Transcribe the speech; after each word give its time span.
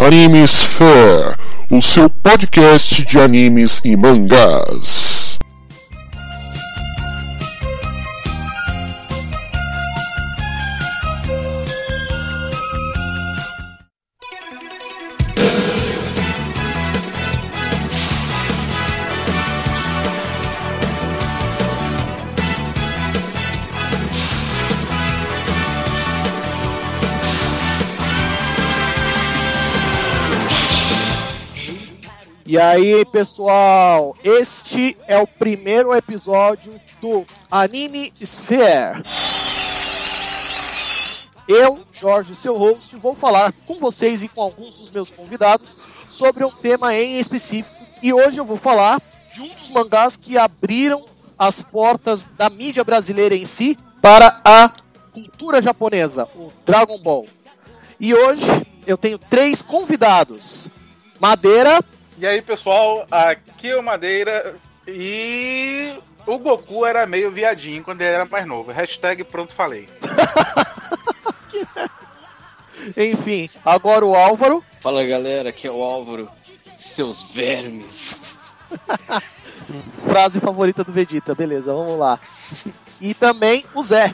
Animesphere, 0.00 1.34
o 1.68 1.82
seu 1.82 2.08
podcast 2.08 3.04
de 3.04 3.18
animes 3.18 3.80
e 3.84 3.96
mangás. 3.96 5.17
Aí, 32.78 33.04
pessoal, 33.04 34.16
este 34.22 34.96
é 35.08 35.18
o 35.18 35.26
primeiro 35.26 35.92
episódio 35.94 36.80
do 37.00 37.26
Anime 37.50 38.12
Sphere. 38.20 39.02
Eu, 41.48 41.84
Jorge, 41.92 42.36
seu 42.36 42.56
host, 42.56 42.94
vou 42.96 43.16
falar 43.16 43.52
com 43.66 43.80
vocês 43.80 44.22
e 44.22 44.28
com 44.28 44.40
alguns 44.40 44.76
dos 44.76 44.90
meus 44.90 45.10
convidados 45.10 45.76
sobre 46.08 46.44
um 46.44 46.50
tema 46.50 46.94
em 46.94 47.18
específico. 47.18 47.76
E 48.00 48.12
hoje 48.12 48.38
eu 48.38 48.44
vou 48.44 48.56
falar 48.56 49.02
de 49.32 49.40
um 49.40 49.48
dos 49.48 49.70
mangás 49.70 50.16
que 50.16 50.38
abriram 50.38 51.04
as 51.36 51.62
portas 51.62 52.28
da 52.36 52.48
mídia 52.48 52.84
brasileira 52.84 53.34
em 53.34 53.44
si 53.44 53.76
para 54.00 54.40
a 54.44 54.70
cultura 55.12 55.60
japonesa, 55.60 56.28
o 56.36 56.52
Dragon 56.64 56.98
Ball. 56.98 57.26
E 57.98 58.14
hoje 58.14 58.46
eu 58.86 58.96
tenho 58.96 59.18
três 59.18 59.62
convidados. 59.62 60.68
Madeira, 61.18 61.82
E 62.20 62.26
aí, 62.26 62.42
pessoal, 62.42 63.06
aqui 63.12 63.68
é 63.68 63.76
o 63.76 63.82
Madeira 63.82 64.56
e 64.88 65.96
o 66.26 66.36
Goku 66.36 66.84
era 66.84 67.06
meio 67.06 67.30
viadinho 67.30 67.84
quando 67.84 68.00
ele 68.00 68.10
era 68.12 68.24
mais 68.24 68.44
novo. 68.44 68.72
Hashtag 68.72 69.22
pronto 69.22 69.52
falei. 69.52 69.88
enfim, 72.96 73.48
agora 73.64 74.04
o 74.04 74.16
Álvaro. 74.16 74.64
Fala 74.80 75.06
galera, 75.06 75.50
aqui 75.50 75.68
é 75.68 75.70
o 75.70 75.80
Álvaro, 75.80 76.28
seus 76.76 77.22
vermes. 77.22 78.36
Frase 80.02 80.40
favorita 80.40 80.82
do 80.82 80.92
Vegeta, 80.92 81.36
beleza, 81.36 81.72
vamos 81.72 82.00
lá. 82.00 82.18
E 83.00 83.14
também 83.14 83.64
o 83.76 83.82
Zé. 83.84 84.12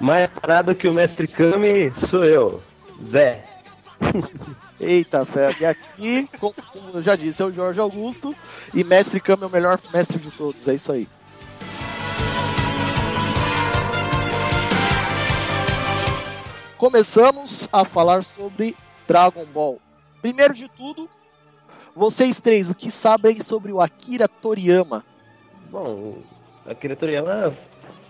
Mais 0.00 0.28
parado 0.28 0.74
que 0.74 0.88
o 0.88 0.92
Mestre 0.92 1.28
Kami 1.28 1.92
sou 2.10 2.24
eu, 2.24 2.60
Zé. 3.08 3.44
Eita, 4.80 5.24
fé. 5.24 5.54
E 5.60 5.64
aqui, 5.64 6.28
como 6.38 6.54
eu 6.92 7.02
já 7.02 7.14
disse, 7.14 7.42
é 7.42 7.46
o 7.46 7.52
Jorge 7.52 7.80
Augusto. 7.80 8.34
E 8.72 8.82
Mestre 8.82 9.20
Kami 9.20 9.44
é 9.44 9.46
o 9.46 9.50
melhor 9.50 9.78
mestre 9.92 10.18
de 10.18 10.30
todos, 10.30 10.66
é 10.68 10.74
isso 10.74 10.92
aí. 10.92 11.08
Começamos 16.76 17.68
a 17.72 17.84
falar 17.84 18.22
sobre 18.24 18.76
Dragon 19.06 19.46
Ball. 19.46 19.80
Primeiro 20.20 20.52
de 20.52 20.68
tudo, 20.68 21.08
vocês 21.94 22.40
três, 22.40 22.68
o 22.70 22.74
que 22.74 22.90
sabem 22.90 23.40
sobre 23.40 23.72
o 23.72 23.80
Akira 23.80 24.28
Toriyama? 24.28 25.04
Bom, 25.70 26.18
Akira 26.66 26.96
Toriyama, 26.96 27.56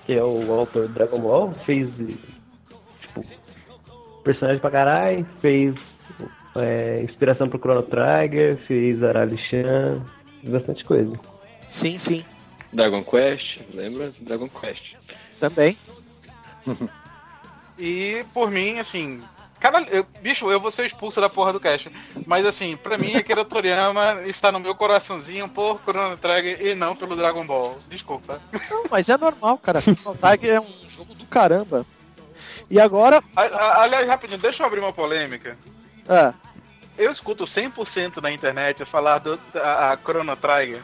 que 0.06 0.14
é 0.14 0.24
o 0.24 0.52
autor 0.52 0.88
do 0.88 0.94
Dragon 0.94 1.20
Ball, 1.20 1.54
fez 1.66 1.88
tipo, 1.94 3.22
personagem 4.24 4.60
pra 4.60 4.70
caralho, 4.70 5.26
fez 5.40 5.74
é, 6.56 7.02
inspiração 7.02 7.48
pro 7.48 7.58
Chrono 7.58 7.82
Trigger, 7.82 8.56
fez 8.66 9.02
Arali-chan, 9.02 10.02
fez 10.40 10.52
bastante 10.52 10.84
coisa. 10.84 11.18
Sim, 11.68 11.98
sim, 11.98 12.24
Dragon 12.72 13.02
Quest, 13.04 13.60
lembra? 13.72 14.12
Dragon 14.20 14.48
Quest. 14.48 14.94
também. 15.40 15.76
E 17.78 18.24
por 18.32 18.50
mim, 18.50 18.78
assim. 18.78 19.22
Cara, 19.58 19.80
eu- 19.90 20.06
bicho, 20.20 20.48
eu 20.50 20.60
vou 20.60 20.70
ser 20.70 20.84
expulso 20.84 21.20
da 21.20 21.28
porra 21.28 21.52
do 21.52 21.58
cast. 21.58 21.90
Mas 22.26 22.44
assim, 22.46 22.76
pra 22.76 22.98
mim, 22.98 23.16
Akira 23.16 23.44
Toriyama 23.44 24.22
está 24.28 24.52
no 24.52 24.60
meu 24.60 24.74
coraçãozinho 24.74 25.48
por 25.48 25.80
Chrono 25.82 26.16
Trigger 26.16 26.64
e 26.66 26.74
não 26.74 26.94
pelo 26.94 27.16
Dragon 27.16 27.44
Ball. 27.46 27.78
Desculpa. 27.88 28.40
Não, 28.70 28.84
mas 28.90 29.08
é 29.08 29.16
normal, 29.16 29.58
cara. 29.58 29.80
Chrono 29.80 30.16
Trigger 30.16 30.54
é 30.56 30.60
um 30.60 30.88
jogo 30.88 31.14
do 31.14 31.26
caramba. 31.26 31.84
E 32.70 32.78
agora, 32.78 33.22
A- 33.34 33.42
a- 33.42 33.82
Aliás, 33.82 34.06
rapidinho, 34.06 34.38
deixa 34.40 34.62
eu 34.62 34.66
abrir 34.66 34.80
uma 34.80 34.92
polêmica. 34.92 35.56
Ah, 36.08 36.32
Eu 36.96 37.10
escuto 37.10 37.44
100% 37.44 38.20
na 38.22 38.30
internet 38.30 38.84
falar 38.84 39.18
do 39.18 39.38
a, 39.54 39.92
a 39.92 39.96
Chrono 39.96 40.36
Trigger. 40.36 40.82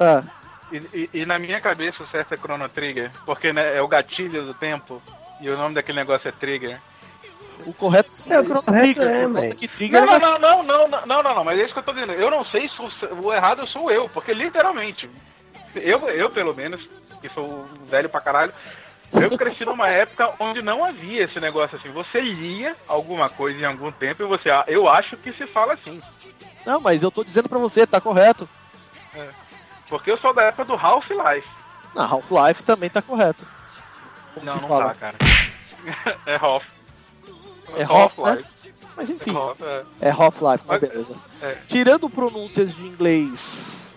ah, 0.00 0.22
E, 0.72 0.76
e- 0.94 1.10
e 1.22 1.26
na 1.26 1.38
minha 1.38 1.60
cabeça 1.60 2.02
o 2.02 2.06
certo 2.06 2.34
é 2.34 2.36
Chrono 2.36 2.68
Trigger. 2.68 3.10
Porque 3.26 3.52
né, 3.52 3.76
é 3.76 3.82
o 3.82 3.88
gatilho 3.88 4.44
do 4.44 4.54
tempo. 4.54 5.02
E 5.40 5.48
o 5.50 5.56
nome 5.56 5.74
daquele 5.74 5.98
negócio 5.98 6.28
é 6.28 6.32
Trigger. 6.32 6.78
o 7.66 7.72
correto 7.74 8.10
sim 8.12 8.32
é 8.32 8.38
o 8.40 8.44
Chrono 8.44 8.62
Trigger. 8.62 9.02
é, 9.10 9.26
mas- 9.26 9.54
que 9.54 9.66
Trigger 9.68 10.04
Não, 10.06 10.14
é 10.14 10.18
não, 10.20 10.38
não, 10.38 10.62
não, 10.62 10.62
não, 10.62 10.88
não, 10.88 11.06
não, 11.06 11.22
não, 11.22 11.34
não, 11.34 11.44
mas 11.44 11.58
é 11.58 11.64
isso 11.64 11.72
que 11.74 11.80
eu 11.80 11.84
tô 11.84 11.92
dizendo. 11.92 12.12
Eu 12.12 12.30
não 12.30 12.44
sei 12.44 12.68
se 12.68 12.80
o, 12.80 12.88
o 13.24 13.32
errado 13.32 13.66
sou 13.66 13.90
eu, 13.90 14.08
porque 14.08 14.32
literalmente, 14.32 15.10
eu, 15.74 15.98
eu 16.10 16.30
pelo 16.30 16.54
menos, 16.54 16.86
que 17.20 17.28
sou 17.30 17.64
velho 17.88 18.08
pra 18.08 18.20
caralho, 18.20 18.52
eu 19.12 19.36
cresci 19.36 19.64
numa 19.64 19.88
época 19.88 20.32
onde 20.38 20.62
não 20.62 20.84
havia 20.84 21.24
esse 21.24 21.40
negócio 21.40 21.76
assim. 21.76 21.90
Você 21.90 22.20
lia 22.20 22.76
alguma 22.86 23.28
coisa 23.28 23.58
em 23.58 23.64
algum 23.64 23.90
tempo 23.90 24.22
e 24.22 24.26
você, 24.26 24.50
ah, 24.50 24.64
eu 24.68 24.88
acho 24.88 25.16
que 25.16 25.32
se 25.32 25.46
fala 25.46 25.74
assim. 25.74 26.00
Não, 26.66 26.80
mas 26.80 27.02
eu 27.02 27.10
tô 27.10 27.24
dizendo 27.24 27.48
pra 27.48 27.58
você, 27.58 27.86
tá 27.86 28.00
correto. 28.00 28.48
Porque 29.88 30.10
eu 30.10 30.18
sou 30.18 30.32
da 30.32 30.42
época 30.44 30.64
do 30.64 30.74
Half-Life. 30.74 31.48
Na 31.94 32.04
Half-Life 32.04 32.62
também 32.64 32.88
tá 32.88 33.02
correto. 33.02 33.44
Como 34.34 34.46
Não, 34.46 34.52
se 34.54 34.60
não 34.60 34.68
fala. 34.68 34.88
tá, 34.88 34.94
cara. 34.94 35.16
É 36.26 36.36
Half. 36.36 36.64
É 37.76 37.82
Half, 37.84 38.18
né? 38.18 38.44
Mas 38.96 39.08
enfim, 39.10 39.34
Half, 39.34 39.60
é. 39.62 39.84
é 40.02 40.10
Half-Life, 40.10 40.64
mas 40.66 40.80
Mas- 40.80 40.80
beleza. 40.80 41.16
é. 41.42 41.56
Tirando 41.66 42.08
pronúncias 42.10 42.74
de 42.76 42.86
inglês. 42.86 43.89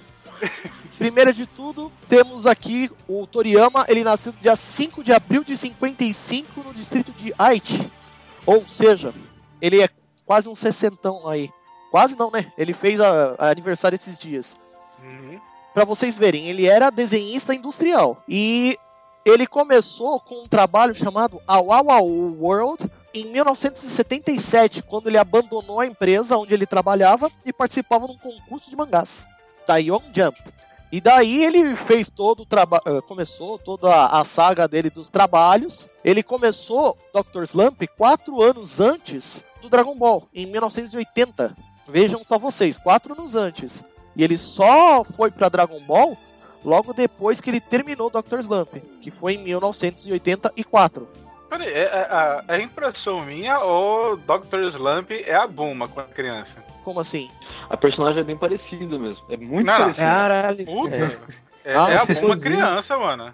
Primeiro 0.97 1.33
de 1.33 1.45
tudo, 1.45 1.91
temos 2.07 2.45
aqui 2.45 2.89
o 3.07 3.25
Toriyama, 3.25 3.85
ele 3.87 4.03
nasceu 4.03 4.31
no 4.31 4.39
dia 4.39 4.55
5 4.55 5.03
de 5.03 5.13
abril 5.13 5.43
de 5.43 5.55
55 5.57 6.63
no 6.63 6.73
distrito 6.73 7.11
de 7.11 7.33
Aichi. 7.37 7.89
Ou 8.45 8.65
seja, 8.65 9.13
ele 9.61 9.81
é 9.81 9.89
quase 10.25 10.49
um 10.49 10.55
sessentão 10.55 11.27
aí. 11.27 11.49
Quase 11.91 12.15
não, 12.17 12.31
né? 12.31 12.51
Ele 12.57 12.73
fez 12.73 12.99
a, 12.99 13.35
a 13.37 13.49
aniversário 13.49 13.95
esses 13.95 14.17
dias. 14.17 14.55
Uhum. 15.03 15.39
Pra 15.73 15.85
vocês 15.85 16.17
verem, 16.17 16.47
ele 16.49 16.65
era 16.65 16.89
desenhista 16.89 17.53
industrial. 17.53 18.23
E 18.27 18.77
ele 19.25 19.47
começou 19.47 20.19
com 20.19 20.43
um 20.43 20.47
trabalho 20.47 20.93
chamado 20.93 21.41
Awawa 21.47 22.01
World 22.01 22.89
em 23.13 23.25
1977, 23.25 24.83
quando 24.83 25.07
ele 25.07 25.17
abandonou 25.17 25.79
a 25.79 25.85
empresa 25.85 26.37
onde 26.37 26.53
ele 26.53 26.65
trabalhava 26.65 27.31
e 27.45 27.53
participava 27.53 28.07
de 28.07 28.13
um 28.13 28.17
concurso 28.17 28.69
de 28.69 28.75
mangás, 28.75 29.27
da 29.65 29.77
Young 29.77 30.03
Jump. 30.13 30.39
E 30.91 31.01
daí 31.01 31.43
ele 31.43 31.75
fez 31.75 32.11
todo 32.11 32.41
o 32.41 32.45
trabalho, 32.45 33.01
começou 33.07 33.57
toda 33.57 33.89
a, 33.89 34.19
a 34.19 34.23
saga 34.23 34.67
dele 34.67 34.91
dos 34.91 35.09
trabalhos. 35.09 35.89
Ele 36.05 36.21
começou 36.21 36.95
Dr. 37.11 37.43
Slump 37.45 37.81
quatro 37.97 38.41
anos 38.43 38.79
antes 38.79 39.43
do 39.59 39.69
Dragon 39.69 39.97
Ball, 39.97 40.27
em 40.31 40.45
1980. 40.45 41.57
Vejam 41.87 42.23
só 42.23 42.37
vocês, 42.37 42.77
quatro 42.77 43.13
anos 43.13 43.33
antes. 43.33 43.83
E 44.15 44.23
ele 44.23 44.37
só 44.37 45.03
foi 45.03 45.31
pra 45.31 45.49
Dragon 45.49 45.79
Ball 45.81 46.15
logo 46.63 46.93
depois 46.93 47.41
que 47.41 47.49
ele 47.49 47.59
terminou 47.59 48.11
Dr. 48.11 48.39
Slump, 48.39 48.75
que 49.01 49.09
foi 49.09 49.33
em 49.33 49.43
1984. 49.43 51.07
Peraí, 51.49 51.69
é, 51.69 51.81
é, 51.81 51.99
a, 52.09 52.45
é 52.47 52.61
impressão 52.61 53.25
minha 53.25 53.59
ou 53.59 54.15
Dr. 54.17 54.67
Slump 54.69 55.11
é 55.11 55.33
a 55.33 55.47
Buma 55.47 55.87
quando 55.87 56.09
criança? 56.09 56.53
Como 56.83 56.99
assim? 56.99 57.29
A 57.69 57.77
personagem 57.77 58.21
é 58.21 58.23
bem 58.23 58.37
parecida 58.37 58.99
mesmo. 58.99 59.23
É 59.29 59.37
muito 59.37 59.65
Não, 59.65 59.77
parecida. 59.77 60.05
Caralho. 60.05 60.65
Puta! 60.65 60.95
É. 60.95 61.71
É, 61.71 61.75
Ah, 61.77 61.89
é 61.91 61.93
a 61.95 61.97
você 61.99 62.15
Buma 62.15 62.35
viu? 62.35 62.43
criança, 62.43 62.97
mano. 62.97 63.33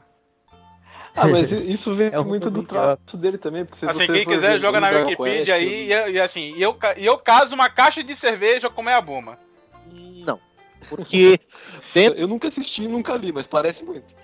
Ah, 1.15 1.27
mas 1.27 1.49
isso 1.67 1.95
vem 1.95 2.07
É 2.07 2.19
muito 2.21 2.49
do 2.49 2.63
traço 2.63 3.17
dele 3.17 3.37
também. 3.39 3.65
Porque 3.65 3.85
Assim, 3.85 4.05
quem 4.05 4.25
quiser 4.25 4.53
ver 4.53 4.59
joga 4.59 4.79
na 4.79 4.89
Wikipedia 4.89 5.55
aí 5.55 5.91
e, 5.91 6.11
e 6.11 6.19
assim, 6.21 6.53
e 6.55 6.61
eu, 6.61 6.77
e 6.95 7.05
eu 7.05 7.17
caso 7.17 7.55
uma 7.55 7.69
caixa 7.69 8.03
de 8.03 8.15
cerveja 8.15 8.69
como 8.69 8.89
é 8.89 8.93
a 8.93 9.01
Buma. 9.01 9.37
Não. 10.25 10.39
Porque 10.87 11.39
dentro. 11.93 12.19
Eu 12.19 12.27
nunca 12.27 12.47
assisti, 12.47 12.87
nunca 12.87 13.15
li, 13.17 13.31
mas 13.31 13.47
parece 13.47 13.83
muito. 13.83 14.15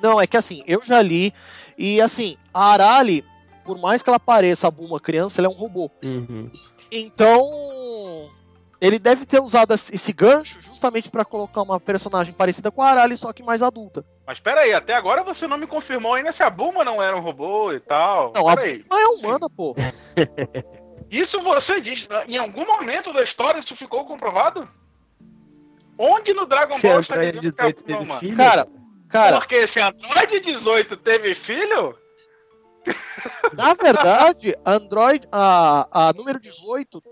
Não, 0.00 0.20
é 0.20 0.26
que 0.26 0.36
assim, 0.36 0.62
eu 0.66 0.80
já 0.84 1.02
li. 1.02 1.34
E 1.76 2.00
assim, 2.00 2.36
a 2.54 2.72
Arali, 2.72 3.24
por 3.64 3.78
mais 3.80 4.00
que 4.00 4.08
ela 4.08 4.20
pareça 4.20 4.68
a 4.68 4.70
Bulma 4.70 5.00
criança, 5.00 5.40
ela 5.40 5.48
é 5.48 5.50
um 5.50 5.54
robô. 5.58 5.90
Uhum. 6.04 6.48
Então. 6.92 7.40
Ele 8.80 8.98
deve 8.98 9.26
ter 9.26 9.40
usado 9.40 9.74
esse 9.74 10.12
gancho 10.12 10.60
justamente 10.62 11.10
pra 11.10 11.24
colocar 11.24 11.60
uma 11.62 11.78
personagem 11.78 12.32
parecida 12.32 12.70
com 12.70 12.80
a 12.80 12.88
Arali, 12.88 13.16
só 13.16 13.32
que 13.32 13.42
mais 13.42 13.62
adulta. 13.62 14.04
Mas 14.26 14.40
pera 14.40 14.60
aí, 14.60 14.72
até 14.72 14.94
agora 14.94 15.22
você 15.22 15.46
não 15.46 15.58
me 15.58 15.66
confirmou 15.66 16.14
ainda 16.14 16.32
se 16.32 16.42
a 16.42 16.48
Buma 16.48 16.82
não 16.82 17.02
era 17.02 17.14
um 17.14 17.20
robô 17.20 17.72
e 17.72 17.80
tal. 17.80 18.32
Não, 18.34 18.48
a 18.48 18.56
Pera 18.56 18.68
aí. 18.68 18.82
Bulma 18.82 19.00
é 19.02 19.06
humana, 19.06 19.50
pô. 19.54 19.74
Isso 21.10 21.40
você 21.42 21.80
diz, 21.80 22.06
em 22.28 22.36
algum 22.38 22.64
momento 22.64 23.12
da 23.12 23.22
história 23.22 23.58
isso 23.58 23.74
ficou 23.74 24.04
comprovado? 24.06 24.68
Onde 25.98 26.32
no 26.32 26.46
Dragon 26.46 26.78
Se 26.78 26.86
Ball 26.86 27.00
está 27.00 27.16
Android 27.16 27.40
dizendo 27.40 27.56
que 27.56 27.62
é 27.62 27.72
18 27.72 27.84
teve 27.84 28.18
filho, 28.20 28.36
Cara, 28.36 28.66
cara, 29.08 29.38
Porque 29.40 29.66
se 29.66 29.80
Android 29.80 30.40
18 30.40 30.96
teve 30.98 31.34
filho, 31.34 31.98
na 33.52 33.74
verdade, 33.74 34.54
Android, 34.64 35.26
a, 35.30 36.08
a 36.08 36.12
número 36.12 36.40
18, 36.40 37.02
é- 37.04 37.09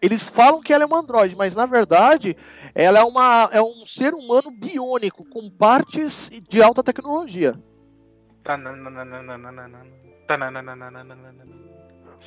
eles 0.00 0.28
falam 0.28 0.60
que 0.60 0.72
ela 0.72 0.84
é 0.84 0.86
uma 0.86 1.00
Android, 1.00 1.36
mas 1.36 1.54
na 1.54 1.66
verdade, 1.66 2.36
ela 2.74 3.00
é, 3.00 3.04
uma, 3.04 3.48
é 3.52 3.60
um 3.60 3.84
ser 3.84 4.14
humano 4.14 4.50
biônico 4.50 5.24
com 5.28 5.50
partes 5.50 6.30
de 6.48 6.62
alta 6.62 6.82
tecnologia. 6.82 7.54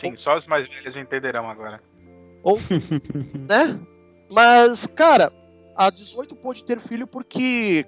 Sim, 0.01 0.15
só 0.17 0.37
os 0.37 0.47
mais 0.47 0.67
velhos 0.67 0.95
entenderão 0.95 1.49
agora. 1.49 1.81
Ou, 2.43 2.57
né? 3.47 3.79
Mas, 4.29 4.87
cara, 4.87 5.31
a 5.75 5.89
18 5.89 6.35
pôde 6.35 6.63
ter 6.63 6.79
filho 6.79 7.07
porque 7.07 7.85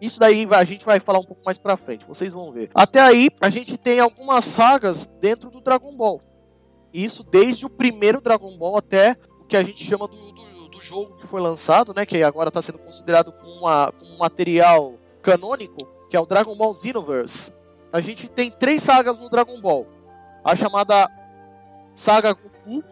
isso 0.00 0.18
daí 0.18 0.46
a 0.50 0.64
gente 0.64 0.84
vai 0.84 0.98
falar 0.98 1.18
um 1.18 1.24
pouco 1.24 1.42
mais 1.44 1.58
pra 1.58 1.76
frente, 1.76 2.06
vocês 2.06 2.32
vão 2.32 2.52
ver. 2.52 2.70
Até 2.74 3.00
aí, 3.00 3.28
a 3.40 3.50
gente 3.50 3.76
tem 3.76 4.00
algumas 4.00 4.44
sagas 4.44 5.06
dentro 5.20 5.50
do 5.50 5.60
Dragon 5.60 5.96
Ball. 5.96 6.22
Isso 6.92 7.22
desde 7.22 7.66
o 7.66 7.70
primeiro 7.70 8.20
Dragon 8.20 8.56
Ball 8.56 8.78
até 8.78 9.16
o 9.40 9.44
que 9.44 9.56
a 9.56 9.62
gente 9.62 9.84
chama 9.84 10.08
do, 10.08 10.32
do, 10.32 10.68
do 10.68 10.80
jogo 10.80 11.16
que 11.16 11.26
foi 11.26 11.40
lançado, 11.40 11.94
né? 11.94 12.04
Que 12.04 12.22
agora 12.22 12.48
está 12.48 12.60
sendo 12.60 12.78
considerado 12.78 13.32
como, 13.32 13.60
uma, 13.60 13.92
como 13.92 14.14
um 14.14 14.18
material 14.18 14.94
canônico, 15.22 15.86
que 16.08 16.16
é 16.16 16.20
o 16.20 16.26
Dragon 16.26 16.56
Ball 16.56 16.74
Xenoverse. 16.74 17.52
A 17.92 18.00
gente 18.00 18.28
tem 18.28 18.50
três 18.50 18.82
sagas 18.82 19.18
no 19.18 19.28
Dragon 19.28 19.60
Ball. 19.60 19.86
A 20.44 20.56
chamada 20.56 21.08
Saga 21.94 22.32
Goku, 22.32 22.82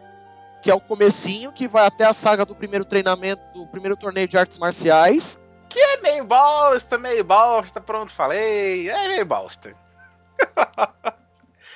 que 0.61 0.69
é 0.69 0.73
o 0.73 0.81
comecinho, 0.81 1.51
que 1.51 1.67
vai 1.67 1.85
até 1.85 2.05
a 2.05 2.13
saga 2.13 2.45
do 2.45 2.55
primeiro 2.55 2.85
treinamento, 2.85 3.41
do 3.53 3.67
primeiro 3.67 3.97
torneio 3.97 4.27
de 4.27 4.37
artes 4.37 4.57
marciais. 4.57 5.39
É 5.75 6.01
meio 6.01 6.25
bosta, 6.25 6.97
meio 6.97 7.23
bosta, 7.23 7.79
pronto, 7.79 8.11
falei. 8.11 8.89
É 8.89 9.07
meio 9.07 9.25
bosta. 9.25 9.75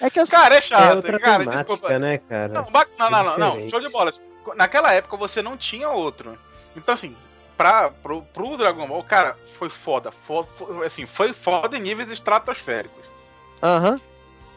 É 0.01 0.10
que 0.10 0.19
assim, 0.19 0.31
Cara, 0.36 0.56
é 0.56 0.57
é 0.57 0.62
chato, 0.62 0.95
outra 0.98 1.19
cara, 1.19 1.45
desculpa. 1.45 2.00
né, 2.00 2.18
cara? 2.18 2.54
Não, 2.54 2.72
ba- 2.72 2.88
não, 2.98 3.10
não, 3.10 3.24
não, 3.24 3.38
não, 3.38 3.69
show 3.69 3.80
de 3.80 3.90
bola. 3.90 4.12
Naquela 4.56 4.92
época 4.94 5.16
você 5.16 5.42
não 5.42 5.56
tinha 5.56 5.90
outro. 5.90 6.38
Então, 6.75 6.94
assim, 6.94 7.16
pra, 7.56 7.90
pro, 7.90 8.22
pro 8.24 8.57
Dragon 8.57 8.88
Ball, 8.88 9.04
cara, 9.04 9.38
foi 9.57 9.69
foda. 9.69 10.12
Fo- 10.12 10.44
fo- 10.44 10.84
assim, 10.84 11.06
foi 11.06 11.31
foda 11.34 11.78
em 11.78 11.81
níveis 11.81 12.10
estratosféricos. 12.12 13.04
aham. 13.62 14.00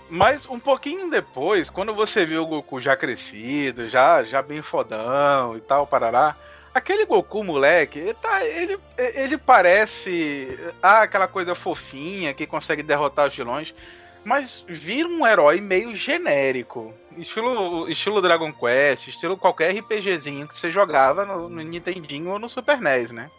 Mas 0.08 0.46
um 0.48 0.58
pouquinho 0.60 1.10
depois, 1.10 1.68
quando 1.68 1.92
você 1.92 2.24
viu 2.24 2.42
o 2.42 2.46
Goku 2.46 2.80
já 2.80 2.96
crescido, 2.96 3.88
já, 3.88 4.22
já 4.22 4.40
bem 4.40 4.62
fodão 4.62 5.56
e 5.56 5.60
tal, 5.60 5.84
parará, 5.84 6.36
aquele 6.72 7.04
Goku 7.04 7.42
moleque, 7.42 7.98
ele, 7.98 8.14
tá, 8.14 8.44
ele, 8.46 8.78
ele 8.96 9.36
parece 9.36 10.56
ah, 10.80 11.02
aquela 11.02 11.26
coisa 11.26 11.56
fofinha 11.56 12.32
que 12.32 12.46
consegue 12.46 12.84
derrotar 12.84 13.26
os 13.26 13.34
vilões, 13.34 13.74
mas 14.26 14.64
vira 14.66 15.08
um 15.08 15.24
herói 15.24 15.60
meio 15.60 15.94
genérico. 15.94 16.92
Estilo, 17.16 17.88
estilo 17.88 18.20
Dragon 18.20 18.52
Quest, 18.52 19.06
estilo 19.06 19.38
qualquer 19.38 19.72
RPGzinho 19.72 20.48
que 20.48 20.58
você 20.58 20.72
jogava 20.72 21.24
no, 21.24 21.48
no 21.48 21.62
Nintendinho 21.62 22.32
ou 22.32 22.38
no 22.38 22.48
Super 22.48 22.80
NES, 22.80 23.12
né? 23.12 23.30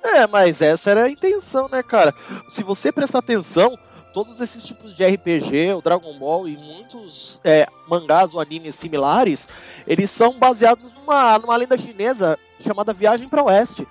É, 0.00 0.24
mas 0.28 0.62
essa 0.62 0.92
era 0.92 1.06
a 1.06 1.10
intenção, 1.10 1.68
né, 1.68 1.82
cara? 1.82 2.14
Se 2.46 2.62
você 2.62 2.92
prestar 2.92 3.18
atenção, 3.18 3.76
todos 4.14 4.40
esses 4.40 4.64
tipos 4.64 4.94
de 4.94 5.04
RPG, 5.04 5.72
o 5.72 5.82
Dragon 5.82 6.16
Ball 6.16 6.46
e 6.46 6.56
muitos 6.56 7.40
é, 7.42 7.66
mangás 7.88 8.32
ou 8.32 8.40
animes 8.40 8.76
similares, 8.76 9.48
eles 9.88 10.08
são 10.08 10.38
baseados 10.38 10.92
numa, 10.92 11.36
numa 11.40 11.56
lenda 11.56 11.76
chinesa 11.76 12.38
chamada 12.60 12.94
Viagem 12.94 13.28
para 13.28 13.42
o 13.42 13.46
Oeste. 13.46 13.88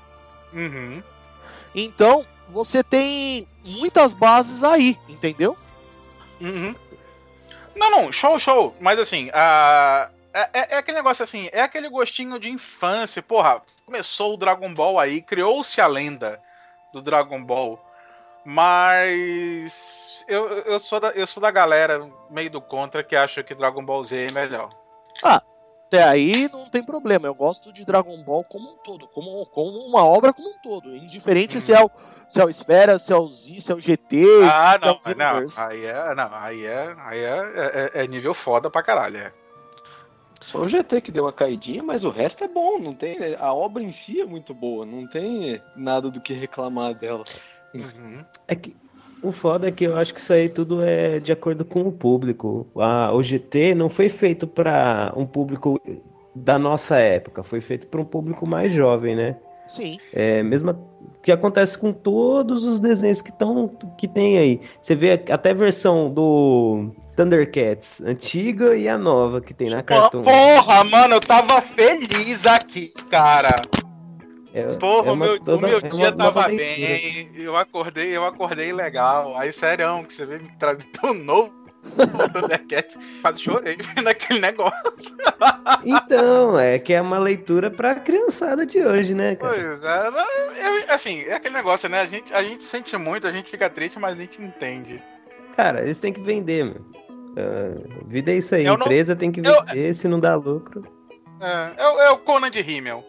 Uhum. 0.54 1.04
Então, 1.76 2.26
você 2.50 2.82
tem 2.82 3.46
muitas 3.66 4.14
bases 4.14 4.64
aí, 4.64 4.98
entendeu? 5.10 5.58
Uhum. 6.42 6.76
Não, 7.76 7.90
não, 7.92 8.12
show, 8.12 8.38
show. 8.40 8.76
Mas 8.80 9.00
assim, 9.00 9.30
a... 9.34 10.10
é, 10.34 10.50
é- 10.54 10.68
é 10.72 10.78
aquele 10.78 10.98
negócio 10.98 11.24
assim, 11.24 11.50
é 11.52 11.62
aquele 11.62 11.88
gostinho 11.90 12.40
de 12.40 12.50
infância. 12.50 13.22
Porra, 13.22 13.62
começou 13.86 14.34
o 14.34 14.38
Dragon 14.38 14.74
Ball 14.74 15.00
aí, 15.00 15.22
criou-se 15.22 15.80
a 15.80 15.88
lenda 15.88 16.42
do 16.92 17.02
Dragon 17.02 17.42
Ball. 17.44 17.80
Mas 18.44 20.26
eu, 20.28 20.50
eu, 20.50 20.80
sou 20.80 21.00
da, 21.00 21.10
eu 21.12 21.28
sou 21.28 21.42
da 21.42 21.52
galera 21.52 22.10
meio 22.30 22.50
do 22.50 22.60
contra 22.60 23.04
que 23.04 23.16
acha 23.16 23.44
que 23.44 23.54
Dragon 23.56 23.84
Ball 23.86 24.04
Z 24.04 24.28
é 24.28 24.32
melhor. 24.32 24.70
Até 25.92 26.04
aí 26.04 26.48
não 26.48 26.70
tem 26.70 26.82
problema. 26.82 27.28
Eu 27.28 27.36
gosto 27.36 27.74
de 27.74 27.86
Dragon 27.86 28.24
Ball 28.24 28.46
como 28.46 28.72
um 28.72 28.78
todo, 28.78 29.10
como, 29.10 29.46
como 29.48 29.78
uma 29.90 30.06
obra 30.06 30.32
como 30.32 30.48
um 30.48 30.58
todo. 30.64 30.96
Indiferente 30.96 31.60
se, 31.60 31.74
é 31.74 31.84
o, 31.84 31.90
se 32.30 32.40
é 32.40 32.46
o 32.46 32.50
Esfera, 32.50 32.98
se 32.98 33.12
é 33.12 33.16
o 33.18 33.28
Z, 33.28 33.60
se 33.60 33.74
é 33.74 33.76
o 33.76 33.82
GT, 33.82 34.24
Ah, 34.50 34.80
se 34.98 35.12
é 35.12 35.16
não, 35.16 35.34
o 35.34 35.42
mas 35.44 35.58
não, 35.58 35.68
aí 35.68 35.86
é, 35.86 36.16
não, 36.16 36.34
aí 36.34 36.66
é, 36.66 36.96
aí 36.98 37.20
é, 37.20 37.92
é, 37.94 38.04
é 38.06 38.08
nível 38.08 38.34
foda 38.34 38.70
pra 38.70 38.82
caralho. 38.82 39.18
É. 39.18 39.34
Só 40.44 40.60
o 40.60 40.70
GT 40.70 41.02
que 41.02 41.12
deu 41.12 41.26
uma 41.26 41.34
caidinha, 41.34 41.84
mas 41.84 42.06
o 42.06 42.10
resto 42.10 42.42
é 42.42 42.48
bom, 42.48 42.80
não 42.80 42.96
tem. 42.96 43.36
A 43.36 43.54
obra 43.54 43.84
em 43.84 43.94
si 44.06 44.22
é 44.22 44.26
muito 44.26 44.54
boa, 44.54 44.86
não 44.86 45.06
tem 45.08 45.62
nada 45.76 46.10
do 46.10 46.22
que 46.22 46.34
reclamar 46.34 46.96
dela. 46.96 47.26
Uhum. 47.76 48.24
É 48.48 48.56
que 48.56 48.78
o 49.24 49.32
foda 49.32 49.68
é 49.68 49.72
que 49.72 49.86
eu 49.86 49.96
acho 49.96 50.14
que 50.14 50.20
isso 50.20 50.34
aí 50.34 50.50
tudo 50.50 50.84
é 50.84 51.20
de 51.20 51.32
acordo 51.32 51.64
com 51.64 51.82
o 51.82 51.92
público. 51.92 52.68
A, 52.76 53.12
o 53.14 53.22
GT 53.22 53.76
não 53.76 53.90
foi 53.90 54.10
feito 54.10 54.48
para 54.48 55.14
um 55.16 55.26
público 55.26 55.80
da 56.34 56.58
nossa 56.58 56.98
época, 56.98 57.44
foi 57.44 57.62
feito 57.62 57.88
para 57.88 58.02
um 58.02 58.06
público 58.06 58.48
mais 58.48 58.72
jovem, 58.72 59.16
né? 59.16 59.36
Sim. 59.68 59.98
É 60.12 60.44
mesmo 60.44 60.76
que 61.22 61.32
acontece 61.32 61.78
com 61.78 61.94
todos 61.94 62.66
os 62.66 62.80
desenhos 62.80 63.22
que 63.22 63.30
estão 63.30 63.70
que 63.98 64.08
tem 64.08 64.38
aí. 64.38 64.62
Você 64.82 64.96
vê 64.96 65.14
até 65.30 65.52
a 65.52 65.54
versão 65.54 66.12
do 66.12 66.92
Thundercats 67.16 68.02
antiga 68.02 68.76
e 68.76 68.90
a 68.90 68.98
nova 68.98 69.40
que 69.40 69.54
tem 69.54 69.70
na 69.70 69.84
Cartoon. 69.84 70.24
Porra, 70.24 70.84
mano, 70.84 71.16
eu 71.16 71.22
tava 71.22 71.62
feliz 71.62 72.46
aqui, 72.46 72.92
cara. 73.10 73.62
É- 74.54 74.64
Porra, 74.76 75.08
é 75.08 75.12
o 75.12 75.14
uma- 75.14 75.26
meu, 75.26 75.40
toda- 75.40 75.58
o 75.58 75.62
meu 75.62 75.78
é 75.78 75.82
dia 75.82 76.12
nova 76.12 76.42
tava 76.44 76.48
bem. 76.50 77.30
Eu 77.36 77.56
acordei, 77.56 78.16
eu 78.16 78.26
acordei 78.26 78.74
legal. 78.74 79.36
Aí, 79.38 79.52
sério, 79.54 80.04
que 80.06 80.14
você 80.14 80.26
veio 80.26 80.44
me 80.44 80.52
trazer 80.58 80.84
tão 81.02 81.14
novo. 81.14 81.54
Thundercats, 82.34 82.96
quase 83.24 83.42
chorei 83.42 83.76
vendo 83.96 84.08
aquele 84.08 84.40
negócio. 84.40 85.18
Então, 85.84 86.60
é 86.60 86.78
que 86.78 86.94
é 86.94 87.02
uma 87.02 87.18
leitura 87.18 87.72
pra 87.72 87.96
criançada 87.96 88.66
de 88.68 88.80
hoje, 88.86 89.16
né, 89.16 89.36
cara? 89.36 89.54
Pois 89.54 89.84
é, 89.84 90.12
não, 90.12 90.78
eu- 90.78 90.84
assim, 90.94 91.22
é 91.22 91.34
aquele 91.34 91.56
negócio, 91.56 91.90
né? 91.90 92.02
A 92.02 92.06
gente, 92.06 92.34
a 92.34 92.44
gente 92.44 92.64
sente 92.64 92.96
muito, 92.98 93.26
a 93.26 93.32
gente 93.32 93.50
fica 93.50 93.68
triste, 93.70 93.98
mas 94.00 94.14
a 94.14 94.22
gente 94.22 94.42
entende. 94.42 95.02
Cara, 95.58 95.82
eles 95.82 96.00
têm 96.00 96.14
que 96.14 96.22
vender, 96.22 96.66
mano. 96.66 96.86
Ah, 97.36 98.02
vida 98.08 98.32
é 98.32 98.36
isso 98.36 98.54
aí, 98.54 98.66
Eu 98.66 98.78
não- 98.78 98.86
empresa 98.86 99.16
tem 99.16 99.32
que 99.32 99.40
eu- 99.40 99.66
vender, 99.66 99.94
se 99.94 100.08
não 100.08 100.20
dá 100.20 100.36
lucro. 100.36 100.84
É, 101.42 101.82
é, 101.84 101.88
o- 101.88 102.00
é 102.02 102.10
o 102.12 102.18
Conan 102.20 102.52
de 102.52 102.62
Rimmel. 102.62 103.04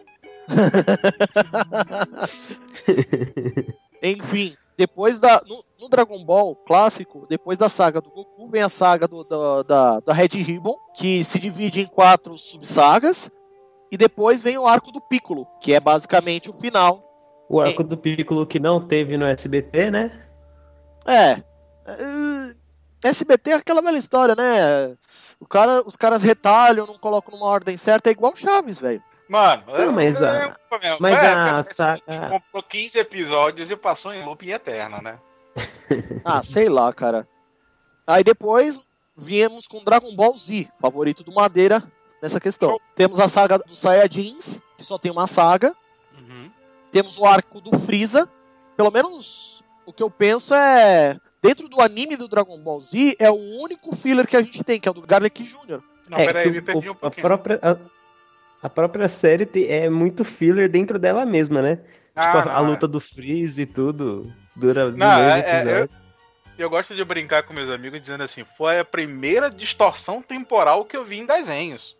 Enfim, 4.01 4.55
depois 4.77 5.19
da. 5.19 5.41
No, 5.47 5.63
no 5.81 5.89
Dragon 5.89 6.23
Ball 6.23 6.55
clássico, 6.55 7.25
depois 7.29 7.59
da 7.59 7.69
saga 7.69 8.01
do 8.01 8.09
Goku, 8.09 8.47
vem 8.47 8.61
a 8.61 8.69
saga 8.69 9.07
do, 9.07 9.23
da, 9.23 9.63
da, 9.63 9.99
da 9.99 10.13
Red 10.13 10.29
Ribbon, 10.33 10.75
que 10.95 11.23
se 11.23 11.39
divide 11.39 11.81
em 11.81 11.85
quatro 11.85 12.37
subsagas. 12.37 13.29
E 13.91 13.97
depois 13.97 14.41
vem 14.41 14.57
o 14.57 14.67
arco 14.67 14.91
do 14.91 14.99
Piccolo, 14.99 15.45
que 15.61 15.73
é 15.73 15.79
basicamente 15.79 16.49
o 16.49 16.53
final. 16.53 17.03
O 17.47 17.61
arco 17.61 17.83
do 17.83 17.95
Piccolo 17.95 18.47
que 18.47 18.59
não 18.59 18.87
teve 18.87 19.17
no 19.17 19.25
SBT, 19.25 19.91
né? 19.91 20.29
É. 21.05 21.33
eh, 21.87 22.53
SBT 23.03 23.51
é 23.51 23.55
aquela 23.55 23.83
velha 23.83 23.97
história, 23.97 24.35
né? 24.35 24.97
O 25.39 25.45
cara, 25.45 25.83
os 25.85 25.95
caras 25.95 26.23
retalham, 26.23 26.87
não 26.87 26.97
colocam 26.97 27.37
numa 27.37 27.45
ordem 27.45 27.77
certa, 27.77 28.09
é 28.09 28.13
igual 28.13 28.35
Chaves, 28.35 28.79
velho. 28.79 29.03
Mano, 29.29 29.63
Não, 29.67 29.91
mas 29.91 30.21
a- 30.21 30.55
é, 30.81 30.97
mas 30.99 31.15
é, 31.15 31.33
a 31.33 31.57
é, 31.59 31.63
saga- 31.63 32.29
comprou 32.29 32.61
15 32.63 32.99
episódios 32.99 33.71
e 33.71 33.75
passou 33.75 34.13
em 34.13 34.23
loop 34.23 34.49
eterno, 34.49 35.01
né? 35.01 35.17
Ah, 36.25 36.41
sei 36.43 36.69
lá, 36.69 36.91
cara. 36.93 37.27
Aí 38.07 38.23
depois 38.23 38.89
viemos 39.15 39.67
com 39.67 39.83
Dragon 39.83 40.13
Ball 40.15 40.35
Z, 40.37 40.67
favorito 40.81 41.23
do 41.23 41.31
Madeira 41.33 41.83
nessa 42.21 42.39
questão. 42.39 42.79
Temos 42.95 43.19
a 43.19 43.27
saga 43.27 43.57
dos 43.59 43.77
Saiyajins, 43.77 44.61
que 44.77 44.83
só 44.83 44.97
tem 44.97 45.11
uma 45.11 45.27
saga. 45.27 45.75
Uhum. 46.17 46.49
Temos 46.91 47.17
o 47.17 47.25
arco 47.25 47.61
do 47.61 47.77
Freeza. 47.77 48.29
Pelo 48.75 48.91
menos 48.91 49.63
o 49.85 49.93
que 49.93 50.01
eu 50.03 50.09
penso 50.09 50.53
é. 50.55 51.17
Dentro 51.41 51.67
do 51.67 51.81
anime 51.81 52.15
do 52.17 52.27
Dragon 52.27 52.57
Ball 52.59 52.81
Z, 52.81 53.15
é 53.19 53.29
o 53.29 53.35
único 53.61 53.95
filler 53.95 54.25
que 54.27 54.37
a 54.37 54.41
gente 54.41 54.63
tem, 54.63 54.79
que 54.79 54.87
é 54.87 54.91
o 54.91 54.93
do 54.93 55.01
Garlic 55.01 55.43
Jr. 55.43 55.81
Não, 56.09 56.17
é, 56.17 56.25
peraí, 56.25 56.49
me 56.51 56.59
o- 56.59 56.63
perdi 56.63 56.89
um 56.89 56.93
a 56.93 56.95
pouquinho. 56.95 57.27
própria, 57.27 57.59
a, 57.61 57.77
a 58.63 58.69
própria 58.69 59.09
série 59.09 59.47
é 59.67 59.89
muito 59.89 60.23
filler 60.23 60.69
dentro 60.69 60.97
dela 60.97 61.25
mesma, 61.25 61.61
né? 61.61 61.79
Ah, 62.15 62.27
Tipo, 62.27 62.37
a, 62.37 62.45
não, 62.45 62.51
a 62.55 62.63
é. 62.63 62.69
luta 62.71 62.87
do 62.87 62.99
Freeze 62.99 63.61
e 63.61 63.65
tudo 63.65 64.31
dura 64.55 64.89
Não, 64.91 65.07
é- 65.23 65.39
é- 65.39 65.59
episódio. 65.61 65.89
Eu 66.57 66.69
gosto 66.69 66.95
de 66.95 67.03
brincar 67.03 67.43
com 67.43 67.53
meus 67.53 67.69
amigos 67.69 67.99
dizendo 67.99 68.23
assim, 68.23 68.43
foi 68.57 68.79
a 68.79 68.85
primeira 68.85 69.49
distorção 69.49 70.21
temporal 70.21 70.85
que 70.85 70.95
eu 70.95 71.03
vi 71.03 71.19
em 71.19 71.25
desenhos. 71.25 71.97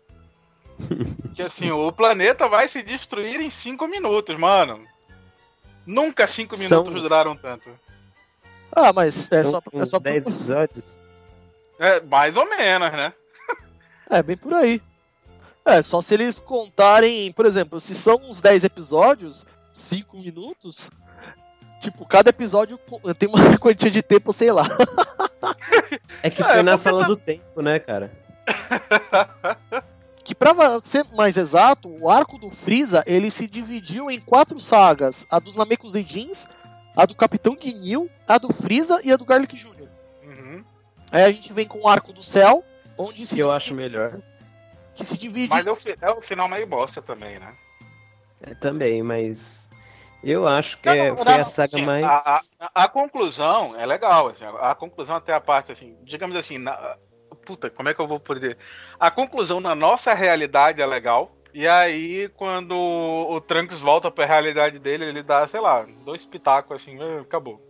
Que 1.34 1.42
assim, 1.42 1.68
o 1.72 1.90
planeta 1.90 2.48
vai 2.48 2.68
se 2.68 2.80
destruir 2.80 3.40
em 3.40 3.50
5 3.50 3.88
minutos, 3.88 4.36
mano. 4.38 4.84
Nunca 5.84 6.28
5 6.28 6.54
São- 6.56 6.82
minutos 6.84 7.02
duraram 7.02 7.36
tanto. 7.36 7.68
Ah, 8.70 8.92
mas 8.92 9.30
é 9.32 9.42
São 9.42 9.50
só, 9.50 9.62
é 9.72 9.84
só 9.84 9.98
10 9.98 10.26
episódios. 10.28 10.96
É, 11.80 12.00
mais 12.02 12.36
ou 12.36 12.48
menos, 12.48 12.92
né? 12.92 13.12
É, 14.08 14.22
bem 14.22 14.36
por 14.36 14.54
aí. 14.54 14.80
É, 15.64 15.82
só 15.82 16.00
se 16.00 16.14
eles 16.14 16.40
contarem, 16.40 17.32
por 17.32 17.46
exemplo, 17.46 17.80
se 17.80 17.94
são 17.94 18.16
uns 18.16 18.40
10 18.40 18.64
episódios, 18.64 19.46
5 19.72 20.18
minutos, 20.18 20.90
tipo, 21.80 22.04
cada 22.04 22.30
episódio 22.30 22.78
tem 23.18 23.28
uma 23.28 23.38
quantia 23.58 23.90
de 23.90 24.02
tempo, 24.02 24.32
sei 24.32 24.52
lá. 24.52 24.66
É 26.22 26.28
que 26.30 26.42
É, 26.42 26.46
foi 26.46 26.62
na 26.62 26.72
porque 26.72 26.82
sala 26.82 27.00
tá- 27.02 27.06
do 27.08 27.16
tempo, 27.16 27.62
né, 27.62 27.78
cara? 27.78 28.12
Que 30.24 30.34
pra 30.34 30.54
ser 30.80 31.04
mais 31.14 31.36
exato, 31.36 31.86
o 32.00 32.08
arco 32.08 32.38
do 32.38 32.48
Freeza, 32.48 33.04
ele 33.06 33.30
se 33.30 33.46
dividiu 33.46 34.10
em 34.10 34.18
quatro 34.18 34.58
sagas. 34.58 35.26
A 35.30 35.38
dos 35.38 35.54
Namekuseidins, 35.56 36.46
a 36.96 37.04
do 37.04 37.14
Capitão 37.14 37.54
Guinil, 37.54 38.08
a 38.26 38.38
do 38.38 38.50
Freeza 38.50 38.98
e 39.04 39.12
a 39.12 39.16
do 39.18 39.24
Garlic 39.26 39.54
Jr. 39.54 39.86
Uhum. 40.26 40.64
Aí 41.12 41.24
a 41.24 41.30
gente 41.30 41.52
vem 41.52 41.66
com 41.66 41.80
o 41.80 41.86
arco 41.88 42.10
do 42.10 42.22
Céu, 42.22 42.64
onde 42.96 43.26
se 43.26 43.34
Que 43.34 43.42
eu 43.42 43.52
acho 43.52 43.74
melhor. 43.74 44.18
Que 44.94 45.04
se 45.04 45.18
divide 45.18 45.48
Mas 45.50 45.66
é 45.66 45.70
o, 45.70 45.96
é 46.00 46.10
o 46.12 46.22
final 46.22 46.48
meio 46.48 46.66
bosta 46.66 47.02
também, 47.02 47.38
né? 47.38 47.54
É, 48.42 48.54
também, 48.54 49.02
mas 49.02 49.68
eu 50.22 50.46
acho 50.46 50.78
que 50.80 50.88
Não, 50.88 50.94
é- 50.94 51.08
não, 51.10 51.16
foi 51.16 51.24
não, 51.24 51.40
a 51.40 51.44
saga 51.44 51.64
assim, 51.76 51.84
mais. 51.84 52.04
A, 52.04 52.40
a- 52.60 52.84
a 52.84 52.88
conclusão 52.88 53.74
é 53.78 53.84
legal, 53.86 54.28
assim, 54.28 54.44
a, 54.44 54.70
a 54.70 54.74
conclusão 54.74 55.16
até 55.16 55.32
a 55.32 55.40
parte, 55.40 55.72
assim, 55.72 55.96
digamos 56.02 56.36
assim, 56.36 56.58
na- 56.58 56.96
puta, 57.46 57.68
como 57.70 57.88
é 57.88 57.94
que 57.94 58.00
eu 58.00 58.06
vou 58.08 58.18
poder... 58.20 58.56
A 58.98 59.10
conclusão 59.10 59.60
na 59.60 59.74
nossa 59.74 60.14
realidade 60.14 60.80
é 60.80 60.86
legal, 60.86 61.30
e 61.52 61.66
aí 61.68 62.28
quando 62.36 62.74
o 62.76 63.40
Trunks 63.40 63.78
volta 63.80 64.10
pra 64.10 64.24
realidade 64.26 64.78
dele, 64.78 65.04
ele 65.04 65.22
dá, 65.22 65.46
sei 65.46 65.60
lá, 65.60 65.84
dois 66.04 66.24
pitacos, 66.24 66.76
assim, 66.76 66.98
"Ah, 67.00 67.20
acabou. 67.20 67.60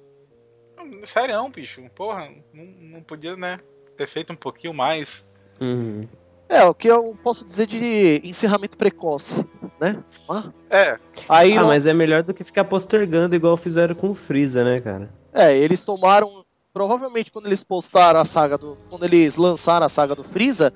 Sério, 1.04 1.48
bicho, 1.48 1.82
porra, 1.94 2.28
não, 2.52 2.64
não 2.64 3.02
podia, 3.02 3.36
né, 3.36 3.58
ter 3.96 4.06
feito 4.06 4.32
um 4.32 4.36
pouquinho 4.36 4.74
mais. 4.74 5.24
Uhum. 5.60 6.08
É, 6.48 6.62
o 6.64 6.74
que 6.74 6.88
eu 6.88 7.16
posso 7.22 7.44
dizer 7.46 7.66
de 7.66 8.20
encerramento 8.24 8.76
precoce, 8.76 9.44
né? 9.80 10.02
Ah, 10.30 10.44
É, 10.70 10.98
Aí, 11.28 11.56
Ah, 11.56 11.62
lá- 11.62 11.68
mas 11.68 11.86
é 11.86 11.94
melhor 11.94 12.22
do 12.22 12.34
que 12.34 12.44
ficar 12.44 12.64
postergando 12.64 13.34
igual 13.34 13.56
fizeram 13.56 13.94
com 13.94 14.10
o 14.10 14.14
Freeza, 14.14 14.62
né, 14.64 14.80
cara? 14.80 15.10
é, 15.32 15.56
eles 15.56 15.84
tomaram. 15.84 16.28
Provavelmente 16.72 17.30
quando 17.30 17.46
eles 17.46 17.62
postaram 17.62 18.18
a 18.20 18.24
saga 18.24 18.58
do. 18.58 18.76
Quando 18.90 19.04
eles 19.04 19.36
lançaram 19.36 19.86
a 19.86 19.88
saga 19.88 20.14
do 20.16 20.24
Freeza, 20.24 20.72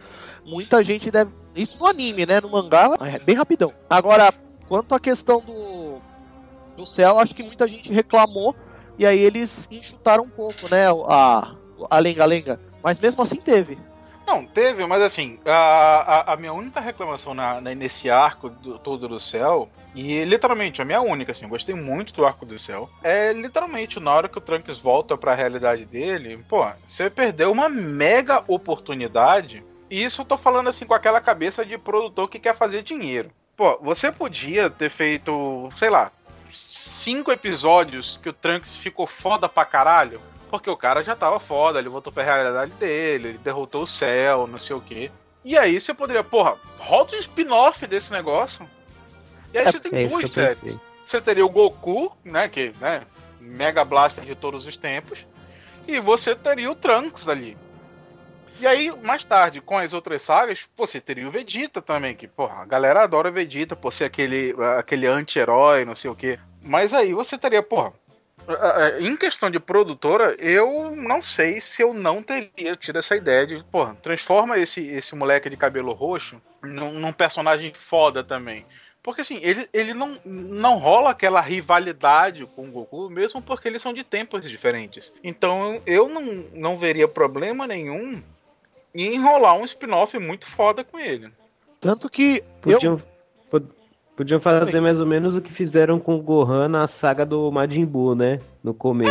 muita 0.46 0.80
gente 0.84 1.10
deve. 1.10 1.32
Isso 1.56 1.76
no 1.80 1.86
anime, 1.86 2.24
né? 2.24 2.40
No 2.40 2.48
mangá, 2.48 2.94
é 3.00 3.18
bem 3.18 3.34
rapidão. 3.34 3.72
Agora, 3.90 4.32
quanto 4.68 4.94
à 4.94 5.00
questão 5.00 5.40
do. 5.40 6.00
Do 6.76 6.86
céu, 6.86 7.18
acho 7.18 7.34
que 7.34 7.42
muita 7.42 7.66
gente 7.66 7.92
reclamou. 7.92 8.54
E 8.96 9.04
aí 9.04 9.18
eles 9.18 9.66
enxutaram 9.72 10.22
um 10.24 10.30
pouco, 10.30 10.68
né? 10.70 10.84
A. 11.08 11.56
A 11.90 11.98
lenga-lenga. 11.98 12.60
Mas 12.82 12.96
mesmo 13.00 13.20
assim 13.22 13.40
teve. 13.40 13.76
Não, 14.28 14.44
teve, 14.44 14.84
mas 14.84 15.00
assim, 15.00 15.40
a, 15.46 15.52
a, 15.52 16.34
a 16.34 16.36
minha 16.36 16.52
única 16.52 16.80
reclamação 16.80 17.32
na, 17.32 17.62
na- 17.62 17.74
nesse 17.74 18.10
arco 18.10 18.50
do, 18.50 18.78
todo 18.78 19.08
do 19.08 19.18
céu, 19.18 19.70
e 19.94 20.22
literalmente 20.22 20.82
a 20.82 20.84
minha 20.84 21.00
única, 21.00 21.32
assim, 21.32 21.48
gostei 21.48 21.74
muito 21.74 22.12
do 22.12 22.26
arco 22.26 22.44
do 22.44 22.58
céu, 22.58 22.90
é 23.02 23.32
literalmente 23.32 23.98
na 23.98 24.12
hora 24.12 24.28
que 24.28 24.36
o 24.36 24.40
Trunks 24.42 24.76
volta 24.76 25.16
pra 25.16 25.34
realidade 25.34 25.86
dele, 25.86 26.44
pô, 26.46 26.66
você 26.86 27.08
perdeu 27.08 27.50
uma 27.50 27.70
mega 27.70 28.44
oportunidade, 28.46 29.64
e 29.90 30.04
isso 30.04 30.20
eu 30.20 30.26
tô 30.26 30.36
falando 30.36 30.68
assim 30.68 30.84
com 30.84 30.92
aquela 30.92 31.22
cabeça 31.22 31.64
de 31.64 31.78
produtor 31.78 32.28
que 32.28 32.38
quer 32.38 32.54
fazer 32.54 32.82
dinheiro. 32.82 33.30
Pô, 33.56 33.78
você 33.80 34.12
podia 34.12 34.68
ter 34.68 34.90
feito, 34.90 35.70
sei 35.74 35.88
lá, 35.88 36.12
cinco 36.52 37.32
episódios 37.32 38.20
que 38.22 38.28
o 38.28 38.32
Trunks 38.34 38.76
ficou 38.76 39.06
foda 39.06 39.48
pra 39.48 39.64
caralho, 39.64 40.20
porque 40.48 40.70
o 40.70 40.76
cara 40.76 41.04
já 41.04 41.14
tava 41.14 41.38
foda, 41.38 41.78
ele 41.78 41.88
voltou 41.88 42.12
pra 42.12 42.24
realidade 42.24 42.72
dele, 42.72 43.28
ele 43.28 43.38
derrotou 43.38 43.82
o 43.82 43.86
céu, 43.86 44.46
não 44.46 44.58
sei 44.58 44.74
o 44.74 44.80
quê. 44.80 45.10
E 45.44 45.56
aí 45.56 45.80
você 45.80 45.94
poderia, 45.94 46.24
porra, 46.24 46.56
roda 46.78 47.16
um 47.16 47.18
spin-off 47.18 47.86
desse 47.86 48.12
negócio. 48.12 48.68
E 49.52 49.58
aí 49.58 49.64
É, 49.64 49.70
você 49.70 49.80
tem 49.80 50.04
é 50.04 50.06
duas 50.08 50.30
séries. 50.30 50.78
Você 51.04 51.20
teria 51.20 51.46
o 51.46 51.48
Goku, 51.48 52.12
né, 52.24 52.48
que, 52.48 52.72
né, 52.80 53.02
Mega 53.40 53.84
Blaster 53.84 54.24
de 54.24 54.34
todos 54.34 54.66
os 54.66 54.76
tempos, 54.76 55.24
e 55.86 55.98
você 56.00 56.34
teria 56.34 56.70
o 56.70 56.74
Trunks 56.74 57.28
ali. 57.28 57.56
E 58.60 58.66
aí, 58.66 58.92
mais 59.04 59.24
tarde, 59.24 59.60
com 59.60 59.78
as 59.78 59.92
outras 59.92 60.20
sagas, 60.20 60.68
pô, 60.76 60.86
você 60.86 61.00
teria 61.00 61.26
o 61.28 61.30
Vegeta 61.30 61.80
também, 61.80 62.14
que, 62.14 62.26
porra, 62.26 62.62
a 62.62 62.66
galera 62.66 63.04
adora 63.04 63.30
o 63.30 63.32
Vegeta 63.32 63.76
por 63.76 63.92
ser 63.92 64.04
aquele, 64.04 64.54
aquele 64.76 65.06
anti-herói, 65.06 65.84
não 65.84 65.94
sei 65.94 66.10
o 66.10 66.14
quê. 66.14 66.38
Mas 66.60 66.92
aí 66.92 67.14
você 67.14 67.38
teria, 67.38 67.62
porra, 67.62 67.92
em 69.00 69.16
questão 69.16 69.50
de 69.50 69.60
produtora, 69.60 70.34
eu 70.38 70.90
não 70.96 71.22
sei 71.22 71.60
se 71.60 71.82
eu 71.82 71.92
não 71.92 72.22
teria 72.22 72.76
tido 72.76 72.98
essa 72.98 73.16
ideia 73.16 73.46
de, 73.46 73.62
porra, 73.64 73.94
transforma 74.02 74.58
esse, 74.58 74.86
esse 74.88 75.14
moleque 75.14 75.50
de 75.50 75.56
cabelo 75.56 75.92
roxo 75.92 76.40
num, 76.62 76.92
num 76.92 77.12
personagem 77.12 77.72
foda 77.74 78.24
também. 78.24 78.64
Porque 79.02 79.20
assim, 79.20 79.38
ele, 79.42 79.68
ele 79.72 79.94
não, 79.94 80.18
não 80.24 80.76
rola 80.76 81.10
aquela 81.10 81.40
rivalidade 81.40 82.44
com 82.46 82.66
o 82.66 82.70
Goku, 82.70 83.08
mesmo 83.08 83.40
porque 83.40 83.68
eles 83.68 83.80
são 83.80 83.92
de 83.92 84.04
tempos 84.04 84.48
diferentes. 84.48 85.12
Então 85.22 85.80
eu 85.86 86.08
não, 86.08 86.22
não 86.52 86.78
veria 86.78 87.08
problema 87.08 87.66
nenhum 87.66 88.22
em 88.94 89.14
enrolar 89.14 89.54
um 89.54 89.64
spin-off 89.64 90.18
muito 90.18 90.46
foda 90.46 90.82
com 90.82 90.98
ele. 90.98 91.30
Tanto 91.80 92.10
que 92.10 92.42
eu. 92.66 92.74
Podiam, 92.74 93.02
pod- 93.50 93.68
podiam 94.18 94.40
fazer 94.40 94.80
mais 94.80 94.98
ou 95.00 95.06
menos 95.06 95.34
o 95.36 95.40
que 95.40 95.52
fizeram 95.52 95.98
com 95.98 96.16
o 96.16 96.22
Gohan 96.22 96.68
na 96.68 96.86
saga 96.86 97.24
do 97.24 97.50
Majin 97.50 97.86
Buu, 97.86 98.14
né? 98.14 98.40
No 98.62 98.74
começo. 98.74 99.10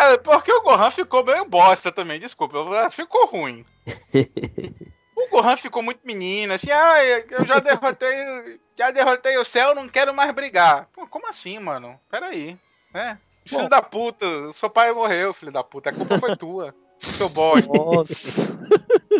É, 0.00 0.16
porque 0.16 0.50
o 0.52 0.62
Gohan 0.62 0.90
ficou 0.90 1.24
meio 1.24 1.44
bosta 1.44 1.92
também, 1.92 2.18
desculpa, 2.18 2.56
eu- 2.56 2.90
ficou 2.90 3.26
ruim. 3.26 3.64
O 5.22 5.28
Gohan 5.28 5.54
ficou 5.58 5.82
muito 5.82 6.00
menino, 6.02 6.54
assim, 6.54 6.70
ah, 6.70 7.04
eu 7.04 7.44
já 7.44 7.58
derrotei, 7.60 8.58
já 8.76 8.90
derrotei 8.90 9.36
o 9.36 9.44
céu, 9.44 9.74
não 9.74 9.86
quero 9.86 10.14
mais 10.14 10.32
brigar. 10.32 10.88
Pô, 10.94 11.06
como 11.06 11.28
assim, 11.28 11.58
mano? 11.58 11.94
Peraí, 12.10 12.56
né? 12.94 13.18
Filho 13.44 13.64
Bom. 13.64 13.68
da 13.68 13.82
puta, 13.82 14.24
seu 14.54 14.70
pai 14.70 14.90
morreu, 14.94 15.34
filho 15.34 15.52
da 15.52 15.62
puta, 15.62 15.90
a 15.90 15.94
culpa 15.94 16.18
foi 16.18 16.34
tua, 16.36 16.74
seu 16.98 17.28
bosta. 17.28 17.68
Nossa. 17.70 18.58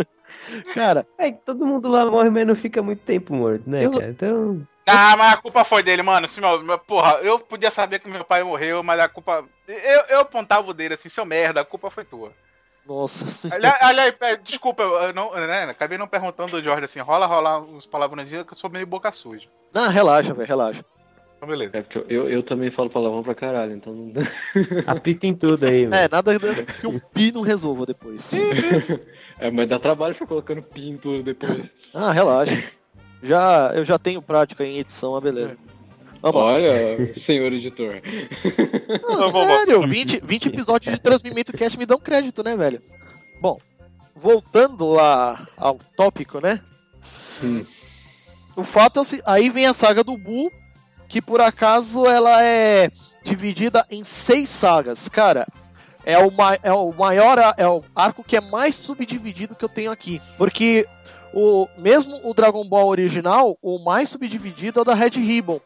Cara, 0.75 1.07
É 1.19 1.31
que 1.31 1.39
todo 1.45 1.67
mundo 1.67 1.87
lá 1.89 2.07
morre, 2.07 2.31
mas 2.31 2.47
não 2.47 2.57
fica 2.57 2.83
muito 2.83 3.01
tempo 3.03 3.35
morto, 3.35 3.69
né, 3.69 3.85
Eu- 3.85 3.93
cara? 3.93 4.09
Então. 4.09 4.67
Ah, 4.91 5.17
mas 5.17 5.35
a 5.35 5.37
culpa 5.37 5.65
foi 5.65 5.83
dele, 5.83 6.03
mano. 6.03 6.25
Assim, 6.27 6.41
meu, 6.41 6.63
meu- 6.63 6.79
porra, 6.79 7.19
eu 7.23 7.39
podia 7.39 7.71
saber 7.71 7.99
que 7.99 8.09
meu 8.09 8.25
pai 8.25 8.43
morreu, 8.43 8.83
mas 8.83 8.99
a 9.01 9.09
culpa. 9.09 9.45
Eu, 9.69 10.01
eu 10.09 10.21
apontava 10.21 10.71
o 10.71 10.75
dele 10.75 10.95
assim, 10.95 11.09
seu 11.09 11.25
merda, 11.25 11.61
a 11.61 11.65
culpa 11.65 11.91
foi 11.91 12.05
tua. 12.05 12.33
nossa. 12.87 13.55
Aliás, 13.55 13.77
aliás, 13.83 14.15
é, 14.21 14.37
desculpa, 14.37 14.83
eu 14.83 15.13
não, 15.13 15.33
né, 15.35 15.65
acabei 15.65 15.97
não 15.99 16.09
perguntando 16.09 16.53
do 16.53 16.63
Jorge 16.65 16.85
assim, 16.85 17.01
rola 17.01 17.27
rolar 17.27 17.61
uns 17.61 17.87
palavrõezinhos 17.87 18.47
que 18.47 18.53
eu 18.53 18.57
sou 18.59 18.69
meio 18.71 18.87
boca 18.87 19.13
suja. 19.13 19.49
Não, 19.73 19.89
relaxa, 19.89 20.35
velho, 20.35 20.49
relaxa. 20.49 20.85
Então, 21.37 21.49
beleza. 21.49 21.79
É 21.79 21.83
porque 21.83 21.99
eu, 22.15 22.29
eu 22.29 22.43
também 22.43 22.71
falo 22.71 22.91
palavrão 22.91 23.23
pra 23.23 23.35
caralho, 23.35 23.73
então 23.75 23.95
não 23.95 24.11
dá. 24.11 24.23
Apita 24.87 25.27
em 25.27 25.35
tudo 25.35 25.65
aí, 25.67 25.85
É, 25.85 25.89
velho. 25.89 26.09
nada 26.11 26.33
que 26.79 26.87
um 26.87 26.99
pi 26.99 27.33
não 27.33 27.41
resolva 27.43 27.87
depois. 27.87 28.31
É, 29.43 29.51
mas 29.51 29.71
dá 29.71 29.79
trabalho 29.79 30.13
ficar 30.13 30.27
colocando 30.27 30.61
pi 30.69 30.91
em 30.91 30.99
tudo 30.99 31.23
depois. 31.23 31.65
Ah, 31.95 32.13
relaxa. 32.13 32.63
Já, 33.23 33.73
eu 33.75 33.85
já 33.85 33.99
tenho 33.99 34.23
prática 34.23 34.65
em 34.65 34.79
edição, 34.79 35.15
ah, 35.17 35.21
beleza. 35.21 35.57
Vamos 36.23 36.41
lá. 36.41 36.53
Olha, 36.53 37.15
senhor 37.27 37.53
editor. 37.53 38.01
Não, 39.03 39.31
bom, 39.33 39.47
sério, 39.47 39.87
20, 39.87 40.21
20 40.23 40.47
episódios 40.49 40.95
de 40.95 41.01
Transmimento 41.01 41.53
Cast 41.53 41.79
me 41.79 41.87
dão 41.87 41.99
crédito, 41.99 42.43
né, 42.43 42.57
velho? 42.57 42.83
Bom, 43.41 43.59
voltando 44.15 44.89
lá 44.91 45.47
ao 45.57 45.79
tópico, 45.97 46.41
né? 46.41 46.61
Hum. 47.43 47.65
O 48.57 48.65
fato 48.65 49.01
é 49.01 49.05
se- 49.05 49.23
aí 49.25 49.49
vem 49.49 49.65
a 49.67 49.73
saga 49.73 50.05
do 50.05 50.19
Buu, 50.19 50.51
que 51.09 51.23
por 51.23 51.41
acaso 51.41 52.05
ela 52.07 52.43
é 52.45 52.91
dividida 53.25 53.87
em 53.91 54.05
seis 54.05 54.49
sagas. 54.51 55.09
Cara, 55.09 55.47
é 56.05 56.19
o, 56.19 56.31
ma- 56.31 56.59
é 56.63 56.73
o 56.73 56.93
maior, 56.93 57.39
a- 57.39 57.55
é 57.57 57.67
o 57.67 57.83
arco 57.95 58.23
que 58.23 58.37
é 58.37 58.41
mais 58.43 58.75
subdividido 58.75 59.55
que 59.55 59.65
eu 59.65 59.69
tenho 59.71 59.91
aqui. 59.91 60.21
Porque 60.37 60.87
o 61.33 61.69
mesmo 61.79 62.21
o 62.25 62.35
Dragon 62.35 62.65
Ball 62.65 62.89
original, 62.89 63.57
o 63.63 63.79
mais 63.79 64.11
subdividido 64.11 64.81
é 64.81 64.83
o 64.83 64.85
da 64.85 64.95
Red 64.95 65.11
Ribbon. 65.11 65.61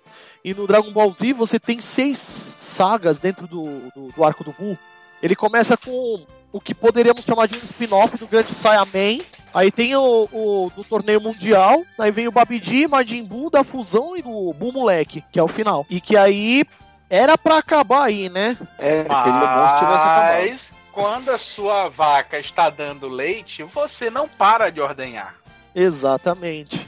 E 0.44 0.52
no 0.52 0.66
Dragon 0.66 0.92
Ball 0.92 1.10
Z 1.12 1.32
você 1.32 1.58
tem 1.58 1.78
seis 1.78 2.18
sagas 2.18 3.18
dentro 3.18 3.46
do, 3.46 3.90
do, 3.94 4.08
do 4.14 4.24
arco 4.24 4.44
do 4.44 4.52
Buu. 4.52 4.76
Ele 5.22 5.34
começa 5.34 5.76
com 5.76 6.22
o 6.52 6.60
que 6.60 6.74
poderíamos 6.74 7.24
chamar 7.24 7.46
de 7.46 7.56
um 7.56 7.62
spin-off 7.62 8.18
do 8.18 8.26
grande 8.26 8.54
Saiyaman. 8.54 9.24
Aí 9.54 9.70
tem 9.70 9.96
o, 9.96 10.28
o 10.30 10.70
do 10.76 10.84
torneio 10.84 11.20
mundial. 11.20 11.82
Aí 11.98 12.10
vem 12.10 12.28
o 12.28 12.32
Babidi, 12.32 12.86
Majin 12.86 13.24
Buu, 13.24 13.48
da 13.48 13.64
fusão 13.64 14.16
e 14.16 14.22
do 14.22 14.52
Buu 14.52 14.72
Moleque, 14.72 15.24
que 15.32 15.38
é 15.38 15.42
o 15.42 15.48
final. 15.48 15.86
E 15.88 16.00
que 16.00 16.16
aí 16.16 16.64
era 17.08 17.38
pra 17.38 17.58
acabar 17.58 18.02
aí, 18.02 18.28
né? 18.28 18.56
É, 18.78 19.02
seria 19.14 19.46
bom 19.46 19.68
se 19.68 19.78
tivesse 19.78 20.04
acabado. 20.04 20.34
Mas 20.34 20.72
quando 20.92 21.30
a 21.30 21.38
sua 21.38 21.88
vaca 21.88 22.38
está 22.38 22.68
dando 22.68 23.08
leite, 23.08 23.62
você 23.62 24.10
não 24.10 24.28
para 24.28 24.70
de 24.70 24.80
ordenhar. 24.80 25.34
Exatamente. 25.74 26.86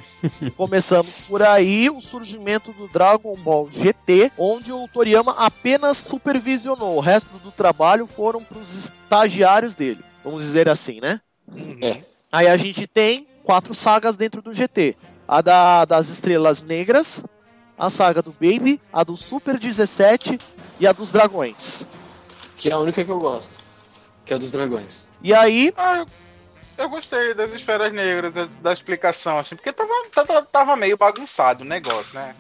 Começamos 0.57 1.26
por 1.26 1.43
aí 1.43 1.90
o 1.90 2.00
surgimento 2.00 2.73
do 2.73 2.88
Dragon 2.88 3.37
Ball 3.37 3.69
GT, 3.71 4.33
onde 4.38 4.73
o 4.73 4.88
Toriyama 4.88 5.33
apenas 5.38 5.99
supervisionou. 5.99 6.97
O 6.97 7.00
resto 7.00 7.38
do 7.38 7.50
trabalho 7.50 8.07
foram 8.07 8.43
para 8.43 8.59
os 8.59 8.75
estagiários 8.75 9.75
dele, 9.75 10.05
vamos 10.25 10.43
dizer 10.43 10.69
assim, 10.69 11.00
né? 11.00 11.21
É. 11.81 12.02
Aí 12.33 12.49
a 12.49 12.57
gente 12.57 12.87
tem 12.87 13.26
quatro 13.45 13.75
sagas 13.75 14.16
dentro 14.16 14.43
do 14.43 14.52
GT: 14.52 14.97
a 15.28 15.40
da, 15.40 15.85
das 15.85 16.09
Estrelas 16.09 16.62
Negras, 16.62 17.23
a 17.78 17.90
saga 17.90 18.23
do 18.23 18.33
Baby, 18.33 18.81
a 18.93 19.05
do 19.05 19.16
Super 19.16 19.59
17 19.59 20.38
e 20.81 20.87
a 20.87 20.93
dos 20.93 21.12
Dragões. 21.12 21.87
Que 22.57 22.71
é 22.71 22.73
a 22.73 22.78
única 22.78 23.05
que 23.05 23.11
eu 23.11 23.19
gosto. 23.19 23.57
Que 24.25 24.33
é 24.33 24.37
a 24.37 24.38
dos 24.38 24.50
dragões. 24.50 25.07
E 25.23 25.33
aí, 25.33 25.73
Ah, 25.76 25.99
eu, 25.99 26.07
eu 26.78 26.88
gostei 26.88 27.35
das 27.35 27.52
esferas 27.54 27.92
negras, 27.92 28.33
da, 28.33 28.45
da 28.62 28.73
explicação, 28.73 29.38
assim, 29.38 29.56
porque 29.56 29.73
tava, 29.73 29.90
tava, 30.14 30.42
tava 30.42 30.76
meio 30.76 30.97
bagunçado 30.97 31.62
o 31.62 31.66
negócio, 31.66 32.14
né? 32.14 32.35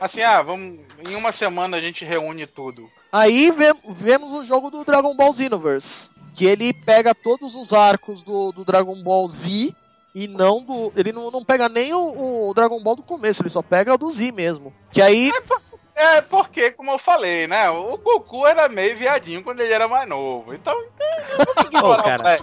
Assim, 0.00 0.22
ah, 0.22 0.42
vamos. 0.42 0.80
Em 1.08 1.14
uma 1.14 1.32
semana 1.32 1.76
a 1.76 1.80
gente 1.80 2.04
reúne 2.04 2.46
tudo. 2.46 2.90
aí 3.12 3.50
ve- 3.50 3.74
vemos 3.90 4.32
o 4.32 4.42
jogo 4.44 4.70
do 4.70 4.84
Dragon 4.84 5.14
Ball 5.14 5.32
Xenoverse, 5.34 6.08
que 6.34 6.46
ele 6.46 6.72
pega 6.72 7.14
todos 7.14 7.54
os 7.54 7.72
arcos 7.72 8.22
do, 8.22 8.50
do 8.52 8.64
Dragon 8.64 9.00
Ball 9.02 9.28
Z 9.28 9.74
e 10.14 10.28
não 10.28 10.62
do. 10.64 10.92
Ele 10.96 11.12
não, 11.12 11.30
não 11.30 11.44
pega 11.44 11.68
nem 11.68 11.92
o, 11.92 12.48
o 12.48 12.54
Dragon 12.54 12.82
Ball 12.82 12.96
do 12.96 13.02
começo, 13.02 13.42
ele 13.42 13.50
só 13.50 13.62
pega 13.62 13.94
o 13.94 13.98
do 13.98 14.10
Z 14.10 14.32
mesmo. 14.32 14.72
Que 14.90 15.02
aí. 15.02 15.30
É, 15.30 15.54
porque, 16.28 16.72
como 16.72 16.90
eu 16.90 16.98
falei, 16.98 17.46
né? 17.46 17.70
O 17.70 17.96
Goku 17.98 18.46
era 18.46 18.68
meio 18.68 18.96
viadinho 18.96 19.42
quando 19.42 19.60
ele 19.60 19.72
era 19.72 19.86
mais 19.86 20.08
novo. 20.08 20.52
Então, 20.52 20.74
Ô, 21.82 21.94
cara. 22.02 22.38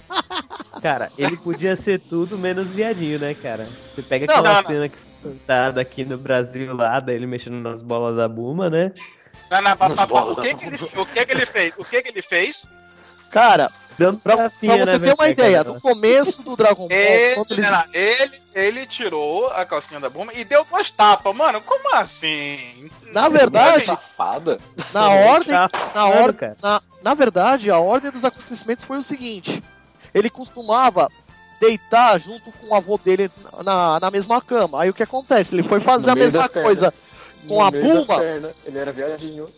Cara, 0.80 1.12
ele 1.16 1.36
podia 1.36 1.76
ser 1.76 2.00
tudo 2.00 2.38
menos 2.38 2.70
viadinho, 2.70 3.18
né, 3.18 3.34
cara? 3.34 3.68
Você 3.94 4.02
pega 4.02 4.26
Não, 4.26 4.34
aquela 4.34 4.48
não, 4.54 4.62
não. 4.62 4.68
cena 4.68 4.88
que 4.88 4.98
foi 4.98 5.32
cantada 5.32 5.80
aqui 5.80 6.04
no 6.04 6.16
Brasil 6.18 6.74
lá, 6.74 6.98
dele 6.98 7.26
mexendo 7.26 7.60
nas 7.60 7.82
bolas 7.82 8.16
da 8.16 8.26
Buma, 8.28 8.68
né? 8.68 8.92
Não, 9.50 9.60
não, 9.62 9.76
pa- 9.76 9.88
o, 9.88 10.36
que 10.36 10.54
que 10.54 10.66
ele, 10.66 10.76
o 10.96 11.06
que 11.06 11.26
que 11.26 11.32
ele 11.32 11.46
fez? 11.46 11.74
O 11.76 11.84
que 11.84 12.02
que 12.02 12.08
ele 12.08 12.22
fez? 12.22 12.66
Cara, 13.30 13.70
Dando 13.98 14.18
pra, 14.20 14.36
pra 14.50 14.76
você 14.78 14.98
na 14.98 15.06
ter 15.06 15.14
uma 15.14 15.28
ideia, 15.28 15.64
no 15.64 15.80
começo 15.80 16.42
do 16.42 16.56
Dragon 16.56 16.88
Ball, 16.88 16.98
eles 16.98 17.66
ele, 17.92 18.42
ele 18.54 18.86
tirou 18.86 19.48
a 19.48 19.64
calcinha 19.66 20.00
da 20.00 20.08
Buma 20.08 20.32
e 20.34 20.44
deu 20.44 20.64
duas 20.64 20.90
tapas. 20.90 21.34
Mano, 21.34 21.60
como 21.60 21.94
assim? 21.94 22.90
Na 23.12 23.28
verdade, 23.28 23.86
Safada. 23.86 24.58
na 24.92 25.10
ordem, 25.30 25.52
na 25.54 25.68
cara. 25.68 26.56
na, 26.62 26.80
na 27.02 27.14
verdade, 27.14 27.70
a 27.70 27.78
ordem 27.78 28.10
dos 28.10 28.24
acontecimentos 28.24 28.84
foi 28.84 28.98
o 28.98 29.02
seguinte: 29.02 29.62
ele 30.14 30.30
costumava 30.30 31.08
deitar 31.60 32.18
junto 32.18 32.50
com 32.52 32.68
o 32.68 32.74
avô 32.74 32.98
dele 32.98 33.30
na, 33.64 34.00
na 34.00 34.10
mesma 34.10 34.40
cama. 34.40 34.82
Aí 34.82 34.90
o 34.90 34.94
que 34.94 35.02
acontece? 35.02 35.54
Ele 35.54 35.62
foi 35.62 35.80
fazer 35.80 36.06
No 36.06 36.12
a 36.12 36.16
mesma 36.16 36.48
coisa 36.48 36.92
com 37.46 37.54
No 37.54 37.62
a 37.62 37.70
Bulma. 37.70 38.18
perna, 38.18 38.50
Ele 38.64 38.78
era 38.78 38.90
viadinho. 38.92 39.48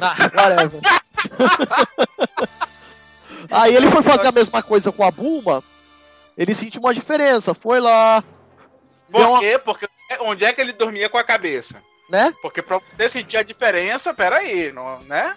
Ah, 0.00 0.14
whatever. 0.34 0.80
Aí 3.50 3.74
ele 3.74 3.90
foi 3.90 4.02
fazer 4.02 4.28
a 4.28 4.32
mesma 4.32 4.62
coisa 4.62 4.90
com 4.92 5.04
a 5.04 5.10
Bulma. 5.10 5.62
Ele 6.36 6.54
sentiu 6.54 6.80
uma 6.80 6.94
diferença, 6.94 7.54
foi 7.54 7.78
lá, 7.80 8.22
Por 9.10 9.20
uma, 9.20 9.38
quê? 9.38 9.58
Porque 9.58 9.88
onde 10.20 10.44
é 10.44 10.52
que 10.52 10.60
ele 10.60 10.72
dormia 10.72 11.08
com 11.08 11.16
a 11.16 11.22
cabeça? 11.24 11.80
né? 12.08 12.32
Porque 12.42 12.62
pra 12.62 12.78
você 12.78 13.08
sentir 13.08 13.36
a 13.36 13.42
diferença, 13.42 14.12
peraí, 14.12 14.72
não, 14.72 15.00
né? 15.00 15.34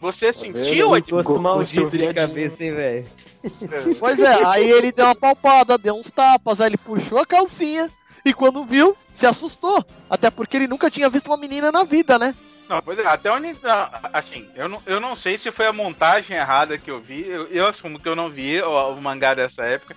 Você 0.00 0.32
sentiu 0.32 0.90
Um 0.90 0.94
a 0.94 1.00
Goku, 1.00 1.38
maldito 1.38 1.96
de 1.96 2.12
cabeça, 2.12 2.62
hein, 2.62 2.74
velho? 2.74 3.06
diferença? 3.42 3.98
Pois 3.98 4.20
é, 4.20 4.44
aí 4.46 4.70
ele 4.70 4.92
deu 4.92 5.06
uma 5.06 5.14
palpada, 5.14 5.78
deu 5.78 5.94
uns 5.94 6.10
tapas, 6.10 6.60
aí 6.60 6.68
ele 6.68 6.76
puxou 6.76 7.18
a 7.18 7.26
calcinha 7.26 7.90
e 8.24 8.32
quando 8.32 8.64
viu, 8.64 8.96
se 9.12 9.26
assustou. 9.26 9.84
Até 10.08 10.30
porque 10.30 10.56
ele 10.56 10.68
nunca 10.68 10.90
tinha 10.90 11.08
visto 11.08 11.28
uma 11.28 11.36
menina 11.36 11.72
na 11.72 11.84
vida, 11.84 12.18
né? 12.18 12.34
Não, 12.68 12.80
pois 12.82 12.98
é, 12.98 13.06
até 13.06 13.30
onde. 13.30 13.48
não, 13.62 13.88
Assim, 14.12 14.48
eu 14.54 14.68
não, 14.68 14.82
eu 14.86 15.00
não 15.00 15.14
sei 15.14 15.36
se 15.36 15.50
foi 15.50 15.66
a 15.66 15.72
montagem 15.72 16.36
errada 16.36 16.78
que 16.78 16.90
eu 16.90 17.00
vi. 17.00 17.26
Eu, 17.28 17.46
eu 17.48 17.66
assumo 17.66 17.98
que 17.98 18.08
eu 18.08 18.16
não 18.16 18.30
vi 18.30 18.60
o, 18.62 18.90
o 18.94 19.00
mangá 19.02 19.34
dessa 19.34 19.64
época. 19.64 19.94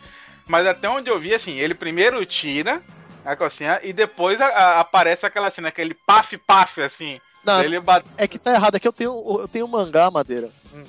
Mas 0.48 0.66
até 0.68 0.90
onde 0.90 1.10
eu 1.10 1.20
vi, 1.20 1.34
assim, 1.34 1.54
ele 1.58 1.74
primeiro 1.74 2.26
tira 2.26 2.82
a 3.26 3.36
calcinha 3.36 3.80
e 3.84 3.92
depois 3.92 4.40
a- 4.42 4.48
a- 4.48 4.80
aparece 4.80 5.26
aquela 5.26 5.50
cena, 5.52 5.68
aquele 5.70 5.94
paf-paf, 5.94 6.82
assim. 6.82 7.20
Não, 7.44 7.62
Ele 7.62 7.80
bate. 7.80 8.06
é 8.18 8.28
que 8.28 8.38
tá 8.40 8.54
errado, 8.54 8.76
é 8.76 8.80
que 8.80 8.88
eu 8.88 8.94
tenho, 8.94 9.12
eu 9.42 9.48
tenho 9.48 9.68
mangá, 9.68 10.10
Madeira. 10.12 10.50
Hum. 10.74 10.84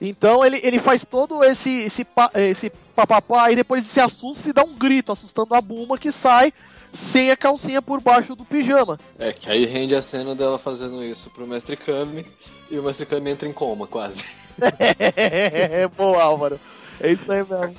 Então 0.00 0.44
ele, 0.44 0.60
ele 0.64 0.78
faz 0.80 1.04
todo 1.04 1.42
esse 1.44 1.70
esse, 1.84 2.06
esse 2.34 2.70
papapá 2.94 3.50
e 3.50 3.56
depois 3.56 3.84
se 3.84 4.00
assusta 4.00 4.48
e 4.48 4.52
dá 4.52 4.62
um 4.62 4.74
grito, 4.74 5.12
assustando 5.12 5.54
a 5.54 5.60
Bulma 5.60 5.96
que 5.96 6.10
sai 6.10 6.52
sem 6.94 7.30
a 7.30 7.36
calcinha 7.36 7.82
por 7.82 8.00
baixo 8.00 8.34
do 8.34 8.44
pijama. 8.44 8.98
É, 9.18 9.32
que 9.32 9.50
aí 9.50 9.66
rende 9.66 9.94
a 9.94 10.00
cena 10.00 10.34
dela 10.34 10.58
fazendo 10.58 11.02
isso 11.02 11.28
pro 11.30 11.46
Mestre 11.46 11.76
Kami. 11.76 12.24
E 12.70 12.78
o 12.78 12.82
Mestre 12.82 13.04
Kami 13.04 13.30
entra 13.30 13.48
em 13.48 13.52
coma, 13.52 13.86
quase. 13.86 14.24
Boa, 15.96 16.22
Álvaro. 16.22 16.58
É 17.00 17.10
isso 17.10 17.30
aí 17.30 17.44
mesmo. 17.44 17.76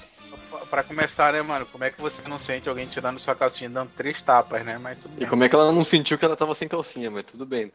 Pra 0.69 0.83
começar, 0.83 1.33
né, 1.33 1.41
mano? 1.41 1.65
Como 1.65 1.83
é 1.83 1.89
que 1.89 2.01
você 2.01 2.21
não 2.27 2.37
sente 2.37 2.67
alguém 2.67 2.85
tirando 2.87 3.19
sua 3.19 3.35
calcinha 3.35 3.69
dando 3.69 3.91
três 3.95 4.21
tapas, 4.21 4.63
né? 4.65 4.77
Mas 4.77 4.97
tudo 4.99 5.13
E 5.15 5.19
bem. 5.21 5.27
como 5.29 5.43
é 5.43 5.49
que 5.49 5.55
ela 5.55 5.71
não 5.71 5.83
sentiu 5.83 6.17
que 6.17 6.25
ela 6.25 6.35
tava 6.35 6.53
sem 6.53 6.67
calcinha, 6.67 7.09
mas 7.09 7.23
tudo 7.23 7.45
bem. 7.45 7.71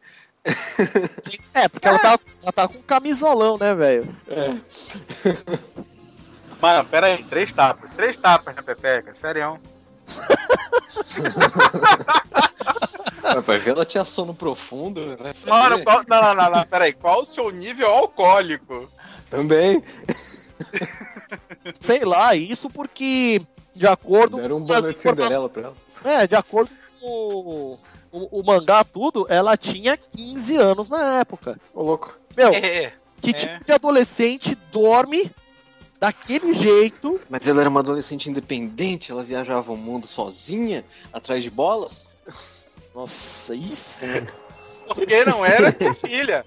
É, 1.55 1.69
porque 1.69 1.87
ela 1.87 1.99
tá, 1.99 2.19
ela 2.43 2.53
tá 2.53 2.69
com 2.69 2.79
um 2.79 2.83
camisolão, 2.83 3.57
né, 3.59 3.75
velho? 3.75 4.15
É. 4.29 4.55
Mano, 6.61 6.85
pera 6.89 7.07
aí, 7.09 7.23
três 7.25 7.53
tapas. 7.53 7.91
Três 7.95 8.17
tapas 8.17 8.55
na 8.57 8.63
pepeca, 8.63 9.15
sério. 9.15 9.59
Mas 13.23 13.45
vai 13.45 13.59
ver, 13.59 13.71
ela 13.71 13.85
tinha 13.85 14.05
sono 14.05 14.35
profundo, 14.35 15.17
né? 15.17 15.31
Mano, 15.47 15.85
qual, 15.85 16.03
não, 16.09 16.21
não, 16.23 16.35
não, 16.35 16.51
não, 16.51 16.67
pera 16.67 16.85
aí. 16.87 16.93
Qual 16.93 17.23
o 17.23 17.25
seu 17.25 17.51
nível 17.51 17.89
alcoólico? 17.89 18.89
Também. 19.29 19.83
Sei 21.75 22.05
lá, 22.05 22.35
isso 22.35 22.69
porque, 22.69 23.41
de 23.75 23.87
acordo 23.87 24.39
Deram 24.39 24.57
um 24.59 24.67
com 24.67 24.73
as 24.73 24.89
informações- 24.89 25.01
Cinderela 25.01 25.49
pra 25.49 25.63
ela. 25.63 25.77
É, 26.05 26.27
de 26.27 26.35
acordo 26.35 26.71
com 27.01 27.07
o, 27.07 27.79
o, 28.11 28.41
o 28.41 28.45
mangá, 28.45 28.83
tudo, 28.83 29.27
ela 29.29 29.57
tinha 29.57 29.97
15 29.97 30.57
anos 30.57 30.89
na 30.89 31.21
época. 31.21 31.59
Ô, 31.75 31.83
louco. 31.83 32.19
Meu, 32.37 32.53
É, 32.55 32.93
que 33.21 33.31
é. 33.31 33.33
tipo 33.33 33.65
de 33.65 33.73
adolescente 33.73 34.57
dorme 34.73 35.31
daquele 36.01 36.55
jeito? 36.55 37.21
Mas 37.29 37.47
ela 37.47 37.61
era 37.61 37.69
uma 37.69 37.81
adolescente 37.81 38.31
independente, 38.31 39.13
ela 39.13 39.23
viajava 39.23 39.71
o 39.71 39.77
mundo 39.77 40.07
sozinha, 40.07 40.83
atrás 41.13 41.45
de 41.45 41.51
bolas. 41.51 42.07
Nossa, 42.95 43.55
isso. 43.55 44.07
porque 44.89 45.25
não 45.25 45.45
era 45.45 45.77
minha 45.79 45.95
filha. 45.95 46.45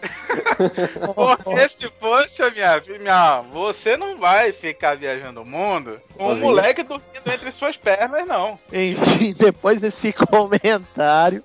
Porque 1.14 1.68
se 1.68 1.86
fosse 1.88 2.42
a 2.42 2.50
minha 2.50 2.80
filha, 2.80 3.42
você 3.52 3.98
não 3.98 4.16
vai 4.16 4.50
ficar 4.50 4.96
viajando 4.96 5.42
o 5.42 5.44
mundo 5.44 6.00
com 6.16 6.32
um 6.32 6.40
moleque 6.40 6.82
dormindo 6.82 7.30
entre 7.30 7.50
suas 7.52 7.76
pernas, 7.76 8.26
não. 8.26 8.58
Enfim, 8.72 9.34
depois 9.38 9.82
desse 9.82 10.10
comentário. 10.14 11.44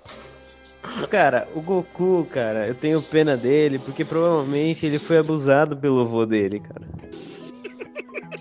Mas, 0.82 1.06
cara, 1.08 1.50
o 1.54 1.60
Goku, 1.60 2.26
cara, 2.32 2.66
eu 2.66 2.76
tenho 2.76 3.02
pena 3.02 3.36
dele, 3.36 3.78
porque 3.78 4.06
provavelmente 4.06 4.86
ele 4.86 5.00
foi 5.00 5.18
abusado 5.18 5.76
pelo 5.76 6.00
avô 6.00 6.26
dele, 6.26 6.62
cara. 6.62 6.88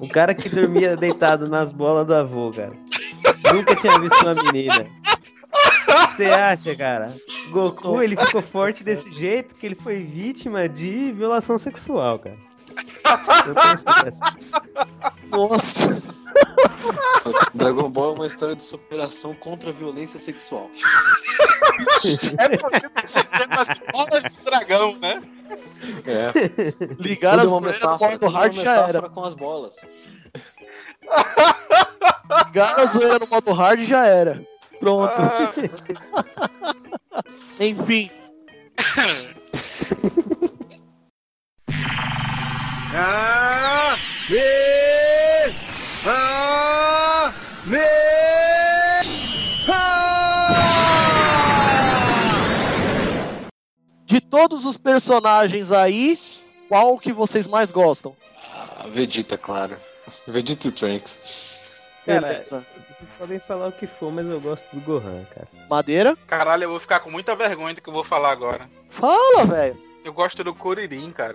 O 0.01 0.09
cara 0.09 0.35
que 0.35 0.49
dormia 0.49 0.97
deitado 0.97 1.49
nas 1.49 1.73
bolas 1.73 2.07
do 2.07 2.15
avô, 2.15 2.51
cara. 2.53 2.73
Nunca 3.53 3.77
tinha 3.77 3.99
visto 4.01 4.23
uma 4.23 4.35
menina. 4.35 4.87
Você 6.17 6.27
acha, 6.27 6.75
cara? 6.77 7.07
Goku, 7.51 8.03
ele 8.03 8.17
ficou 8.17 8.41
forte 8.43 8.83
desse 8.83 9.11
jeito 9.11 9.55
que 9.55 9.67
ele 9.67 9.75
foi 9.75 10.03
vítima 10.03 10.69
de 10.69 11.13
violação 11.13 11.59
sexual, 11.59 12.19
cara. 12.19 12.37
Eu 13.47 13.77
certeza. 13.77 14.25
Nossa, 15.31 16.03
Dragon 17.55 17.91
Ball 17.91 18.13
é 18.13 18.15
uma 18.17 18.27
história 18.27 18.57
de 18.57 18.65
superação 18.65 19.35
contra 19.35 19.71
a 19.71 19.73
violência 19.73 20.19
sexual. 20.19 20.71
É 22.39 22.57
porque 22.57 22.89
você 23.05 23.23
tem 23.23 23.47
umas 23.47 23.69
bolas 23.93 24.33
de 24.33 24.43
dragão, 24.43 24.97
né? 24.99 25.23
É. 26.07 26.33
ligaram 26.99 27.43
a 27.43 27.47
Tudo 27.47 27.69
é 27.69 27.73
zoeira 27.73 28.19
no 28.21 28.27
é 28.27 28.31
hard 28.31 28.55
já 28.55 28.89
era. 28.89 29.09
com 29.09 29.25
as 29.25 29.35
bolas. 29.35 29.77
Ligaram 32.47 32.83
a 32.83 32.87
zoeira 32.87 33.19
no 33.19 33.27
modo 33.27 33.53
hard 33.53 33.81
já 33.81 34.07
era. 34.07 34.47
Pronto. 34.81 35.21
Enfim, 37.61 38.11
Ah, 42.97 43.99
de 54.07 54.21
todos 54.21 54.65
os 54.65 54.77
personagens 54.77 55.73
aí, 55.73 56.17
qual 56.69 56.97
que 56.97 57.13
vocês 57.13 57.49
mais 57.49 57.73
gostam? 57.73 58.15
Ah, 58.53 58.87
Vegeta, 58.93 59.37
claro. 59.37 59.77
Vegeta 60.29 60.69
e 60.69 60.71
Trunks. 60.71 61.19
Beleza. 62.07 62.65
Vocês 62.77 63.11
podem 63.19 63.41
falar 63.41 63.69
o 63.69 63.73
que 63.73 63.89
for, 63.89 64.13
mas 64.13 64.25
eu 64.25 64.41
gosto 64.41 64.65
do 64.73 64.81
Gohan, 64.81 65.25
cara. 65.35 65.49
Madeira? 65.69 66.17
Caralho, 66.29 66.63
eu 66.65 66.71
vou 66.71 66.79
ficar 66.79 67.01
com 67.01 67.11
muita 67.11 67.35
vergonha 67.35 67.75
do 67.75 67.81
que 67.81 67.89
eu 67.89 67.95
vou 67.95 68.05
falar 68.05 68.31
agora. 68.31 68.71
Fala, 68.89 69.45
velho. 69.47 69.77
Eu 70.05 70.13
gosto 70.13 70.45
do 70.45 70.55
Kuririn, 70.55 71.11
cara. 71.11 71.35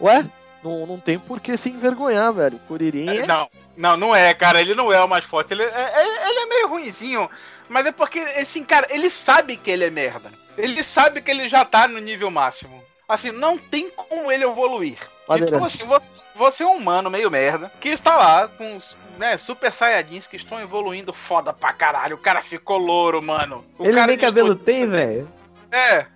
Ué? 0.00 0.24
Não, 0.62 0.86
não 0.86 0.98
tem 0.98 1.18
por 1.18 1.40
que 1.40 1.56
se 1.58 1.68
envergonhar, 1.70 2.32
velho. 2.32 2.58
Kuririn 2.66 3.18
é... 3.18 3.26
Não, 3.26 3.50
não, 3.76 3.96
não 3.98 4.16
é, 4.16 4.32
cara. 4.32 4.60
Ele 4.60 4.74
não 4.74 4.90
é 4.92 5.02
o 5.02 5.08
mais 5.08 5.24
forte. 5.24 5.52
Ele 5.52 5.62
é, 5.62 5.66
é- 5.66 6.28
ele 6.30 6.38
é 6.40 6.46
meio 6.46 6.68
ruinzinho. 6.68 7.28
Mas 7.68 7.84
é 7.86 7.92
porque, 7.92 8.18
assim, 8.18 8.64
cara, 8.64 8.86
ele 8.90 9.10
sabe 9.10 9.56
que 9.58 9.70
ele 9.70 9.84
é 9.84 9.90
merda. 9.90 10.32
Ele 10.56 10.82
sabe 10.82 11.20
que 11.20 11.30
ele 11.30 11.48
já 11.48 11.64
tá 11.64 11.86
no 11.86 11.98
nível 11.98 12.30
máximo. 12.30 12.82
Assim, 13.06 13.30
não 13.30 13.58
tem 13.58 13.90
como 13.90 14.32
ele 14.32 14.44
evoluir. 14.44 14.96
Madeira. 15.28 15.56
Então, 15.56 15.66
assim, 15.66 15.84
vo- 15.84 16.00
você 16.34 16.62
é 16.62 16.66
um 16.66 16.76
humano 16.76 17.10
meio 17.10 17.30
merda 17.30 17.70
que 17.78 17.90
está 17.90 18.16
lá 18.16 18.48
com 18.48 18.76
os 18.76 18.96
né, 19.18 19.36
super 19.36 19.70
saiyajins 19.72 20.26
que 20.26 20.36
estão 20.36 20.58
evoluindo 20.60 21.12
foda 21.12 21.52
pra 21.52 21.72
caralho. 21.74 22.16
O 22.16 22.20
cara 22.20 22.42
ficou 22.42 22.78
louro, 22.78 23.22
mano. 23.22 23.64
O 23.78 23.84
Ele 23.84 23.92
cara 23.94 24.06
nem 24.06 24.16
cabelo 24.18 24.54
tem, 24.54 24.86
velho? 24.86 25.28
É. 25.70 26.06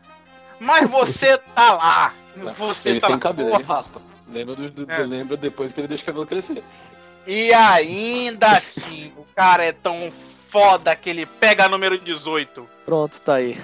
Mas 0.58 0.88
você 0.88 1.36
tá 1.38 1.74
lá. 1.74 2.14
Você 2.56 2.90
ele 2.90 3.00
tá 3.00 3.08
tem 3.08 3.18
cabelo, 3.18 3.48
Porra. 3.50 3.60
ele 3.60 3.68
raspa. 3.68 4.00
Lembra, 4.32 4.54
do, 4.54 4.70
do- 4.70 4.90
É. 4.92 4.98
lembra 4.98 5.36
depois 5.36 5.72
que 5.72 5.80
ele 5.80 5.88
deixa 5.88 6.02
o 6.02 6.06
cabelo 6.06 6.26
crescer. 6.26 6.62
E 7.26 7.52
ainda 7.52 8.56
assim, 8.56 9.12
o 9.16 9.24
cara 9.34 9.64
é 9.64 9.72
tão 9.72 10.10
foda 10.48 10.94
que 10.96 11.10
ele 11.10 11.26
pega 11.26 11.68
número 11.68 11.98
18. 11.98 12.66
Pronto, 12.84 13.20
tá 13.20 13.34
aí. 13.34 13.56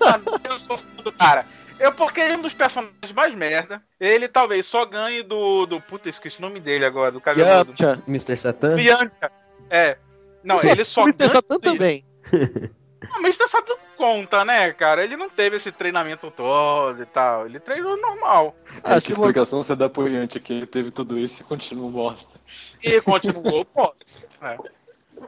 Mano, 0.00 0.24
eu 0.48 0.58
sou 0.58 0.78
fã 0.78 0.86
do 1.02 1.12
cara. 1.12 1.44
Eu, 1.78 1.92
porque 1.92 2.20
ele 2.20 2.34
é 2.34 2.36
um 2.36 2.42
dos 2.42 2.54
personagens 2.54 3.12
mais 3.14 3.34
merda. 3.34 3.82
Ele 4.00 4.28
talvez 4.28 4.64
só 4.66 4.84
ganhe 4.86 5.22
do. 5.22 5.66
do 5.66 5.80
puta, 5.80 6.08
esqueci 6.08 6.38
o 6.38 6.42
nome 6.42 6.60
dele 6.60 6.84
agora, 6.84 7.10
do 7.12 7.20
cabeludo. 7.20 7.70
Yamcha. 7.78 8.00
Mr. 8.06 8.36
Satan? 8.36 8.76
Bianca. 8.76 9.30
É. 9.68 9.96
Não, 10.42 10.56
ele 10.62 10.84
só 10.84 11.02
O 11.02 11.04
Mr. 11.04 11.18
ganha. 11.18 11.30
Satan 11.30 11.58
também. 11.58 12.04
Não, 13.10 13.22
mas. 13.22 13.36
Satan 13.36 13.74
conta, 13.96 14.44
né, 14.44 14.72
cara? 14.72 15.02
Ele 15.04 15.16
não 15.16 15.28
teve 15.28 15.56
esse 15.56 15.70
treinamento 15.70 16.30
todo 16.30 17.00
e 17.00 17.06
tal. 17.06 17.46
Ele 17.46 17.60
treinou 17.60 17.96
normal. 18.00 18.54
Ah, 18.82 18.92
Essa 18.96 19.00
se 19.00 19.12
vo- 19.14 19.22
explicação 19.22 19.62
você 19.62 19.76
dá 19.76 19.88
pro 19.88 20.08
Yanti 20.08 20.40
que 20.40 20.52
ele 20.52 20.66
teve 20.66 20.90
tudo 20.90 21.18
isso 21.18 21.42
e 21.42 21.44
continua 21.44 21.86
um 21.86 21.90
bosta. 21.92 22.40
E 22.82 23.00
continuou, 23.02 23.64
pô. 23.64 23.94
É. 24.42 24.56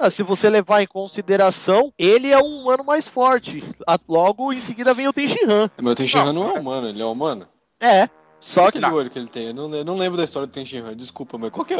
Ah, 0.00 0.10
se 0.10 0.22
você 0.24 0.50
levar 0.50 0.82
em 0.82 0.86
consideração, 0.86 1.92
ele 1.98 2.30
é 2.32 2.38
um 2.38 2.62
humano 2.62 2.84
mais 2.84 3.06
forte. 3.08 3.62
Ah, 3.86 3.98
Logo 4.08 4.52
em 4.52 4.60
seguida 4.60 4.92
vem 4.92 5.06
o 5.08 5.12
Tenshinhan. 5.12 5.70
Mas 5.80 5.92
o 5.92 5.96
Tenshinhan 5.96 6.32
não 6.32 6.50
é 6.56 6.58
humano, 6.58 6.88
ele 6.88 7.00
é 7.00 7.04
humano. 7.06 7.46
É. 7.80 8.08
Só 8.40 8.70
que. 8.70 8.78
Aquele 8.78 8.92
olho 8.92 9.10
que 9.10 9.18
ele 9.18 9.28
tem, 9.28 9.46
eu 9.48 9.54
não, 9.54 9.74
eu 9.74 9.84
não 9.84 9.96
lembro 9.96 10.16
da 10.16 10.24
história 10.24 10.46
do 10.46 10.52
Tenshinhan, 10.52 10.94
desculpa, 10.96 11.38
mas 11.38 11.50
qual 11.50 11.64
que 11.64 11.74
é? 11.74 11.78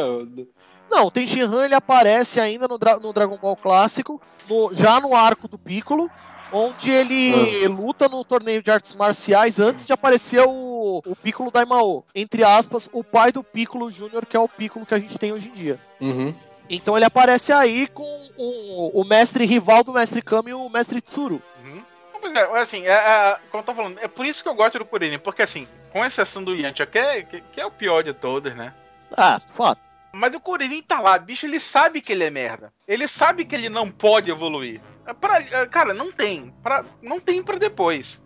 Não, 0.89 1.07
o 1.07 1.11
Tenshinhan 1.11 1.65
ele 1.65 1.75
aparece 1.75 2.39
ainda 2.39 2.67
no, 2.67 2.77
Dra- 2.77 2.99
no 2.99 3.11
Dragon 3.13 3.37
Ball 3.37 3.55
clássico, 3.55 4.21
no- 4.49 4.73
já 4.73 4.99
no 4.99 5.15
arco 5.15 5.47
do 5.47 5.57
Piccolo, 5.57 6.09
onde 6.51 6.89
ele 6.89 7.67
luta 7.67 8.07
no 8.07 8.23
torneio 8.23 8.63
de 8.63 8.71
artes 8.71 8.95
marciais 8.95 9.59
antes 9.59 9.85
de 9.85 9.91
aparecer 9.93 10.41
o, 10.47 11.01
o 11.05 11.15
Piccolo 11.15 11.51
Daimao. 11.51 12.05
Entre 12.15 12.43
aspas, 12.43 12.89
o 12.93 13.03
pai 13.03 13.31
do 13.31 13.43
Piccolo 13.43 13.91
Júnior, 13.91 14.25
que 14.25 14.37
é 14.37 14.39
o 14.39 14.47
Piccolo 14.47 14.85
que 14.85 14.93
a 14.93 14.99
gente 14.99 15.17
tem 15.19 15.33
hoje 15.33 15.49
em 15.49 15.53
dia. 15.53 15.79
Uhum. 15.99 16.33
Então 16.69 16.95
ele 16.97 17.05
aparece 17.05 17.51
aí 17.53 17.87
com 17.87 18.03
o, 18.37 19.01
o 19.01 19.05
mestre 19.05 19.45
rival 19.45 19.83
do 19.83 19.93
mestre 19.93 20.21
Kami, 20.21 20.53
o 20.53 20.69
mestre 20.69 21.01
Tsuru. 21.01 21.41
Uhum. 21.63 21.83
Pois 22.19 22.33
é, 22.33 22.59
assim, 22.59 22.85
é, 22.85 22.91
é, 22.91 23.37
como 23.51 23.61
eu 23.61 23.65
tô 23.65 23.73
falando, 23.75 23.99
é 23.99 24.07
por 24.07 24.25
isso 24.25 24.41
que 24.41 24.49
eu 24.49 24.55
gosto 24.55 24.79
do 24.79 24.85
Kuririn, 24.85 25.19
porque 25.19 25.41
assim, 25.43 25.67
com 25.93 26.03
exceção 26.03 26.43
do 26.43 26.55
Yantia, 26.55 26.85
que 26.85 26.97
é, 26.97 27.21
que, 27.23 27.41
que 27.41 27.61
é 27.61 27.65
o 27.65 27.71
pior 27.71 28.03
de 28.03 28.11
todos, 28.13 28.53
né? 28.55 28.73
Ah, 29.15 29.39
fato. 29.39 29.79
Mas 30.17 30.33
o 30.35 30.39
Kuririn 30.39 30.81
tá 30.81 30.99
lá, 30.99 31.17
bicho, 31.17 31.45
ele 31.45 31.59
sabe 31.59 32.01
que 32.01 32.11
ele 32.11 32.23
é 32.23 32.29
merda. 32.29 32.73
Ele 32.87 33.07
sabe 33.07 33.45
que 33.45 33.55
ele 33.55 33.69
não 33.69 33.89
pode 33.89 34.29
evoluir. 34.31 34.81
É 35.05 35.13
Pra, 35.13 35.39
é, 35.41 35.65
cara, 35.67 35.93
não 35.93 36.11
tem. 36.11 36.53
Pra, 36.61 36.83
não 37.01 37.19
tem 37.19 37.41
pra 37.41 37.57
depois. 37.57 38.21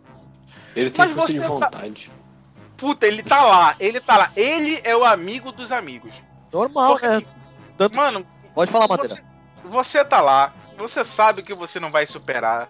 Ele 0.76 0.90
tem 0.90 1.06
Mas 1.06 1.14
força 1.16 1.34
de 1.34 1.40
você 1.40 1.44
tá- 1.46 1.50
vontade. 1.50 2.12
Puta, 2.78 3.06
ele 3.06 3.22
tá 3.22 3.44
lá, 3.44 3.76
ele 3.80 4.00
tá 4.00 4.18
lá. 4.18 4.32
Ele 4.36 4.80
é 4.84 4.96
o 4.96 5.04
amigo 5.06 5.52
dos 5.52 5.72
amigos. 5.72 6.12
Normal, 6.52 6.94
Porque, 6.94 7.08
né? 7.08 7.18
assim, 7.18 7.28
Tanto 7.78 7.96
Mano, 7.98 8.26
Pode 8.56 8.72
falar, 8.72 8.88
Madeira. 8.88 9.10
você, 9.16 9.24
você 9.70 10.04
tá 10.06 10.20
lá, 10.22 10.54
você 10.78 11.06
sabe 11.06 11.44
que 11.44 11.54
você 11.54 11.80
não 11.80 11.92
vai 11.92 12.06
superar. 12.08 12.68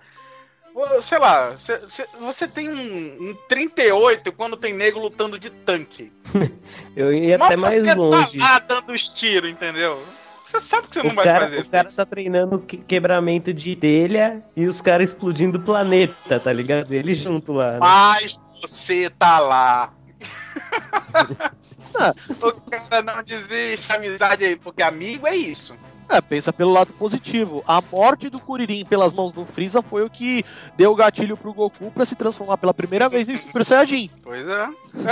Sei 1.01 1.19
lá, 1.19 1.51
você, 1.51 1.77
você- 1.79 2.07
você 2.19 2.47
tem 2.47 2.69
um, 2.69 3.29
um 3.29 3.37
38 3.49 4.31
quando 4.31 4.55
tem 4.55 4.73
nego 4.73 4.99
lutando 4.99 5.37
de 5.37 5.49
tanque. 5.49 6.11
Eu 6.95 7.13
ia 7.13 7.37
Mas 7.37 7.47
até 7.47 7.55
mais 7.57 7.81
você 7.81 7.93
longe. 7.93 8.37
tá 8.39 8.45
lá 8.53 8.59
dando 8.59 8.93
os 8.93 9.07
tiros, 9.07 9.49
entendeu? 9.49 10.01
Você 10.45 10.59
sabe 10.59 10.87
que 10.87 10.93
você 10.95 11.03
não 11.03 11.11
O 11.11 11.15
vai 11.15 11.25
cara, 11.25 11.39
fazer 11.45 11.59
o 11.59 11.65
cara 11.65 11.89
tá 11.91 12.05
treinando 12.05 12.59
que- 12.59 12.77
quebramento 12.77 13.53
de 13.53 13.75
telha 13.75 14.43
e 14.55 14.65
os 14.67 14.81
caras 14.81 15.09
explodindo 15.09 15.57
o 15.57 15.61
planeta, 15.61 16.39
tá 16.39 16.51
ligado? 16.51 16.93
Ele 16.93 17.13
junto 17.13 17.53
lá. 17.53 17.73
né? 17.73 17.77
Mas 17.79 18.39
você 18.61 19.09
tá 19.09 19.39
lá. 19.39 19.93
o 22.41 22.51
cara 22.69 23.01
não 23.01 23.23
desiste, 23.23 23.91
amizade 23.91 24.45
aí, 24.45 24.55
porque 24.55 24.81
amigo 24.81 25.27
é 25.27 25.35
isso. 25.35 25.75
É, 26.11 26.19
pensa 26.21 26.51
pelo 26.51 26.71
lado 26.71 26.93
positivo. 26.93 27.63
A 27.65 27.81
morte 27.81 28.29
do 28.29 28.39
Kuririn 28.39 28.83
pelas 28.85 29.13
mãos 29.13 29.31
do 29.31 29.45
Freeza 29.45 29.81
foi 29.81 30.03
o 30.03 30.09
que 30.09 30.43
deu 30.75 30.91
o 30.91 30.95
gatilho 30.95 31.37
pro 31.37 31.53
Goku 31.53 31.89
pra 31.91 32.05
se 32.05 32.15
transformar 32.15 32.57
pela 32.57 32.73
primeira 32.73 33.07
vez 33.07 33.29
em 33.29 33.37
Super 33.37 33.63
Saiyajin. 33.63 34.09
Pois 34.21 34.45
é. 34.47 34.67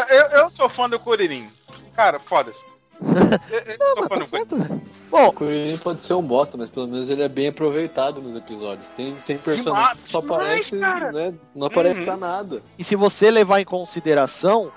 Eu, 0.09 0.25
eu 0.41 0.49
sou 0.49 0.67
fã 0.67 0.89
do 0.89 0.99
Kuririn. 0.99 1.49
Cara, 1.95 2.19
foda-se. 2.19 2.61
Não, 3.01 3.95
mas 3.97 4.07
tá 4.09 4.23
certo, 4.23 4.57
velho. 4.57 4.81
Bom, 5.09 5.27
O 5.27 5.33
Kuririn 5.33 5.77
pode 5.77 6.03
ser 6.03 6.13
um 6.15 6.21
bosta, 6.21 6.57
mas 6.57 6.69
pelo 6.69 6.85
menos 6.87 7.09
ele 7.09 7.23
é 7.23 7.29
bem 7.29 7.47
aproveitado 7.47 8.21
nos 8.21 8.35
episódios. 8.35 8.89
Tem, 8.89 9.15
tem 9.25 9.37
personagem 9.37 9.95
que 10.03 10.09
só 10.09 10.19
aparece, 10.19 10.75
né? 10.75 11.33
Não 11.55 11.67
aparece 11.67 11.99
Uhum. 11.99 12.05
pra 12.05 12.17
nada. 12.17 12.61
e 12.77 12.83
se 12.83 12.95
você 12.97 13.31
levar 13.31 13.61
em 13.61 13.65
consideração, 13.65 14.69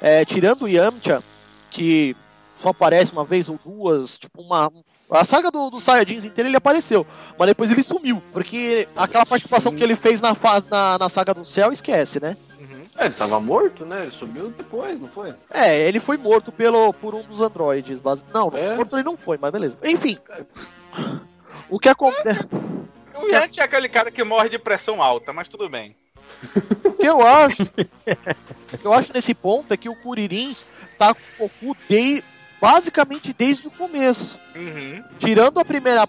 é, 0.00 0.24
tirando 0.24 0.62
o 0.62 0.68
Yamcha, 0.68 1.22
que 1.70 2.16
só 2.56 2.70
aparece 2.70 3.12
uma 3.12 3.24
vez 3.24 3.48
ou 3.48 3.58
duas, 3.64 4.18
tipo 4.18 4.42
uma. 4.42 4.70
A 5.12 5.24
saga 5.24 5.50
do, 5.50 5.70
do 5.70 5.78
Saiyajins 5.80 6.24
inteira 6.24 6.48
ele 6.48 6.56
apareceu, 6.56 7.06
mas 7.38 7.48
depois 7.48 7.70
ele 7.70 7.82
sumiu, 7.82 8.22
porque 8.32 8.88
aquela 8.96 9.26
participação 9.26 9.74
que 9.74 9.82
ele 9.84 9.94
fez 9.94 10.20
na, 10.20 10.34
fase, 10.34 10.66
na, 10.70 10.98
na 10.98 11.08
saga 11.08 11.34
do 11.34 11.44
céu, 11.44 11.70
esquece, 11.70 12.20
né? 12.20 12.36
Uhum. 12.58 12.86
É, 12.96 13.06
ele 13.06 13.14
tava 13.14 13.38
morto, 13.40 13.84
né? 13.84 14.02
Ele 14.02 14.10
sumiu 14.12 14.50
depois, 14.50 15.00
não 15.00 15.08
foi? 15.08 15.34
É, 15.52 15.86
ele 15.88 16.00
foi 16.00 16.16
morto 16.16 16.50
pelo, 16.52 16.92
por 16.92 17.14
um 17.14 17.22
dos 17.22 17.40
androides. 17.40 18.00
base- 18.00 18.24
Não, 18.32 18.50
É? 18.54 18.74
morto 18.76 18.96
ele 18.96 19.02
não 19.02 19.16
foi, 19.16 19.38
mas 19.40 19.50
beleza. 19.50 19.76
Enfim. 19.84 20.16
O 21.68 21.78
que 21.78 21.88
acontece. 21.88 22.40
O 23.14 23.26
Yanti 23.28 23.60
é 23.60 23.62
aquele 23.62 23.88
cara 23.90 24.10
que 24.10 24.24
morre 24.24 24.48
de 24.48 24.58
pressão 24.58 25.00
alta, 25.02 25.32
mas 25.34 25.46
tudo 25.46 25.68
bem. 25.68 25.94
O 26.84 26.92
que 26.92 27.06
eu 27.06 27.20
acho. 27.24 27.62
o 28.72 28.78
que 28.78 28.84
eu 28.86 28.92
acho 28.92 29.12
nesse 29.12 29.32
ponto 29.34 29.72
é 29.72 29.76
que 29.76 29.88
o 29.88 29.94
Kuririn 29.94 30.56
tá 30.98 31.14
com 31.14 31.20
o 31.44 31.48
Goku 31.60 31.76
de, 31.88 32.24
basicamente 32.62 33.32
desde 33.32 33.66
o 33.66 33.70
começo. 33.72 34.38
Uhum. 34.54 35.02
Tirando 35.18 35.58
a 35.58 35.64
primeira, 35.64 36.08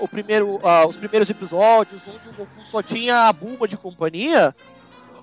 o 0.00 0.08
primeiro, 0.08 0.58
os 0.88 0.96
primeiros 0.96 1.28
episódios, 1.28 2.08
onde 2.08 2.26
o 2.30 2.32
Goku 2.32 2.64
só 2.64 2.82
tinha 2.82 3.28
a 3.28 3.32
Bulma 3.34 3.68
de 3.68 3.76
companhia. 3.76 4.56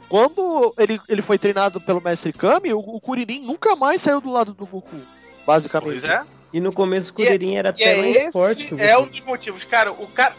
Quando 0.07 0.73
ele, 0.77 1.01
ele 1.09 1.23
foi 1.23 1.39
treinado 1.39 1.81
pelo 1.81 1.99
Mestre 1.99 2.31
Kami, 2.31 2.73
o, 2.73 2.77
o 2.79 3.01
Kuririn 3.01 3.43
nunca 3.43 3.75
mais 3.75 4.03
saiu 4.03 4.21
do 4.21 4.31
lado 4.31 4.53
do 4.53 4.67
Goku. 4.67 5.01
Basicamente. 5.47 6.01
Pois 6.01 6.03
é. 6.03 6.21
E 6.53 6.59
no 6.59 6.71
começo 6.71 7.11
o 7.11 7.21
E 7.21 7.23
é- 7.23 7.31
Kuririn 7.31 7.55
era 7.55 7.69
E 7.69 7.71
até 7.71 7.97
é 7.97 8.21
mais 8.21 8.31
forte 8.31 8.67
que 8.67 8.75
esse 8.75 8.83
o 8.83 8.87
é 8.87 8.97
um 8.99 9.07
dos 9.07 9.19
motivos, 9.21 9.63
cara. 9.63 9.91
O 9.91 10.07
cara. 10.07 10.33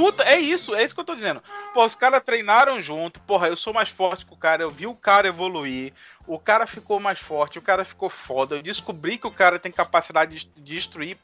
É- 0.00 0.04
puta, 0.04 0.22
é 0.24 0.38
isso, 0.38 0.74
é 0.74 0.84
isso 0.84 0.94
que 0.94 1.00
eu 1.00 1.04
tô 1.04 1.14
dizendo. 1.14 1.42
Pô, 1.72 1.84
os 1.84 1.94
caras 1.94 2.22
treinaram 2.22 2.80
junto, 2.80 3.20
porra, 3.20 3.48
eu 3.48 3.56
sou 3.56 3.72
mais 3.72 3.88
forte 3.88 4.26
que 4.26 4.32
o 4.32 4.36
cara, 4.36 4.62
eu 4.62 4.70
vi 4.70 4.86
o 4.86 4.94
cara 4.94 5.28
evoluir, 5.28 5.92
o 6.26 6.38
cara 6.38 6.66
ficou 6.66 7.00
mais 7.00 7.18
forte, 7.18 7.58
o 7.58 7.62
cara 7.62 7.84
ficou 7.84 8.10
foda, 8.10 8.56
eu 8.56 8.62
descobri 8.62 9.18
que 9.18 9.26
o 9.26 9.30
cara 9.30 9.58
tem 9.58 9.72
capacidade 9.72 10.36
de 10.36 10.62
destruir 10.62 11.16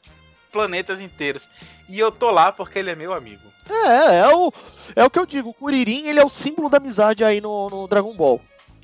planetas 0.51 1.01
inteiros. 1.01 1.49
E 1.89 1.99
eu 1.99 2.11
tô 2.11 2.29
lá 2.29 2.51
porque 2.51 2.79
ele 2.79 2.91
é 2.91 2.95
meu 2.95 3.13
amigo. 3.13 3.41
É, 3.69 4.19
é 4.19 4.35
o, 4.35 4.53
é 4.95 5.03
o 5.03 5.09
que 5.09 5.19
eu 5.19 5.25
digo. 5.25 5.49
O 5.49 5.53
Kuririn 5.53 6.07
ele 6.07 6.19
é 6.19 6.23
o 6.23 6.29
símbolo 6.29 6.69
da 6.69 6.77
amizade 6.77 7.23
aí 7.23 7.41
no, 7.41 7.69
no 7.69 7.87
Dragon 7.87 8.15
Ball. 8.15 8.39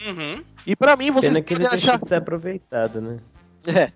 Uhum. 0.05 0.43
E 0.65 0.75
pra 0.75 0.95
mim, 0.95 1.11
vocês 1.11 1.33
Pena 1.33 1.43
que 1.43 1.53
podem 1.55 1.69
achar. 1.69 1.99
de 1.99 2.07
ser 2.07 2.15
aproveitado, 2.15 3.01
né? 3.01 3.19
É. 3.67 3.91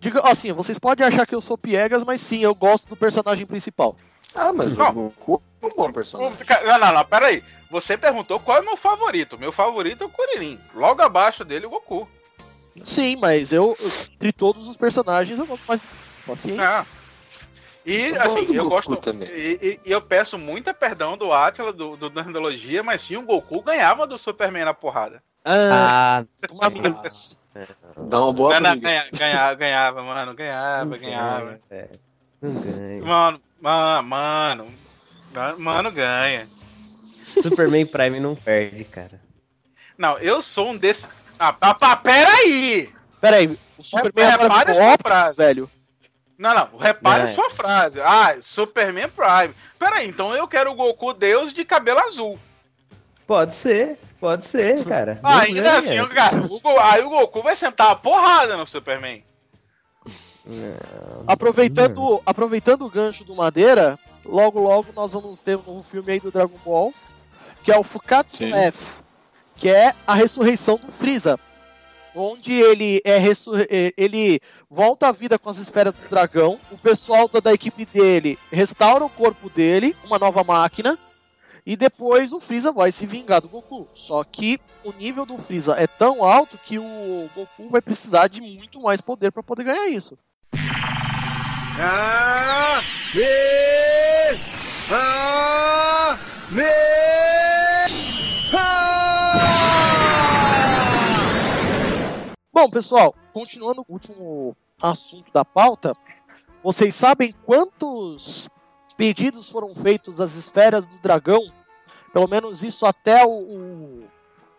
Diga, 0.00 0.20
assim, 0.28 0.52
vocês 0.52 0.78
podem 0.78 1.04
achar 1.04 1.26
que 1.26 1.34
eu 1.34 1.40
sou 1.40 1.58
piegas, 1.58 2.04
mas 2.04 2.20
sim, 2.20 2.40
eu 2.40 2.54
gosto 2.54 2.88
do 2.88 2.96
personagem 2.96 3.46
principal. 3.46 3.96
Ah, 4.34 4.52
mas 4.52 4.76
Não. 4.76 4.88
o 4.90 4.92
Goku 4.92 5.42
é 5.62 5.66
um 5.66 5.70
bom 5.70 5.92
personagem. 5.92 6.36
Não, 6.66 6.78
não, 6.78 6.92
não, 6.92 7.04
pera 7.04 7.26
aí. 7.26 7.42
Você 7.70 7.96
perguntou 7.96 8.38
qual 8.40 8.58
é 8.58 8.60
o 8.60 8.64
meu 8.64 8.76
favorito. 8.76 9.38
Meu 9.38 9.52
favorito 9.52 10.04
é 10.04 10.06
o 10.06 10.10
Kuririn. 10.10 10.58
Logo 10.74 11.02
abaixo 11.02 11.44
dele, 11.44 11.66
o 11.66 11.70
Goku. 11.70 12.08
Sim, 12.84 13.16
mas 13.16 13.52
eu, 13.52 13.76
entre 14.14 14.32
todos 14.32 14.68
os 14.68 14.76
personagens, 14.76 15.38
eu 15.38 15.46
gosto 15.46 15.64
mais. 15.66 15.82
Paciência. 16.26 16.64
Ah. 16.80 16.86
E 17.84 18.08
Eu 18.10 18.22
assim, 18.22 18.54
eu 18.54 18.68
gosto. 18.68 18.94
também. 18.96 19.28
E, 19.30 19.58
e- 19.62 19.80
e 19.88 19.90
eu 19.90 20.00
peço 20.00 20.36
muita 20.38 20.74
perdão 20.74 21.16
do 21.16 21.32
Atila, 21.32 21.72
do, 21.72 21.96
do 21.96 22.10
Nerdologia, 22.10 22.82
mas 22.82 23.00
sim, 23.02 23.16
o 23.16 23.22
Goku 23.22 23.62
ganhava 23.62 24.06
do 24.06 24.18
Superman 24.18 24.64
na 24.66 24.74
porrada. 24.74 25.22
Ah, 25.44 26.18
Ah, 26.42 26.46
toma 26.46 26.68
menos. 26.70 27.36
Dá 27.96 28.20
uma 28.22 28.32
boa 28.32 28.60
Não, 28.60 28.70
não, 28.74 28.78
ganha- 28.80 29.06
ganhava, 29.12 29.54
ganhava, 29.54 30.02
mano. 30.02 30.34
Ganhava, 30.34 30.84
não 30.84 30.98
ganhava. 30.98 31.44
ganha, 31.46 31.60
velho. 31.70 32.00
Não 32.42 32.60
ganha. 32.60 33.04
Mano, 33.04 33.40
mano, 33.60 34.02
mano. 34.08 34.74
Mano, 35.58 35.92
ganha. 35.92 36.48
Superman 37.42 37.86
Prime 37.86 38.18
não 38.20 38.34
perde, 38.34 38.84
cara. 38.84 39.20
Não, 39.96 40.18
eu 40.18 40.40
sou 40.42 40.68
um 40.70 40.76
desses. 40.76 41.08
Ah, 41.38 41.52
pá, 41.52 41.74
pá, 41.74 41.96
peraí! 41.96 42.92
Pera 43.20 43.36
aí, 43.36 43.46
o 43.76 43.82
Superman 43.82 44.26
agora 44.26 44.42
repare 44.48 44.60
ficou 44.72 44.82
essa 44.82 44.92
Optimus, 44.94 45.06
frase. 45.12 45.36
velho. 45.36 45.70
Não, 46.38 46.54
não, 46.54 46.78
repare 46.78 47.22
É. 47.22 47.24
a 47.24 47.28
sua 47.28 47.50
frase. 47.50 48.00
Ah, 48.00 48.36
Superman 48.40 49.08
Prime. 49.08 49.54
Peraí, 49.78 50.08
então 50.08 50.34
eu 50.34 50.46
quero 50.48 50.70
o 50.70 50.74
Goku 50.74 51.12
Deus 51.12 51.52
de 51.52 51.64
cabelo 51.64 52.00
azul. 52.00 52.38
Pode 53.26 53.54
ser, 53.54 53.98
pode 54.18 54.46
ser, 54.46 54.84
cara. 54.84 55.18
Ah, 55.22 55.40
ainda 55.40 55.60
ganha. 55.62 55.78
assim, 55.78 56.08
cara, 56.08 56.36
o 56.36 56.60
Go- 56.60 56.78
aí 56.80 57.02
o 57.02 57.10
Goku 57.10 57.42
vai 57.42 57.54
sentar 57.56 57.90
a 57.90 57.96
porrada 57.96 58.56
no 58.56 58.66
Superman. 58.66 59.22
Aproveitando, 61.26 62.22
aproveitando 62.24 62.86
o 62.86 62.90
gancho 62.90 63.24
do 63.24 63.36
Madeira, 63.36 63.98
logo 64.24 64.60
logo 64.60 64.88
nós 64.94 65.12
vamos 65.12 65.42
ter 65.42 65.58
um 65.66 65.82
filme 65.82 66.12
aí 66.12 66.20
do 66.20 66.30
Dragon 66.30 66.58
Ball, 66.64 66.94
que 67.62 67.70
é 67.70 67.78
o 67.78 67.82
Fukatsu 67.82 68.38
Sim. 68.38 68.52
F, 68.52 69.02
que 69.56 69.68
é 69.68 69.92
a 70.06 70.14
ressurreição 70.14 70.76
do 70.76 70.90
Freeza. 70.90 71.38
Onde 72.14 72.52
ele 72.52 73.00
é 73.04 73.18
eh, 73.18 73.92
ele 73.96 74.40
volta 74.68 75.08
à 75.08 75.12
vida 75.12 75.38
com 75.38 75.50
as 75.50 75.58
esferas 75.58 75.94
do 75.94 76.08
dragão, 76.08 76.58
o 76.70 76.78
pessoal 76.78 77.28
da, 77.28 77.38
da 77.38 77.52
equipe 77.52 77.84
dele 77.84 78.38
restaura 78.50 79.04
o 79.04 79.10
corpo 79.10 79.50
dele, 79.50 79.94
uma 80.04 80.18
nova 80.18 80.42
máquina, 80.42 80.98
e 81.64 81.76
depois 81.76 82.32
o 82.32 82.40
Freeza 82.40 82.72
vai 82.72 82.90
se 82.90 83.04
vingar 83.04 83.42
do 83.42 83.48
Goku. 83.48 83.86
Só 83.92 84.24
que 84.24 84.58
o 84.82 84.90
nível 84.92 85.26
do 85.26 85.36
Freeza 85.36 85.74
é 85.74 85.86
tão 85.86 86.24
alto 86.24 86.56
que 86.56 86.78
o 86.78 87.30
Goku 87.34 87.68
vai 87.68 87.82
precisar 87.82 88.26
de 88.28 88.40
muito 88.40 88.80
mais 88.80 89.02
poder 89.02 89.30
para 89.30 89.42
poder 89.42 89.64
ganhar 89.64 89.88
isso. 89.88 90.18
Ah, 91.80 92.82
Bom, 102.52 102.68
pessoal, 102.68 103.14
continuando 103.32 103.82
o 103.82 103.92
último 103.92 104.56
assunto 104.82 105.32
da 105.32 105.44
pauta, 105.44 105.96
vocês 106.64 106.96
sabem 106.96 107.32
quantos 107.46 108.48
pedidos 108.96 109.48
foram 109.48 109.72
feitos 109.72 110.20
às 110.20 110.34
esferas 110.34 110.84
do 110.88 110.98
dragão? 110.98 111.46
Pelo 112.12 112.26
menos 112.26 112.64
isso 112.64 112.86
até 112.86 113.24
o, 113.24 113.38
o, 113.38 114.08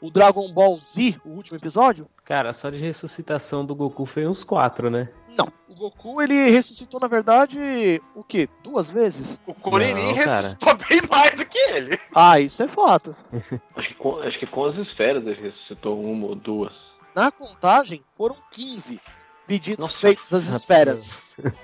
o 0.01 0.09
Dragon 0.09 0.51
Ball 0.51 0.79
Z, 0.81 1.19
o 1.25 1.29
último 1.29 1.57
episódio? 1.57 2.07
Cara, 2.23 2.53
só 2.53 2.69
de 2.69 2.77
ressuscitação 2.77 3.65
do 3.65 3.75
Goku 3.75 4.05
foi 4.05 4.25
uns 4.27 4.43
quatro, 4.43 4.89
né? 4.89 5.09
Não. 5.37 5.47
O 5.67 5.75
Goku, 5.75 6.21
ele 6.21 6.49
ressuscitou, 6.49 6.99
na 6.99 7.07
verdade, 7.07 8.01
o 8.15 8.23
quê? 8.23 8.49
Duas 8.63 8.89
vezes? 8.91 9.39
o 9.45 9.53
Kuririn 9.53 10.13
ressuscitou 10.13 10.75
bem 10.89 11.01
mais 11.09 11.31
do 11.35 11.45
que 11.45 11.57
ele. 11.57 11.99
Ah, 12.13 12.39
isso 12.39 12.63
é 12.63 12.67
fato. 12.67 13.15
Acho 13.75 13.87
que, 13.89 13.95
com, 13.95 14.19
acho 14.19 14.39
que 14.39 14.47
com 14.47 14.65
as 14.65 14.75
esferas 14.87 15.25
ele 15.25 15.41
ressuscitou 15.41 16.01
uma 16.01 16.27
ou 16.27 16.35
duas. 16.35 16.73
Na 17.15 17.31
contagem, 17.31 18.03
foram 18.17 18.37
15 18.51 18.99
pedidos 19.47 19.79
Nossa, 19.79 19.99
feitos 19.99 20.33
às 20.33 20.45
rapaz. 20.45 20.61
esferas. 20.61 21.23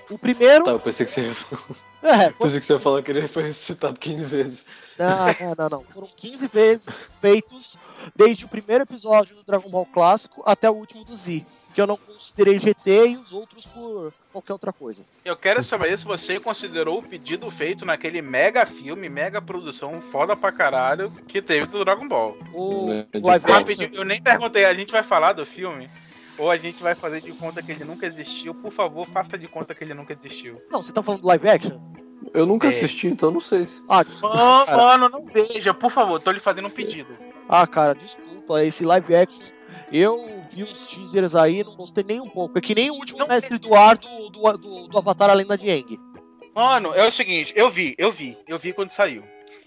O 0.10 0.18
primeiro... 0.18 0.66
Tá, 0.66 0.72
eu 0.72 0.80
pensei 0.80 1.06
que 1.06 1.12
você 1.12 1.22
ia, 1.22 1.36
É, 2.02 2.32
foi 2.34 2.46
pensei 2.48 2.60
que 2.60 2.66
você 2.66 2.74
ia 2.74 2.80
falar 2.80 3.04
que 3.04 3.12
ele 3.12 3.28
foi 3.28 3.44
ressuscitado 3.44 4.00
15 4.00 4.26
vezes. 4.26 4.66
Não, 4.98 5.26
não, 5.26 5.56
não, 5.58 5.70
não. 5.70 5.84
Foram 5.84 6.08
15 6.16 6.48
vezes 6.48 7.18
feitos 7.20 7.78
desde 8.16 8.46
o 8.46 8.48
primeiro 8.48 8.84
episódio 8.84 9.36
do 9.36 9.44
Dragon 9.44 9.70
Ball 9.70 9.86
clássico 9.86 10.42
até 10.46 10.70
o 10.70 10.74
último 10.74 11.04
do 11.04 11.16
Z. 11.16 11.46
Que 11.74 11.82
eu 11.82 11.88
não 11.88 11.98
considerei 11.98 12.58
GT 12.58 13.10
e 13.10 13.18
os 13.18 13.34
outros 13.34 13.66
por 13.66 14.14
qualquer 14.32 14.54
outra 14.54 14.72
coisa. 14.72 15.04
Eu 15.26 15.36
quero 15.36 15.62
saber 15.62 15.98
se 15.98 16.06
você 16.06 16.40
considerou 16.40 17.00
o 17.00 17.04
pedido 17.04 17.52
feito 17.52 17.86
naquele 17.86 18.22
mega 18.22 18.66
filme, 18.66 19.10
mega 19.10 19.42
produção 19.42 20.02
foda 20.02 20.38
pra 20.38 20.54
caralho 20.54 21.12
que 21.28 21.42
teve 21.42 21.68
do 21.68 21.84
Dragon 21.84 22.08
Ball. 22.08 22.38
O 22.54 22.90
É, 22.90 23.20
de 23.20 23.26
live 23.26 23.46
action. 23.46 23.60
Rapidinho, 23.60 23.90
eu 23.94 24.06
nem 24.06 24.22
perguntei, 24.22 24.64
a 24.64 24.74
gente 24.74 24.94
vai 24.94 25.04
falar 25.04 25.34
do 25.34 25.46
filme? 25.46 25.90
Ou 26.38 26.50
a 26.50 26.56
gente 26.56 26.82
vai 26.82 26.96
fazer 26.96 27.20
de 27.20 27.34
conta 27.34 27.62
que 27.62 27.74
ele 27.74 27.84
nunca 27.84 28.06
existiu? 28.06 28.56
Por 28.56 28.72
favor, 28.72 29.06
faça 29.06 29.38
de 29.38 29.48
conta 29.48 29.76
que 29.76 29.84
ele 29.84 29.94
nunca 29.94 30.14
existiu. 30.14 30.62
Não, 30.72 30.82
você 30.82 30.94
tá 30.94 31.04
falando 31.04 31.22
do 31.22 31.28
live 31.28 31.50
action? 31.50 31.78
Eu 32.34 32.46
nunca 32.46 32.68
É. 32.68 32.70
assisti, 32.70 33.08
então 33.08 33.32
não 33.32 33.40
sei 33.40 33.66
se. 33.66 33.84
Ah, 33.88 34.04
desculpa. 34.04 34.36
Mano, 34.36 34.66
Cara. 34.66 34.78
mano, 34.78 35.10
não 35.10 35.26
veja, 35.26 35.74
por 35.74 35.92
favor, 35.92 36.20
tô 36.20 36.32
lhe 36.32 36.40
fazendo 36.40 36.68
um 36.68 36.72
pedido. 36.72 37.16
Ah, 37.48 37.66
cara, 37.68 37.94
desculpa. 37.94 38.64
Esse 38.64 38.84
live 38.84 39.16
action. 39.16 39.46
Eu 39.92 40.44
vi 40.54 40.64
uns 40.64 40.88
teasers 40.88 41.36
aí 41.36 41.64
não 41.64 41.76
gostei 41.76 42.04
nem 42.04 42.20
um 42.20 42.30
pouco. 42.30 42.58
É 42.58 42.62
que 42.62 42.74
nem 42.76 42.90
o 42.90 42.96
último 42.96 43.20
Não 43.20 43.28
mestre 43.28 43.58
do 43.58 43.76
ar 43.76 43.98
do, 43.98 44.30
do, 44.30 44.58
do, 44.58 44.88
do 44.88 44.98
Avatar 44.98 45.30
A 45.30 45.34
Lenda 45.34 45.58
de 45.58 45.70
Aang. 45.70 46.00
Mano, 46.56 46.94
é 46.94 47.06
o 47.08 47.12
seguinte, 47.12 47.54
eu 47.56 47.70
vi, 47.70 47.96
eu 47.98 48.12
vi, 48.12 48.38
eu 48.48 48.58
vi 48.58 48.72
quando 48.74 48.92
saiu. 48.92 49.24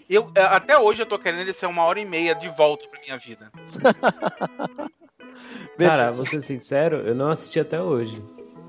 Eu, 0.09 0.31
é, 0.33 0.41
até 0.41 0.77
hoje 0.77 1.01
eu 1.03 1.05
tô 1.05 1.19
querendo 1.19 1.41
ele 1.41 1.53
ser 1.53 1.67
uma 1.67 1.83
hora 1.83 1.99
e 1.99 2.05
meia 2.05 2.33
de 2.33 2.47
volta 2.49 2.87
pra 2.87 2.99
minha 2.99 3.17
vida. 3.17 3.51
Cara, 5.77 6.11
vou 6.11 6.25
ser 6.25 6.41
sincero, 6.41 6.97
eu 7.07 7.15
não 7.15 7.29
assisti 7.29 7.59
até 7.59 7.81
hoje. 7.81 8.21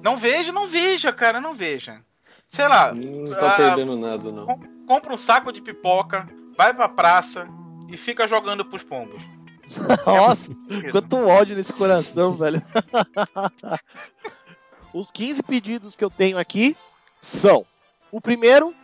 Não 0.02 0.16
veja, 0.16 0.52
não 0.52 0.66
veja, 0.66 1.12
cara, 1.12 1.40
não 1.40 1.54
veja. 1.54 2.00
Sei 2.50 2.66
lá, 2.66 2.92
Não 2.92 3.30
tá 3.38 3.56
perdendo 3.56 3.96
nada, 3.96 4.32
não. 4.32 4.46
compra 4.86 5.14
um 5.14 5.18
saco 5.18 5.52
de 5.52 5.62
pipoca, 5.62 6.28
vai 6.58 6.74
pra 6.74 6.88
praça 6.88 7.46
e 7.88 7.96
fica 7.96 8.26
jogando 8.26 8.64
pros 8.64 8.82
pombos. 8.82 9.22
Nossa, 10.04 10.50
quanto 10.90 11.16
ódio 11.16 11.54
nesse 11.56 11.72
coração, 11.72 12.34
velho. 12.34 12.60
Os 14.92 15.12
15 15.12 15.44
pedidos 15.44 15.94
que 15.94 16.04
eu 16.04 16.10
tenho 16.10 16.36
aqui 16.38 16.76
são: 17.22 17.64
o 18.10 18.20
primeiro, 18.20 18.74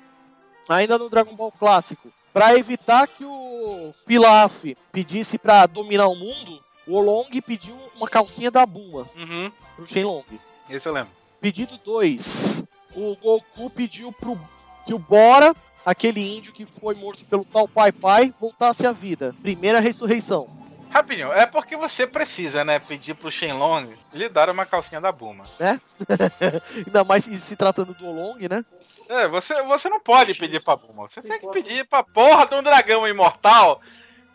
ainda 0.69 0.97
no 0.97 1.11
Dragon 1.11 1.35
Ball 1.35 1.51
clássico, 1.51 2.09
para 2.33 2.57
evitar 2.57 3.09
que 3.09 3.25
o 3.25 3.93
Pilaf 4.07 4.65
pedisse 4.93 5.39
pra 5.39 5.67
dominar 5.67 6.07
o 6.07 6.15
mundo, 6.15 6.63
o 6.87 6.95
Olong 6.95 7.29
pediu 7.45 7.77
uma 7.97 8.07
calcinha 8.09 8.53
da 8.53 8.65
Buma 8.65 9.09
Uhum, 9.17 9.51
pro 9.75 9.89
Shenlong. 9.89 10.25
esse 10.71 10.89
eu 10.89 10.93
lembro. 10.93 11.11
Pedido 11.41 11.77
2, 11.85 12.65
o 12.97 13.17
Goku 13.17 13.71
pediu 13.71 14.11
pro 14.11 14.39
que 14.85 14.95
o 14.95 14.99
Bora, 14.99 15.55
aquele 15.85 16.37
índio 16.37 16.53
que 16.53 16.65
foi 16.65 16.95
morto 16.95 17.25
pelo 17.27 17.45
tal 17.45 17.69
Pai 17.69 17.93
Pai, 17.93 18.33
voltasse 18.41 18.87
à 18.87 18.93
vida. 18.93 19.35
Primeira 19.43 19.81
ressurreição. 19.81 20.49
Rapidinho, 20.89 21.33
é 21.33 21.45
porque 21.45 21.77
você 21.77 22.07
precisa, 22.07 22.65
né, 22.65 22.79
pedir 22.79 23.15
pro 23.15 23.31
Shenlong 23.31 23.93
lhe 24.15 24.29
dar 24.29 24.49
uma 24.49 24.65
calcinha 24.65 25.01
da 25.01 25.13
Buma. 25.13 25.45
Ainda 26.87 27.05
mais 27.05 27.25
se, 27.25 27.37
se 27.37 27.55
tratando 27.55 27.93
do 27.93 28.07
Olong, 28.07 28.49
né? 28.49 28.65
É, 29.09 29.29
você, 29.29 29.63
você 29.65 29.91
não 29.91 30.01
pode 30.01 30.33
pedir 30.35 30.63
pra 30.63 30.77
Buma, 30.77 31.07
você 31.07 31.21
tem 31.21 31.39
que 31.39 31.51
pedir 31.51 31.87
pra 31.87 32.03
porra 32.03 32.47
de 32.47 32.55
um 32.55 32.63
dragão 32.63 33.07
imortal 33.07 33.81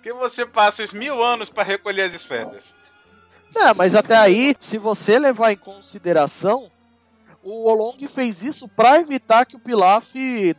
que 0.04 0.13
você 0.13 0.45
passa 0.45 0.84
os 0.84 0.93
mil 0.93 1.24
anos 1.24 1.50
pra 1.50 1.63
recolher 1.63 2.04
as 2.04 2.13
esferas. 2.13 2.76
É, 3.56 3.74
mas 3.74 3.95
até 3.95 4.15
aí, 4.15 4.56
se 4.60 4.78
você 4.78 5.17
levar 5.17 5.52
em 5.52 5.58
consideração, 5.58 6.69
o 7.43 7.69
Olong 7.69 7.97
fez 8.08 8.41
isso 8.43 8.67
pra 8.69 8.99
evitar 8.99 9.45
que 9.45 9.56
o 9.56 9.60
Pilaf 9.60 10.13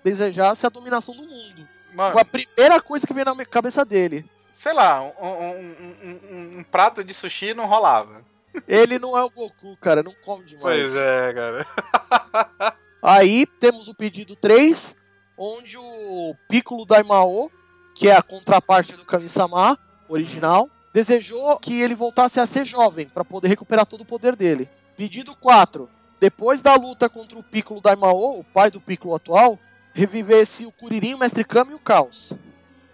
desejasse 0.05 0.67
a 0.67 0.71
dominação 0.71 1.15
do 1.15 1.23
mundo. 1.23 1.69
Mano, 1.95 2.13
Foi 2.13 2.23
a 2.23 2.25
primeira 2.25 2.81
coisa 2.81 3.07
que 3.07 3.13
veio 3.15 3.27
na 3.27 3.45
cabeça 3.45 3.85
dele. 3.85 4.25
sei 4.57 4.73
lá, 4.73 5.03
um, 5.03 5.27
um, 5.27 5.59
um- 6.03 6.21
um- 6.31 6.59
um 6.61 6.65
prato 6.65 7.03
de 7.05 7.13
sushi 7.13 7.53
não 7.55 7.67
rolava. 7.67 8.25
Ele 8.69 8.99
não 8.99 9.17
é 9.19 9.23
o 9.25 9.31
Goku, 9.31 9.77
cara, 9.79 10.03
não 10.03 10.15
come 10.25 10.45
demais. 10.45 10.63
Pois 10.63 10.97
é, 10.97 11.33
cara. 11.35 11.67
Aí 13.03 13.47
temos 13.47 13.89
o 13.89 13.95
pedido 13.95 14.37
3, 14.37 14.95
onde 15.37 15.77
o 15.77 16.35
Piccolo 16.49 16.87
Daimao, 16.87 17.51
que 17.95 18.09
é 18.09 18.15
a 18.17 18.23
contraparte 18.23 18.95
do 18.97 19.05
Kami-sama 19.05 19.79
original, 20.09 20.69
desejou 20.95 21.59
que 21.59 21.81
ele 21.81 21.95
voltasse 21.95 22.39
a 22.39 22.47
ser 22.47 22.65
jovem 22.65 23.07
para 23.09 23.25
poder 23.25 23.49
recuperar 23.49 23.87
todo 23.87 24.03
o 24.03 24.07
poder 24.07 24.37
dele. 24.37 24.69
Pedido 24.97 25.35
4. 25.37 25.89
Depois 26.23 26.63
da 26.63 26.77
luta 26.77 27.09
contra 27.09 27.37
o 27.37 27.43
Piccolo 27.43 27.81
Daimao, 27.81 28.39
o 28.39 28.45
pai 28.45 28.71
do 28.71 28.81
Piccolo 28.81 29.17
atual, 29.17 29.59
revivesse 29.93 30.65
o 30.65 30.71
Kuririn, 30.71 31.15
o 31.15 31.19
Mestre 31.19 31.43
Kami 31.43 31.73
e 31.73 31.75
o 31.75 31.81
Caos. 31.81 32.33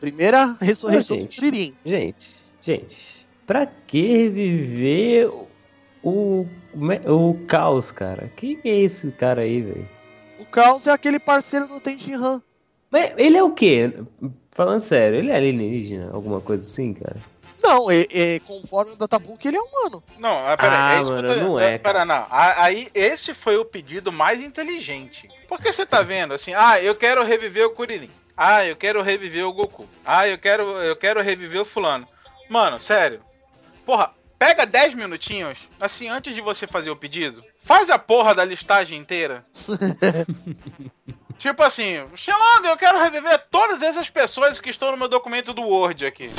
Primeira 0.01 0.57
ressurreição 0.59 1.15
Ah, 1.15 1.19
do 1.19 1.23
gente. 1.25 1.37
Kuririn. 1.37 1.75
Gente, 1.85 2.43
gente, 2.63 3.27
pra 3.47 3.67
que 3.67 4.01
reviver 4.17 5.29
o, 5.29 5.47
o, 6.03 6.47
o 7.07 7.35
caos, 7.47 7.93
cara? 7.93 8.33
Quem 8.35 8.59
é 8.65 8.81
esse 8.81 9.11
cara 9.11 9.43
aí, 9.43 9.61
velho? 9.61 9.89
O 10.41 10.47
Caos 10.47 10.87
é 10.87 10.91
aquele 10.93 11.19
parceiro 11.19 11.67
do 11.69 11.81
Tenshinhan. 11.81 12.41
Mas 12.91 13.13
ele 13.19 13.37
é 13.37 13.43
o 13.43 13.53
quê? 13.53 13.93
Falando 14.53 14.81
sério, 14.81 15.19
ele 15.19 15.31
é 15.31 15.37
alienígena? 15.37 16.11
Alguma 16.15 16.41
coisa 16.41 16.67
assim, 16.67 16.95
cara? 16.95 17.17
Não, 17.63 17.91
é, 17.91 18.07
é, 18.11 18.41
conforme 18.41 18.93
o 18.93 18.97
Databook, 18.97 19.47
ele 19.47 19.57
é 19.57 19.61
humano. 19.61 20.03
Não, 20.19 20.47
ah, 20.47 20.57
pera 20.57 20.87
Ah, 20.87 20.93
é 20.95 21.01
isso 21.01 21.13
que 21.13 21.19
eu 21.19 21.23
mano, 21.23 21.35
tô- 21.35 21.41
não 21.41 21.61
é, 21.61 21.79
Pera, 21.79 22.05
não. 22.05 22.27
Aí, 22.31 22.89
esse 22.95 23.35
foi 23.35 23.57
o 23.57 23.65
pedido 23.65 24.13
mais 24.13 24.41
inteligente. 24.41 25.29
Porque 25.49 25.73
você 25.73 25.85
tá 25.85 26.03
vendo, 26.03 26.35
assim, 26.35 26.55
ah, 26.55 26.81
eu 26.83 26.95
quero 26.95 27.25
reviver 27.25 27.67
o 27.67 27.71
Kuririn. 27.71 28.11
Ah, 28.37 28.65
eu 28.65 28.77
quero 28.77 29.03
reviver 29.03 29.45
o 29.47 29.53
Goku. 29.53 29.89
Ah, 30.05 30.29
eu 30.29 30.39
quero, 30.39 30.63
eu 30.83 30.95
quero 30.95 31.21
reviver 31.21 31.61
o 31.63 31.65
fulano. 31.65 32.07
Mano, 32.49 32.81
sério. 32.81 33.21
porra, 33.85 34.13
pega 34.39 34.65
10 34.65 34.95
minutinhos, 34.95 35.59
assim, 35.81 36.09
antes 36.09 36.35
de 36.35 36.41
você 36.41 36.67
fazer 36.67 36.91
o 36.91 36.97
pedido, 36.97 37.43
faz 37.65 37.91
a 37.91 37.99
porra 37.99 38.35
da 38.35 38.45
listagem 38.45 38.99
inteira. 38.99 39.45
tipo 41.39 41.63
assim, 41.63 42.05
Xelong, 42.15 42.67
eu 42.67 42.77
quero 42.77 42.99
reviver 42.99 43.39
todas 43.51 43.83
essas 43.83 44.11
pessoas 44.11 44.61
que 44.61 44.71
estão 44.71 44.91
no 44.91 44.97
meu 44.97 45.09
documento 45.09 45.55
do 45.55 45.63
Word 45.63 46.05
aqui. 46.05 46.29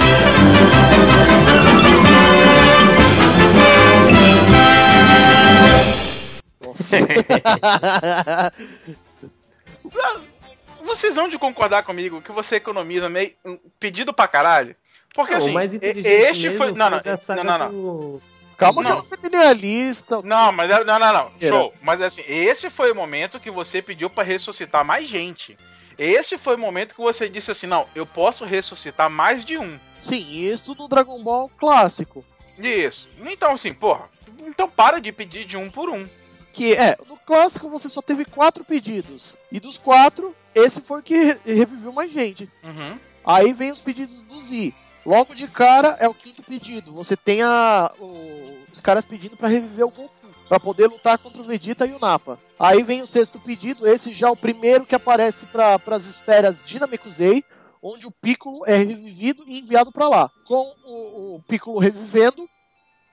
Vocês 10.83 11.15
vão 11.15 11.29
de 11.29 11.37
concordar 11.37 11.83
comigo 11.83 12.21
que 12.21 12.31
você 12.31 12.55
economiza 12.55 13.09
meio 13.09 13.33
pedido 13.79 14.13
pra 14.13 14.27
caralho? 14.27 14.75
Porque 15.13 15.33
Não, 15.33 15.39
assim, 15.39 15.79
este 15.81 16.51
foi. 16.51 16.71
Não, 16.71 16.89
não, 16.89 17.01
não, 17.35 17.43
não, 17.43 17.57
não. 17.57 17.71
do- 17.71 18.21
Calma 18.59 18.83
que 18.83 18.89
Não. 18.89 18.97
eu 18.97 19.03
não 19.03 19.09
terminei 19.09 19.47
a 19.47 19.53
lista. 19.53 20.21
Não, 20.21 20.51
mas 20.51 20.69
é- 20.69 20.83
não, 20.83 20.99
não, 20.99 21.13
não. 21.13 21.31
Show. 21.39 21.73
Mas 21.81 22.01
assim, 22.01 22.23
esse 22.27 22.69
foi 22.69 22.91
o 22.91 22.95
momento 22.95 23.39
que 23.39 23.49
você 23.49 23.81
pediu 23.81 24.09
pra 24.09 24.23
ressuscitar 24.23 24.83
mais 24.85 25.07
gente. 25.07 25.57
Esse 25.97 26.37
foi 26.37 26.55
o 26.55 26.59
momento 26.59 26.93
que 26.95 27.01
você 27.01 27.27
disse 27.29 27.51
assim: 27.51 27.67
não, 27.67 27.85
eu 27.95 28.05
posso 28.05 28.45
ressuscitar 28.45 29.09
mais 29.09 29.43
de 29.43 29.57
um. 29.57 29.79
Sim, 29.99 30.25
isso 30.45 30.75
no 30.75 30.87
Dragon 30.87 31.21
Ball 31.23 31.49
clássico. 31.57 32.23
Isso. 32.57 33.07
Então, 33.25 33.53
assim, 33.53 33.73
porra. 33.73 34.09
Então 34.45 34.69
para 34.69 34.99
de 34.99 35.11
pedir 35.11 35.45
de 35.45 35.57
um 35.57 35.69
por 35.69 35.89
um. 35.89 36.07
Que 36.51 36.73
é, 36.73 36.97
no 37.07 37.15
clássico 37.17 37.69
você 37.69 37.87
só 37.87 38.01
teve 38.01 38.25
quatro 38.25 38.63
pedidos. 38.65 39.37
E 39.51 39.59
dos 39.59 39.77
quatro, 39.77 40.35
esse 40.55 40.81
foi 40.81 40.99
o 40.99 41.03
que 41.03 41.15
re- 41.15 41.39
reviveu 41.45 41.91
mais 41.93 42.11
gente. 42.11 42.49
Uhum. 42.63 42.97
Aí 43.25 43.53
vem 43.53 43.71
os 43.71 43.81
pedidos 43.81 44.21
do 44.21 44.39
Z. 44.39 44.73
Logo 45.05 45.33
de 45.35 45.47
cara 45.47 45.95
é 45.99 46.07
o 46.07 46.13
quinto 46.13 46.41
pedido. 46.43 46.91
Você 46.93 47.15
tem 47.15 47.41
a, 47.41 47.91
o- 47.99 48.48
os 48.79 48.81
caras 48.81 49.03
pedindo 49.03 49.35
pra 49.35 49.49
reviver 49.49 49.85
o 49.85 49.91
Goku, 49.91 50.29
Pra 50.47 50.59
poder 50.59 50.87
lutar 50.87 51.19
contra 51.19 51.43
o 51.43 51.45
Vegeta 51.45 51.85
e 51.85 51.93
o 51.93 51.99
Nappa. 51.99 52.39
Aí 52.57 52.81
vem 52.81 53.03
o 53.03 53.05
sexto 53.05 53.39
pedido, 53.39 53.85
esse 53.85 54.11
já 54.11 54.29
é 54.29 54.31
o 54.31 54.35
primeiro 54.35 54.83
que 54.83 54.95
aparece 54.95 55.45
para 55.45 55.79
as 55.91 56.05
esferas 56.05 56.65
de 56.65 56.79
Namekusei, 56.79 57.43
onde 57.83 58.07
o 58.07 58.11
Piccolo 58.11 58.65
é 58.65 58.75
revivido 58.75 59.43
e 59.47 59.59
enviado 59.59 59.91
pra 59.91 60.09
lá. 60.09 60.31
Com 60.47 60.73
o, 60.85 61.35
o 61.35 61.43
Piccolo 61.47 61.77
revivendo, 61.77 62.49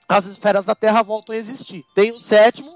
as 0.08 0.24
esferas 0.24 0.64
da 0.64 0.74
Terra 0.74 1.02
voltam 1.02 1.34
a 1.34 1.38
existir. 1.38 1.84
Tem 1.94 2.10
o 2.10 2.18
sétimo, 2.18 2.74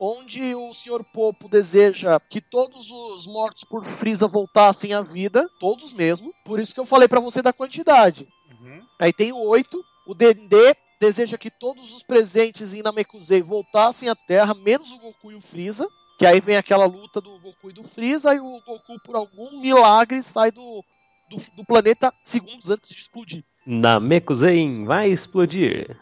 onde 0.00 0.56
o 0.56 0.74
Sr. 0.74 1.04
Popo 1.12 1.48
deseja 1.48 2.18
que 2.18 2.40
todos 2.40 2.90
os 2.90 3.28
mortos 3.28 3.62
por 3.62 3.84
Frieza 3.84 4.26
voltassem 4.26 4.92
à 4.92 5.02
vida, 5.02 5.48
todos 5.60 5.92
mesmo. 5.92 6.34
Por 6.44 6.58
isso 6.58 6.74
que 6.74 6.80
eu 6.80 6.86
falei 6.86 7.06
pra 7.06 7.20
você 7.20 7.40
da 7.40 7.52
quantidade. 7.52 8.26
Uhum. 8.50 8.82
Aí 8.98 9.12
tem 9.12 9.30
o 9.30 9.46
8, 9.46 9.84
o 10.08 10.14
Dendê 10.14 10.74
deseja 11.00 11.36
que 11.36 11.50
todos 11.50 11.94
os 11.94 12.02
presentes 12.02 12.72
em 12.72 12.82
Namekusei 12.82 13.42
voltassem 13.42 14.08
à 14.08 14.14
Terra, 14.14 14.54
menos 14.54 14.92
o 14.92 14.98
Goku 14.98 15.32
e 15.32 15.34
o 15.34 15.40
Freeza. 15.40 15.88
Que 16.18 16.26
aí 16.26 16.40
vem 16.40 16.56
aquela 16.56 16.86
luta 16.86 17.20
do 17.20 17.38
Goku 17.40 17.70
e 17.70 17.72
do 17.72 17.82
Freeza, 17.82 18.34
e 18.34 18.38
o 18.38 18.60
Goku, 18.64 19.00
por 19.04 19.16
algum 19.16 19.60
milagre, 19.60 20.22
sai 20.22 20.52
do, 20.52 20.84
do, 21.28 21.36
do 21.56 21.64
planeta 21.64 22.12
segundos 22.22 22.70
antes 22.70 22.90
de 22.90 23.00
explodir. 23.00 23.44
Namekuzen 23.66 24.84
vai 24.84 25.10
explodir. 25.10 25.98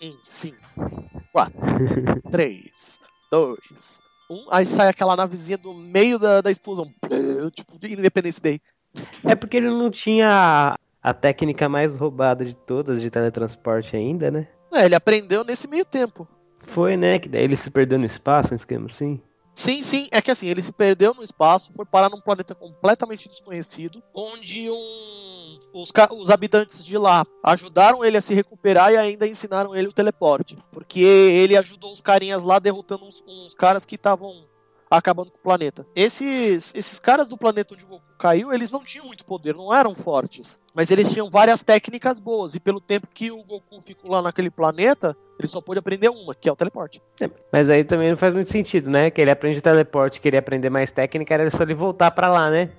Em 0.00 0.16
5, 0.22 0.56
4, 1.32 1.60
3, 2.30 3.00
2, 3.30 3.58
1. 4.30 4.46
Aí 4.50 4.64
sai 4.64 4.88
aquela 4.88 5.16
navezinha 5.16 5.58
do 5.58 5.74
meio 5.74 6.18
da, 6.18 6.40
da 6.40 6.50
explosão. 6.50 6.92
Tipo, 7.52 7.78
de 7.78 7.92
Independence 7.92 8.40
Day. 8.40 8.60
É 9.24 9.34
porque 9.34 9.56
ele 9.56 9.68
não 9.68 9.90
tinha 9.90 10.76
a 11.02 11.14
técnica 11.14 11.68
mais 11.68 11.94
roubada 11.94 12.44
de 12.44 12.54
todas 12.54 13.00
de 13.00 13.10
teletransporte 13.10 13.96
ainda, 13.96 14.30
né? 14.30 14.48
É, 14.72 14.84
ele 14.84 14.94
aprendeu 14.94 15.42
nesse 15.44 15.66
meio 15.68 15.84
tempo. 15.84 16.26
Foi, 16.62 16.96
né? 16.96 17.18
Que 17.18 17.28
daí 17.28 17.42
ele 17.44 17.56
se 17.56 17.70
perdeu 17.70 17.98
no 17.98 18.04
espaço, 18.04 18.52
um 18.52 18.56
esquema 18.56 18.86
assim. 18.86 19.20
Sim, 19.54 19.82
sim, 19.82 20.06
é 20.10 20.22
que 20.22 20.30
assim, 20.30 20.46
ele 20.46 20.62
se 20.62 20.72
perdeu 20.72 21.12
no 21.12 21.22
espaço, 21.22 21.72
foi 21.76 21.84
parar 21.84 22.08
num 22.08 22.20
planeta 22.20 22.54
completamente 22.54 23.28
desconhecido, 23.28 24.02
onde 24.14 24.70
um, 24.70 25.58
os, 25.74 25.90
ca- 25.90 26.08
os 26.12 26.30
habitantes 26.30 26.84
de 26.84 26.96
lá 26.96 27.26
ajudaram 27.44 28.02
ele 28.04 28.16
a 28.16 28.22
se 28.22 28.32
recuperar 28.32 28.92
e 28.92 28.96
ainda 28.96 29.26
ensinaram 29.26 29.74
ele 29.74 29.88
o 29.88 29.92
teleporte. 29.92 30.56
Porque 30.70 31.00
ele 31.00 31.56
ajudou 31.56 31.92
os 31.92 32.00
carinhas 32.00 32.44
lá 32.44 32.58
derrotando 32.58 33.04
uns, 33.04 33.22
uns 33.26 33.52
caras 33.54 33.84
que 33.84 33.96
estavam 33.96 34.46
acabando 34.90 35.30
com 35.30 35.38
o 35.38 35.42
planeta. 35.42 35.86
Esses, 35.94 36.72
esses 36.74 36.98
caras 36.98 37.28
do 37.28 37.38
planeta 37.38 37.74
onde 37.74 37.84
o 37.84 37.88
Goku 37.88 38.04
caiu, 38.18 38.52
eles 38.52 38.70
não 38.70 38.82
tinham 38.82 39.06
muito 39.06 39.24
poder, 39.24 39.54
não 39.54 39.72
eram 39.72 39.94
fortes. 39.94 40.60
Mas 40.74 40.90
eles 40.90 41.12
tinham 41.12 41.30
várias 41.30 41.62
técnicas 41.62 42.18
boas, 42.18 42.54
e 42.54 42.60
pelo 42.60 42.80
tempo 42.80 43.06
que 43.14 43.30
o 43.30 43.44
Goku 43.44 43.80
ficou 43.80 44.10
lá 44.10 44.20
naquele 44.20 44.50
planeta, 44.50 45.16
ele 45.38 45.48
só 45.48 45.60
pôde 45.60 45.78
aprender 45.78 46.08
uma, 46.08 46.34
que 46.34 46.48
é 46.48 46.52
o 46.52 46.56
teleporte. 46.56 47.00
Mas 47.52 47.70
aí 47.70 47.84
também 47.84 48.10
não 48.10 48.16
faz 48.16 48.34
muito 48.34 48.50
sentido, 48.50 48.90
né? 48.90 49.10
Que 49.10 49.20
ele 49.20 49.30
aprende 49.30 49.60
teleporte, 49.60 50.20
queria 50.20 50.40
aprender 50.40 50.70
mais 50.70 50.90
técnica, 50.90 51.34
era 51.34 51.50
só 51.50 51.62
ele 51.62 51.74
voltar 51.74 52.10
pra 52.10 52.28
lá, 52.28 52.50
né? 52.50 52.70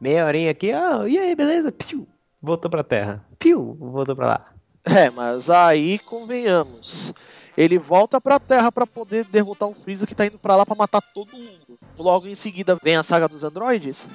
Meia 0.00 0.24
horinha 0.24 0.50
aqui, 0.50 0.72
ó, 0.72 1.06
e 1.06 1.18
aí, 1.18 1.34
beleza? 1.34 1.70
Piu, 1.70 2.08
voltou 2.40 2.70
pra 2.70 2.82
terra. 2.82 3.24
Piu, 3.38 3.76
voltou 3.78 4.16
pra 4.16 4.26
lá. 4.26 4.52
É, 4.84 5.10
mas 5.10 5.50
aí 5.50 5.98
convenhamos. 5.98 7.12
Ele 7.58 7.76
volta 7.76 8.20
pra 8.20 8.38
Terra 8.38 8.70
pra 8.70 8.86
poder 8.86 9.24
derrotar 9.24 9.68
o 9.68 9.74
Freeza 9.74 10.06
que 10.06 10.14
tá 10.14 10.24
indo 10.24 10.38
pra 10.38 10.54
lá 10.54 10.64
pra 10.64 10.76
matar 10.76 11.00
todo 11.00 11.36
mundo. 11.36 11.76
Logo 11.98 12.28
em 12.28 12.34
seguida 12.36 12.78
vem 12.80 12.94
a 12.96 13.02
saga 13.02 13.26
dos 13.26 13.42
androides. 13.42 14.06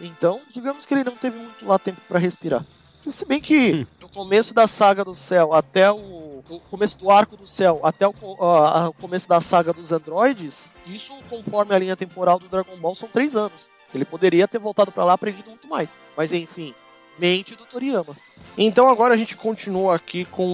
Então, 0.00 0.40
digamos 0.50 0.84
que 0.84 0.92
ele 0.92 1.04
não 1.04 1.14
teve 1.14 1.38
muito 1.38 1.64
lá 1.64 1.78
tempo 1.78 2.00
pra 2.08 2.18
respirar. 2.18 2.64
Se 3.06 3.24
bem 3.24 3.40
que 3.40 3.86
no 4.00 4.08
começo 4.08 4.52
da 4.52 4.66
saga 4.66 5.04
do 5.04 5.14
céu 5.14 5.54
até 5.54 5.92
o, 5.92 6.42
o 6.48 6.60
começo 6.70 6.98
do 6.98 7.08
arco 7.08 7.36
do 7.36 7.46
céu 7.46 7.78
até 7.84 8.06
o, 8.06 8.12
o 8.12 8.92
começo 8.94 9.28
da 9.28 9.40
saga 9.40 9.72
dos 9.72 9.92
androides, 9.92 10.72
isso 10.86 11.14
conforme 11.28 11.74
a 11.74 11.78
linha 11.78 11.96
temporal 11.96 12.40
do 12.40 12.48
Dragon 12.48 12.76
Ball 12.78 12.94
são 12.96 13.08
três 13.08 13.36
anos. 13.36 13.70
Ele 13.94 14.04
poderia 14.04 14.48
ter 14.48 14.58
voltado 14.58 14.90
pra 14.90 15.04
lá 15.04 15.12
e 15.12 15.14
aprendido 15.14 15.50
muito 15.50 15.68
mais. 15.68 15.94
Mas 16.16 16.32
enfim, 16.32 16.74
mente 17.16 17.54
do 17.54 17.64
Toriyama. 17.64 18.16
Então 18.58 18.88
agora 18.88 19.14
a 19.14 19.16
gente 19.16 19.36
continua 19.36 19.94
aqui 19.94 20.24
com 20.24 20.52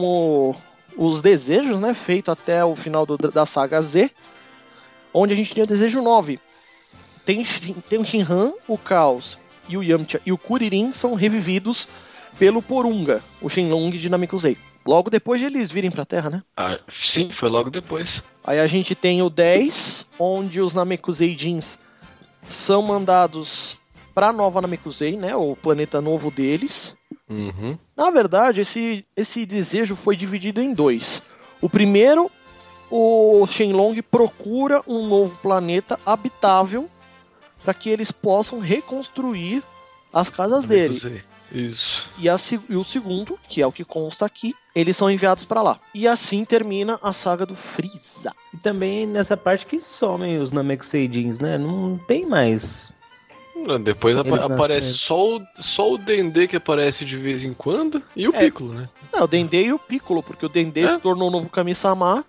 o- 0.51 0.55
os 0.99 1.23
desejos, 1.23 1.79
né? 1.79 1.95
Feito 1.95 2.31
até 2.31 2.63
o 2.65 2.75
final 2.77 3.07
do- 3.07 3.17
da 3.17 3.47
saga 3.47 3.81
Z. 3.81 4.11
Onde 5.15 5.33
a 5.33 5.37
gente 5.37 5.55
tem 5.55 5.63
o 5.65 5.67
desejo 5.67 6.03
9. 6.03 6.39
Tem, 7.25 7.45
tem 7.89 7.99
o 7.99 8.05
Shinhan, 8.05 8.53
o 8.67 8.77
Caos 8.77 9.39
e 9.69 9.77
o 9.77 9.83
Yamcha 9.83 10.21
e 10.27 10.33
o 10.33 10.39
Kuririn 10.39 10.93
são 10.93 11.15
revividos 11.15 11.89
pelo 12.39 12.61
Porunga, 12.63 13.23
o 13.41 13.49
Shenlong 13.49 13.91
de 13.97 14.09
Namekusei. 14.09 14.57
Logo 14.87 15.11
depois 15.11 15.41
de 15.41 15.47
eles 15.47 15.71
virem 15.71 15.91
pra 15.91 16.05
Terra, 16.05 16.31
né? 16.31 16.43
Ah, 16.57 16.79
sim, 16.93 17.31
foi 17.31 17.49
logo 17.51 17.69
depois. 17.71 18.23
Aí 18.43 18.59
a 18.59 18.67
gente 18.67 18.95
tem 18.95 19.21
o 19.23 19.29
10, 19.29 20.09
onde 20.19 20.61
os 20.61 20.73
Namekuseijins 20.73 21.79
são 22.47 22.83
mandados 22.83 23.77
pra 24.15 24.33
Nova 24.33 24.61
Namekusei, 24.63 25.17
né? 25.17 25.37
O 25.37 25.55
planeta 25.55 26.01
novo 26.01 26.31
deles. 26.31 26.97
Uhum. 27.29 27.79
Na 27.97 28.11
verdade, 28.11 28.61
esse, 28.61 29.07
esse 29.17 29.45
desejo 29.45 29.95
foi 29.95 30.17
dividido 30.17 30.61
em 30.61 30.73
dois. 30.73 31.27
O 31.61 31.69
primeiro, 31.69 32.31
o 32.91 33.47
Shenlong 33.47 34.01
procura 34.03 34.81
um 34.87 35.07
novo 35.07 35.39
planeta 35.39 35.99
habitável 36.07 36.89
para 37.63 37.75
que 37.75 37.91
eles 37.91 38.11
possam 38.11 38.61
reconstruir 38.61 39.63
as 40.13 40.31
casas 40.31 40.65
dele. 40.65 41.23
Isso. 41.53 42.07
E, 42.19 42.29
a 42.29 42.37
e 42.69 42.77
o 42.77 42.85
segundo, 42.85 43.39
que 43.49 43.63
é 43.63 43.67
o 43.67 43.73
que 43.73 43.85
consta 43.85 44.27
aqui, 44.27 44.55
eles 44.75 44.97
são 44.97 45.11
enviados 45.11 45.45
para 45.45 45.63
lá. 45.63 45.81
E 45.95 46.07
assim 46.07 46.45
termina 46.45 46.99
a 47.03 47.13
saga 47.13 47.47
do 47.47 47.55
Freeza. 47.55 48.35
E 48.53 48.59
também 48.59 49.07
nessa 49.07 49.37
parte 49.37 49.67
que 49.67 49.81
somem 49.81 50.39
os 50.39 50.53
Namekuseidins, 50.53 51.39
né? 51.39 51.57
Não 51.59 51.99
tem 52.07 52.27
mais. 52.27 52.93
Depois 53.83 54.17
Eles 54.17 54.43
aparece 54.43 54.95
só 54.95 55.37
o, 55.37 55.43
só 55.59 55.93
o 55.93 55.99
Dendê 55.99 56.47
que 56.49 56.57
aparece 56.57 57.05
de 57.05 57.17
vez 57.17 57.43
em 57.43 57.53
quando 57.53 58.03
e 58.17 58.27
o 58.29 58.35
É. 58.35 58.39
Piccolo, 58.41 58.73
né? 58.75 58.89
Não, 59.13 59.25
o 59.25 59.27
Dendê 59.29 59.65
e 59.67 59.73
o 59.73 59.79
Piccolo, 59.79 60.23
porque 60.23 60.47
o 60.47 60.49
Dendê 60.49 60.83
É. 60.83 60.89
se 60.89 61.01
tornou 61.01 61.29
o 61.29 61.31
novo 61.31 61.51
Kami-sama. 61.51 62.25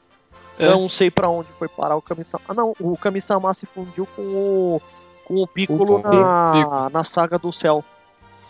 É. 0.57 0.67
Não 0.69 0.89
sei 0.89 1.09
pra 1.09 1.29
onde 1.29 1.47
foi 1.57 1.67
parar 1.69 1.95
o 1.95 2.01
Kami-sama. 2.01 2.43
Ah, 2.49 2.53
não, 2.53 2.73
o 2.79 2.97
Kami-sama 2.97 3.53
se 3.53 3.65
fundiu 3.65 4.05
com 4.15 4.21
o, 4.21 4.81
com 5.23 5.35
o 5.35 5.47
Piccolo 5.47 5.95
O 5.99 6.01
na, 6.01 6.51
Piccolo. 6.51 6.89
na 6.89 7.03
saga 7.05 7.39
do 7.39 7.51
céu. 7.53 7.83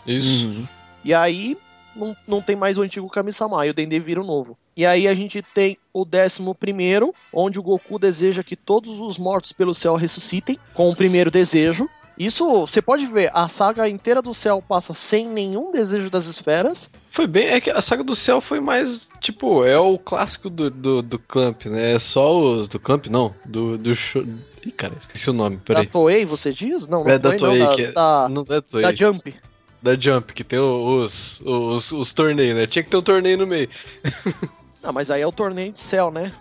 Isso. 0.06 0.68
E 1.04 1.14
aí 1.14 1.56
não, 1.94 2.16
não 2.26 2.40
tem 2.42 2.56
mais 2.56 2.78
o 2.78 2.82
antigo 2.82 3.08
Kami-sama, 3.08 3.64
e 3.66 3.70
o 3.70 3.74
Dendê 3.74 4.00
vira 4.00 4.20
o 4.20 4.26
novo. 4.26 4.56
E 4.76 4.84
aí 4.86 5.06
a 5.06 5.14
gente 5.14 5.42
tem 5.42 5.76
o 5.92 6.04
décimo 6.04 6.54
primeiro, 6.54 7.14
onde 7.32 7.58
o 7.58 7.62
Goku 7.62 7.98
deseja 7.98 8.42
que 8.42 8.56
todos 8.56 9.00
os 9.00 9.18
mortos 9.18 9.52
pelo 9.52 9.74
céu 9.74 9.94
ressuscitem, 9.94 10.58
com 10.74 10.90
o 10.90 10.96
primeiro 10.96 11.30
desejo. 11.30 11.88
Isso, 12.20 12.66
você 12.66 12.82
pode 12.82 13.06
ver, 13.06 13.30
a 13.32 13.48
saga 13.48 13.88
inteira 13.88 14.20
do 14.20 14.34
céu 14.34 14.60
passa 14.60 14.92
sem 14.92 15.26
nenhum 15.26 15.70
desejo 15.70 16.10
das 16.10 16.26
esferas. 16.26 16.90
Foi 17.10 17.26
bem. 17.26 17.46
É 17.46 17.58
que 17.62 17.70
a 17.70 17.80
saga 17.80 18.04
do 18.04 18.14
céu 18.14 18.42
foi 18.42 18.60
mais. 18.60 19.08
Tipo, 19.22 19.64
é 19.64 19.78
o 19.78 19.98
clássico 19.98 20.50
do, 20.50 20.68
do, 20.68 21.00
do 21.00 21.18
Clamp, 21.18 21.64
né? 21.64 21.94
É 21.94 21.98
só 21.98 22.38
os. 22.38 22.68
Do 22.68 22.78
Clamp, 22.78 23.06
não. 23.06 23.30
Do. 23.46 23.78
do 23.78 23.94
show... 23.94 24.22
Ih, 24.62 24.70
cara, 24.70 24.92
esqueci 25.00 25.30
o 25.30 25.32
nome, 25.32 25.56
Da 25.56 25.62
peraí. 25.64 25.86
Toei, 25.86 26.26
você 26.26 26.52
diz? 26.52 26.86
Não, 26.86 27.02
não 27.04 27.10
É 27.10 27.18
da 27.18 27.34
Toei, 27.38 27.58
não, 27.58 27.74
que 27.74 27.82
é- 27.84 27.92
da, 27.92 28.22
da, 28.24 28.28
Não 28.28 28.44
é 28.50 28.60
Toei. 28.60 28.82
da 28.82 28.94
Jump. 28.94 29.34
da 29.80 29.96
Jump, 29.98 30.34
que 30.34 30.44
tem 30.44 30.58
os, 30.58 31.40
os, 31.40 31.90
os 31.90 32.12
torneios, 32.12 32.54
né? 32.54 32.66
Tinha 32.66 32.82
que 32.82 32.90
ter 32.90 32.98
um 32.98 33.02
torneio 33.02 33.38
no 33.38 33.46
meio. 33.46 33.70
Não, 34.82 34.92
mas 34.92 35.10
aí 35.10 35.22
é 35.22 35.26
o 35.26 35.32
torneio 35.32 35.72
de 35.72 35.80
céu, 35.80 36.10
né? 36.10 36.32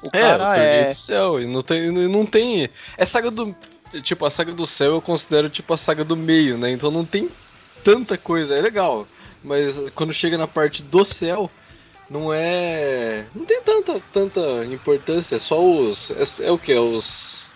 O 0.00 0.06
É, 0.06 0.08
o 0.08 0.10
cara 0.10 0.44
torneio 0.44 0.68
é. 0.68 0.92
do 0.92 0.98
céu, 0.98 1.40
e 1.40 1.46
não 1.46 1.62
tem, 1.62 1.90
não 2.08 2.24
tem. 2.26 2.68
É 2.96 3.04
saga 3.06 3.30
do. 3.32 3.54
Tipo, 4.02 4.26
a 4.26 4.30
saga 4.30 4.52
do 4.52 4.66
céu 4.66 4.92
eu 4.94 5.02
considero 5.02 5.48
tipo 5.48 5.72
a 5.72 5.76
saga 5.76 6.04
do 6.04 6.16
meio, 6.16 6.56
né? 6.58 6.70
Então 6.72 6.90
não 6.90 7.04
tem 7.04 7.30
tanta 7.82 8.16
coisa, 8.18 8.54
é 8.54 8.60
legal. 8.60 9.06
Mas 9.42 9.78
quando 9.94 10.12
chega 10.12 10.38
na 10.38 10.46
parte 10.48 10.82
do 10.82 11.04
céu, 11.04 11.50
não 12.08 12.32
é. 12.32 13.26
Não 13.34 13.44
tem 13.44 13.60
tanta, 13.62 14.00
tanta 14.12 14.40
importância, 14.66 15.36
é 15.36 15.38
só 15.38 15.62
os. 15.62 16.10
É, 16.10 16.46
é 16.46 16.50
o 16.50 16.58
que? 16.58 16.72
É 16.72 16.80
os. 16.80 17.52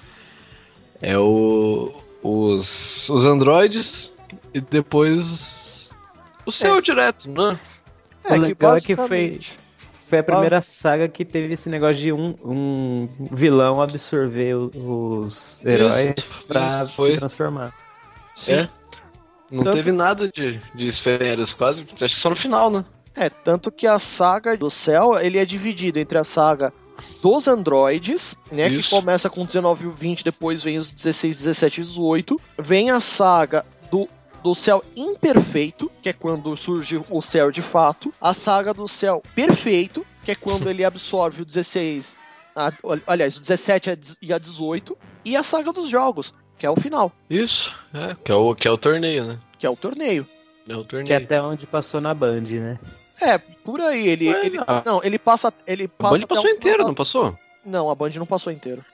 É 1.01 1.19
o. 1.19 1.95
Os. 2.23 3.09
Os 3.09 3.25
androides 3.25 4.11
e 4.53 4.61
depois. 4.61 5.89
O 6.45 6.53
céu 6.53 6.79
É. 6.79 6.81
direto, 6.83 7.29
né? 7.31 7.59
É, 8.25 8.29
O 8.29 8.35
que 8.35 8.39
legal 8.49 8.77
é 8.77 8.81
que 8.81 8.95
basicamente- 8.95 9.59
Foi 10.09 10.21
a 10.21 10.23
primeira 10.23 10.61
saga 10.63 11.07
que 11.07 11.23
teve 11.23 11.53
esse 11.53 11.69
negócio 11.69 12.01
de 12.01 12.13
um, 12.13 12.35
um 12.43 13.09
vilão 13.31 13.83
absorver 13.83 14.55
os 14.55 15.61
heróis 15.65 16.15
Isso, 16.17 16.45
pra 16.47 16.85
isso, 16.85 17.03
se 17.03 17.17
transformar. 17.17 17.75
Sim. 18.35 18.55
É. 18.55 18.69
Não 19.51 19.63
Tanto- 19.63 19.77
teve 19.77 19.93
nada 19.93 20.29
de, 20.29 20.59
de 20.75 20.87
esferas, 20.87 21.53
quase. 21.53 21.83
Acho 22.01 22.15
que 22.15 22.21
só 22.21 22.31
no 22.31 22.37
final, 22.37 22.71
né? 22.71 22.85
É, 23.17 23.29
tanto 23.29 23.71
que 23.71 23.87
a 23.87 23.99
saga 23.99 24.57
do 24.57 24.71
céu, 24.71 25.19
ele 25.21 25.39
é 25.39 25.45
dividido 25.45 25.99
entre 25.99 26.19
a 26.19 26.25
saga 26.25 26.73
dos 27.21 27.47
androides, 27.49 28.35
né, 28.51 28.69
que 28.71 28.77
Isso. 28.77 28.91
começa 28.91 29.29
com 29.29 29.45
19 29.45 29.85
e 29.85 29.89
o 29.89 29.93
20, 29.93 30.25
depois 30.25 30.63
vem 30.63 30.79
os 30.79 30.91
16, 30.91 31.37
17 31.37 31.81
e 31.81 31.85
18. 31.85 32.41
Vem 32.59 32.91
a 32.91 33.01
saga 33.01 33.65
do 34.43 34.55
céu 34.55 34.83
imperfeito, 34.97 35.91
que 36.03 36.09
é 36.09 36.13
quando 36.13 36.55
surge 36.57 37.01
o 37.11 37.21
céu 37.21 37.51
de 37.51 37.63
fato, 37.63 38.13
a 38.21 38.33
saga 38.33 38.73
do 38.73 38.87
céu 38.89 39.23
perfeito, 39.35 40.07
que 40.25 40.31
é 40.31 40.35
quando 40.35 40.69
ele 40.71 40.85
absorve 40.85 41.43
o 41.43 41.45
16, 41.45 42.17
a- 42.57 42.73
aliás, 43.07 43.37
o 43.37 43.41
17 43.41 44.17
e 44.23 44.33
a 44.33 44.39
18, 44.39 44.97
e 45.25 45.37
a 45.37 45.43
saga 45.43 45.73
dos 45.73 45.89
jogos, 45.89 46.33
que 46.57 46.65
é 46.67 46.71
o 46.71 46.77
final, 46.77 47.13
Isso, 47.29 47.73
é, 47.93 48.17
que 48.25 48.31
é 48.33 48.35
o, 48.35 48.55
que 48.55 48.67
é 48.69 48.71
o 48.71 48.79
torneio, 48.79 49.27
né? 49.27 49.39
que 49.59 49.67
é 49.67 49.71
o 49.71 49.77
torneio. 49.77 50.27
É 50.69 50.77
o 50.77 50.85
Que 50.85 50.97
é 50.97 50.99
torneio. 51.05 51.25
até 51.25 51.43
onde 51.43 51.67
passou 51.67 52.01
na 52.01 52.13
Band, 52.15 52.43
né? 52.43 52.79
É, 53.23 53.39
por 53.39 53.81
aí, 53.81 54.07
ele, 54.07 54.33
Mas, 54.33 54.45
ele 54.45 54.59
ah. 54.67 54.83
não, 54.85 55.03
ele 55.03 55.19
passa, 55.19 55.53
ele 55.67 55.85
A 55.85 55.89
passa 55.89 56.19
Band 56.19 56.25
até 56.25 56.25
o 56.25 56.29
passou 56.29 56.43
final 56.43 56.57
inteiro, 56.57 56.79
da- 56.79 56.85
não 56.85 56.95
passou? 56.95 57.39
Não, 57.65 57.91
a 57.91 57.95
Band 57.95 58.11
não 58.17 58.27
passou 58.27 58.53
inteiro. 58.53 58.85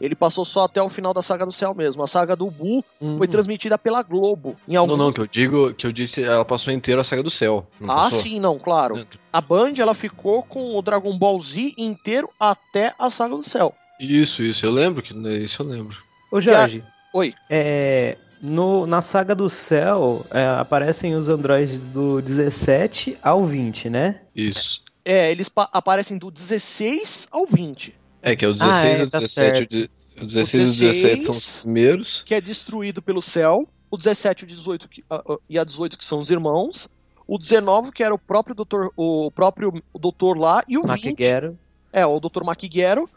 Ele 0.00 0.14
passou 0.14 0.44
só 0.44 0.64
até 0.64 0.80
o 0.82 0.88
final 0.88 1.12
da 1.12 1.20
saga 1.22 1.44
do 1.44 1.52
céu 1.52 1.74
mesmo. 1.74 2.02
A 2.02 2.06
saga 2.06 2.36
do 2.36 2.50
Buu 2.50 2.84
foi 3.16 3.26
transmitida 3.26 3.76
pela 3.76 4.02
Globo. 4.02 4.54
Em 4.68 4.74
Não, 4.74 4.82
alguns... 4.82 4.98
não, 4.98 5.12
que 5.12 5.20
eu 5.20 5.26
digo, 5.26 5.74
que 5.74 5.86
eu 5.86 5.92
disse, 5.92 6.22
ela 6.22 6.44
passou 6.44 6.72
inteira 6.72 7.00
a 7.00 7.04
saga 7.04 7.22
do 7.22 7.30
céu. 7.30 7.66
não 7.80 7.90
Ah, 7.90 8.04
passou? 8.04 8.20
sim, 8.20 8.38
não, 8.40 8.58
claro. 8.58 9.06
A 9.32 9.40
Band 9.40 9.74
ela 9.78 9.94
ficou 9.94 10.42
com 10.42 10.76
o 10.76 10.82
Dragon 10.82 11.18
Ball 11.18 11.40
Z 11.40 11.72
inteiro 11.78 12.28
até 12.38 12.94
a 12.98 13.10
saga 13.10 13.34
do 13.36 13.42
céu. 13.42 13.74
Isso, 13.98 14.42
isso, 14.42 14.64
eu 14.64 14.70
lembro 14.70 15.02
que 15.02 15.12
isso 15.44 15.62
eu 15.62 15.66
lembro. 15.66 15.96
Ô 16.30 16.40
Jorge. 16.40 16.84
Oi. 17.14 17.34
É, 17.50 18.16
no, 18.40 18.86
na 18.86 19.00
saga 19.00 19.34
do 19.34 19.48
céu 19.50 20.24
é, 20.30 20.46
aparecem 20.60 21.16
os 21.16 21.28
androides 21.28 21.88
do 21.88 22.20
17 22.22 23.18
ao 23.22 23.42
20, 23.44 23.90
né? 23.90 24.20
Isso. 24.36 24.80
É, 25.04 25.30
eles 25.32 25.48
pa- 25.48 25.68
aparecem 25.72 26.18
do 26.18 26.30
16 26.30 27.28
ao 27.32 27.46
20, 27.46 27.94
É, 28.30 28.36
que 28.36 28.44
é 28.44 28.48
o 28.48 28.52
16 28.54 28.72
Ah, 28.74 28.86
é, 28.88 28.98
e 29.00 29.02
o 29.02 29.10
tá 29.10 29.18
17. 29.20 29.34
certo. 29.34 29.90
o 30.20 30.22
O 30.22 30.26
16 30.26 30.80
e 30.80 30.84
o 30.86 30.92
17 30.92 31.22
são 31.24 31.30
os 31.32 31.62
primeiros. 31.62 32.22
que 32.26 32.34
é 32.34 32.40
destruído 32.40 33.00
pelo 33.02 33.22
céu. 33.22 33.68
O 33.90 33.96
17 33.96 34.42
e 34.42 34.44
o 34.44 34.48
18 34.48 34.88
que- 34.88 35.04
ah, 35.08 35.22
ah, 35.28 35.36
e 35.48 35.58
a 35.58 35.64
18 35.64 35.96
que 35.96 36.04
são 36.04 36.18
os 36.18 36.30
irmãos. 36.30 36.88
O 37.26 37.38
19 37.38 37.92
que 37.92 38.02
era 38.02 38.14
o 38.14 38.18
próprio 38.18 38.54
doutor, 38.54 38.90
o 38.96 39.30
próprio 39.30 39.72
doutor 39.98 40.36
lá 40.38 40.62
e 40.68 40.76
o 40.78 40.82
20 40.82 40.88
Makiguero. 40.88 41.58
É, 41.92 42.04
o 42.06 42.18
Dr. 42.20 42.42
Makiguero. 42.44 43.08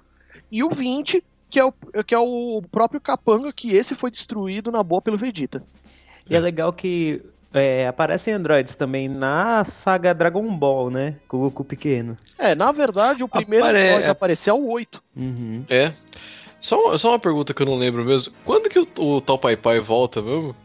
E 0.51 0.63
o 0.63 0.69
20, 0.69 1.23
que 1.49 1.59
é 1.59 1.65
o, 1.65 1.71
que 2.05 2.13
é 2.13 2.19
o 2.19 2.61
próprio 2.71 2.99
Capanga, 3.01 3.51
que 3.53 3.71
esse 3.73 3.95
foi 3.95 4.11
destruído 4.11 4.71
na 4.71 4.83
boa 4.83 5.01
pelo 5.01 5.17
Vegeta. 5.17 5.63
E 6.29 6.35
é 6.35 6.39
legal 6.39 6.71
que 6.71 7.21
é, 7.53 7.87
aparecem 7.87 8.33
androides 8.33 8.75
também 8.75 9.07
na 9.09 9.63
saga 9.63 10.13
Dragon 10.13 10.47
Ball, 10.55 10.89
né? 10.89 11.15
Com 11.27 11.37
o 11.37 11.39
Goku 11.41 11.63
pequeno. 11.63 12.17
É, 12.37 12.55
na 12.55 12.71
verdade, 12.71 13.23
o 13.23 13.27
primeiro 13.27 13.65
Apare- 13.65 13.87
androide 13.89 14.09
a 14.09 14.11
aparecer 14.11 14.49
é 14.49 14.53
o 14.53 14.69
8. 14.69 15.01
Uhum. 15.15 15.63
É. 15.69 15.93
Só, 16.59 16.97
só 16.97 17.09
uma 17.09 17.19
pergunta 17.19 17.53
que 17.53 17.61
eu 17.61 17.65
não 17.65 17.75
lembro 17.77 18.05
mesmo. 18.05 18.31
Quando 18.45 18.69
que 18.69 18.79
o, 18.79 18.87
o 18.97 19.21
tal 19.21 19.37
Pai 19.37 19.55
Pai 19.57 19.79
volta 19.79 20.21
mesmo? 20.21 20.55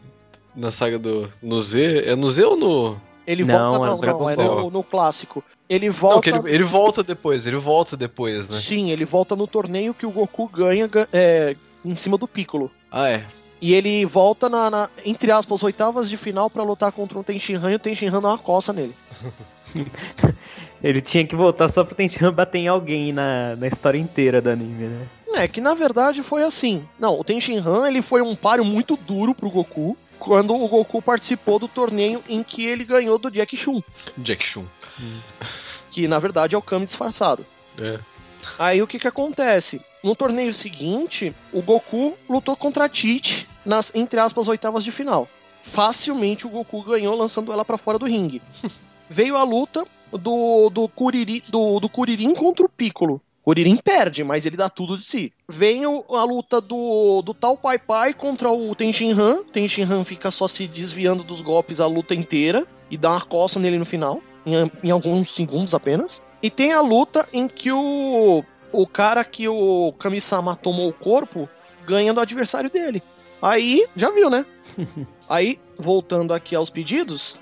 Na 0.55 0.71
saga 0.71 0.97
do. 0.97 1.31
No 1.41 1.61
Z? 1.61 2.03
É 2.05 2.15
no 2.15 2.31
Z 2.31 2.43
ou 2.43 2.55
no. 2.55 3.01
Ele 3.25 3.43
Não, 3.43 3.57
volta, 3.71 3.75
é 3.75 3.79
não, 3.89 3.95
o 3.95 3.99
Dragon 4.01 4.19
não, 4.23 4.29
é 4.29 4.35
Ball. 4.35 4.55
no, 4.65 4.69
no 4.71 4.83
clássico. 4.83 5.43
Ele 5.69 5.87
Não, 5.87 5.93
volta. 5.93 6.21
que 6.21 6.29
ele, 6.29 6.55
ele 6.55 6.63
volta 6.63 7.03
depois, 7.03 7.45
ele 7.45 7.57
volta 7.57 7.97
depois, 7.97 8.45
né? 8.45 8.51
Sim, 8.51 8.89
ele 8.89 9.03
volta 9.03 9.35
no 9.35 9.45
torneio 9.45 9.93
que 9.93 10.05
o 10.05 10.11
Goku 10.11 10.47
ganha 10.47 10.87
ga- 10.87 11.07
é, 11.11 11.53
em 11.83 11.93
cima 11.95 12.17
do 12.17 12.25
Piccolo. 12.27 12.71
Ah, 12.89 13.09
é. 13.09 13.25
E 13.61 13.73
ele 13.73 14.05
volta 14.05 14.47
na, 14.49 14.69
na- 14.69 14.89
entre 15.05 15.31
aspas, 15.31 15.63
oitavas 15.63 16.09
de 16.09 16.17
final 16.17 16.49
pra 16.49 16.63
lutar 16.63 16.91
contra 16.91 17.17
um 17.17 17.23
Tenshinhan 17.23 17.71
e 17.71 17.75
o 17.75 17.79
Tenshinhan 17.79 18.19
dá 18.21 18.29
uma 18.29 18.37
coça 18.37 18.71
nele. 18.73 18.95
Ele 20.83 21.01
tinha 21.01 21.25
que 21.25 21.35
voltar 21.35 21.67
só 21.67 21.83
pro 21.83 21.95
Tenshinhan 21.95 22.31
bater 22.31 22.59
em 22.59 22.67
alguém 22.67 23.11
na, 23.11 23.55
na 23.55 23.67
história 23.67 23.97
inteira 23.97 24.41
do 24.41 24.49
anime, 24.49 24.85
né? 24.87 25.07
É, 25.33 25.47
que 25.47 25.59
na 25.59 25.73
verdade 25.73 26.21
foi 26.23 26.43
assim. 26.43 26.87
Não, 26.99 27.19
o 27.19 27.23
Tenshinhan 27.23 27.87
ele 27.87 28.01
foi 28.01 28.21
um 28.21 28.35
páreo 28.35 28.63
muito 28.63 28.95
duro 28.95 29.33
pro 29.35 29.49
Goku 29.49 29.97
quando 30.19 30.53
o 30.55 30.67
Goku 30.67 31.01
participou 31.01 31.59
do 31.59 31.67
torneio 31.67 32.23
em 32.29 32.43
que 32.43 32.63
ele 32.65 32.85
ganhou 32.85 33.17
do 33.19 33.29
Jack 33.29 33.55
Chun, 33.57 33.81
Jack 34.17 34.45
Chun. 34.45 34.65
que 35.91 36.07
na 36.07 36.17
verdade 36.19 36.55
é 36.55 36.57
o 36.57 36.61
Kami 36.61 36.85
disfarçado. 36.85 37.45
É. 37.77 37.99
Aí 38.59 38.81
o 38.81 38.87
que 38.87 38.99
que 38.99 39.07
acontece? 39.07 39.81
No 40.03 40.15
torneio 40.15 40.53
seguinte, 40.53 41.35
o 41.51 41.61
Goku 41.61 42.17
lutou 42.29 42.55
contra 42.55 42.85
a 42.85 42.89
Tite 42.89 43.47
nas, 43.65 43.91
entre 43.93 44.19
aspas, 44.19 44.47
oitavas 44.47 44.83
de 44.83 44.91
final. 44.91 45.27
Facilmente 45.61 46.47
o 46.47 46.49
Goku 46.49 46.81
ganhou 46.83 47.15
lançando 47.15 47.51
ela 47.51 47.65
pra 47.65 47.77
fora 47.77 47.99
do 47.99 48.05
ringue. 48.05 48.41
Veio 49.09 49.35
a 49.35 49.43
luta 49.43 49.85
do, 50.11 50.69
do, 50.69 50.87
Kuririn, 50.87 51.41
do, 51.49 51.79
do 51.79 51.89
Kuririn 51.89 52.33
contra 52.33 52.65
o 52.65 52.69
Piccolo. 52.69 53.21
Kuririn 53.43 53.77
perde, 53.77 54.23
mas 54.23 54.45
ele 54.45 54.57
dá 54.57 54.69
tudo 54.69 54.97
de 54.97 55.03
si. 55.03 55.31
Vem 55.47 55.85
a 55.85 56.23
luta 56.23 56.59
do, 56.59 57.21
do 57.21 57.33
tal 57.33 57.57
Pai 57.57 57.79
Pai 57.79 58.13
contra 58.13 58.49
o 58.49 58.75
Tenshinhan. 58.75 59.43
Tenshinhan 59.45 60.03
fica 60.03 60.31
só 60.31 60.47
se 60.47 60.67
desviando 60.67 61.23
dos 61.23 61.41
golpes 61.41 61.79
a 61.79 61.87
luta 61.87 62.13
inteira 62.13 62.67
e 62.91 62.97
dá 62.97 63.11
uma 63.11 63.21
coça 63.21 63.57
nele 63.59 63.77
no 63.77 63.85
final, 63.85 64.21
em, 64.45 64.53
em 64.83 64.91
alguns 64.91 65.31
segundos 65.31 65.73
apenas. 65.73 66.21
E 66.41 66.49
tem 66.49 66.73
a 66.73 66.81
luta 66.81 67.27
em 67.33 67.47
que 67.47 67.71
o, 67.71 68.43
o 68.71 68.87
cara 68.87 69.23
que 69.23 69.47
o 69.47 69.93
Kami-sama 69.97 70.55
tomou 70.55 70.89
o 70.89 70.93
corpo 70.93 71.49
ganha 71.85 72.13
do 72.13 72.19
adversário 72.19 72.69
dele. 72.69 73.01
Aí, 73.41 73.85
já 73.95 74.11
viu, 74.11 74.29
né? 74.29 74.45
Aí, 75.27 75.59
voltando 75.77 76.33
aqui 76.33 76.55
aos 76.55 76.69
pedidos, 76.69 77.39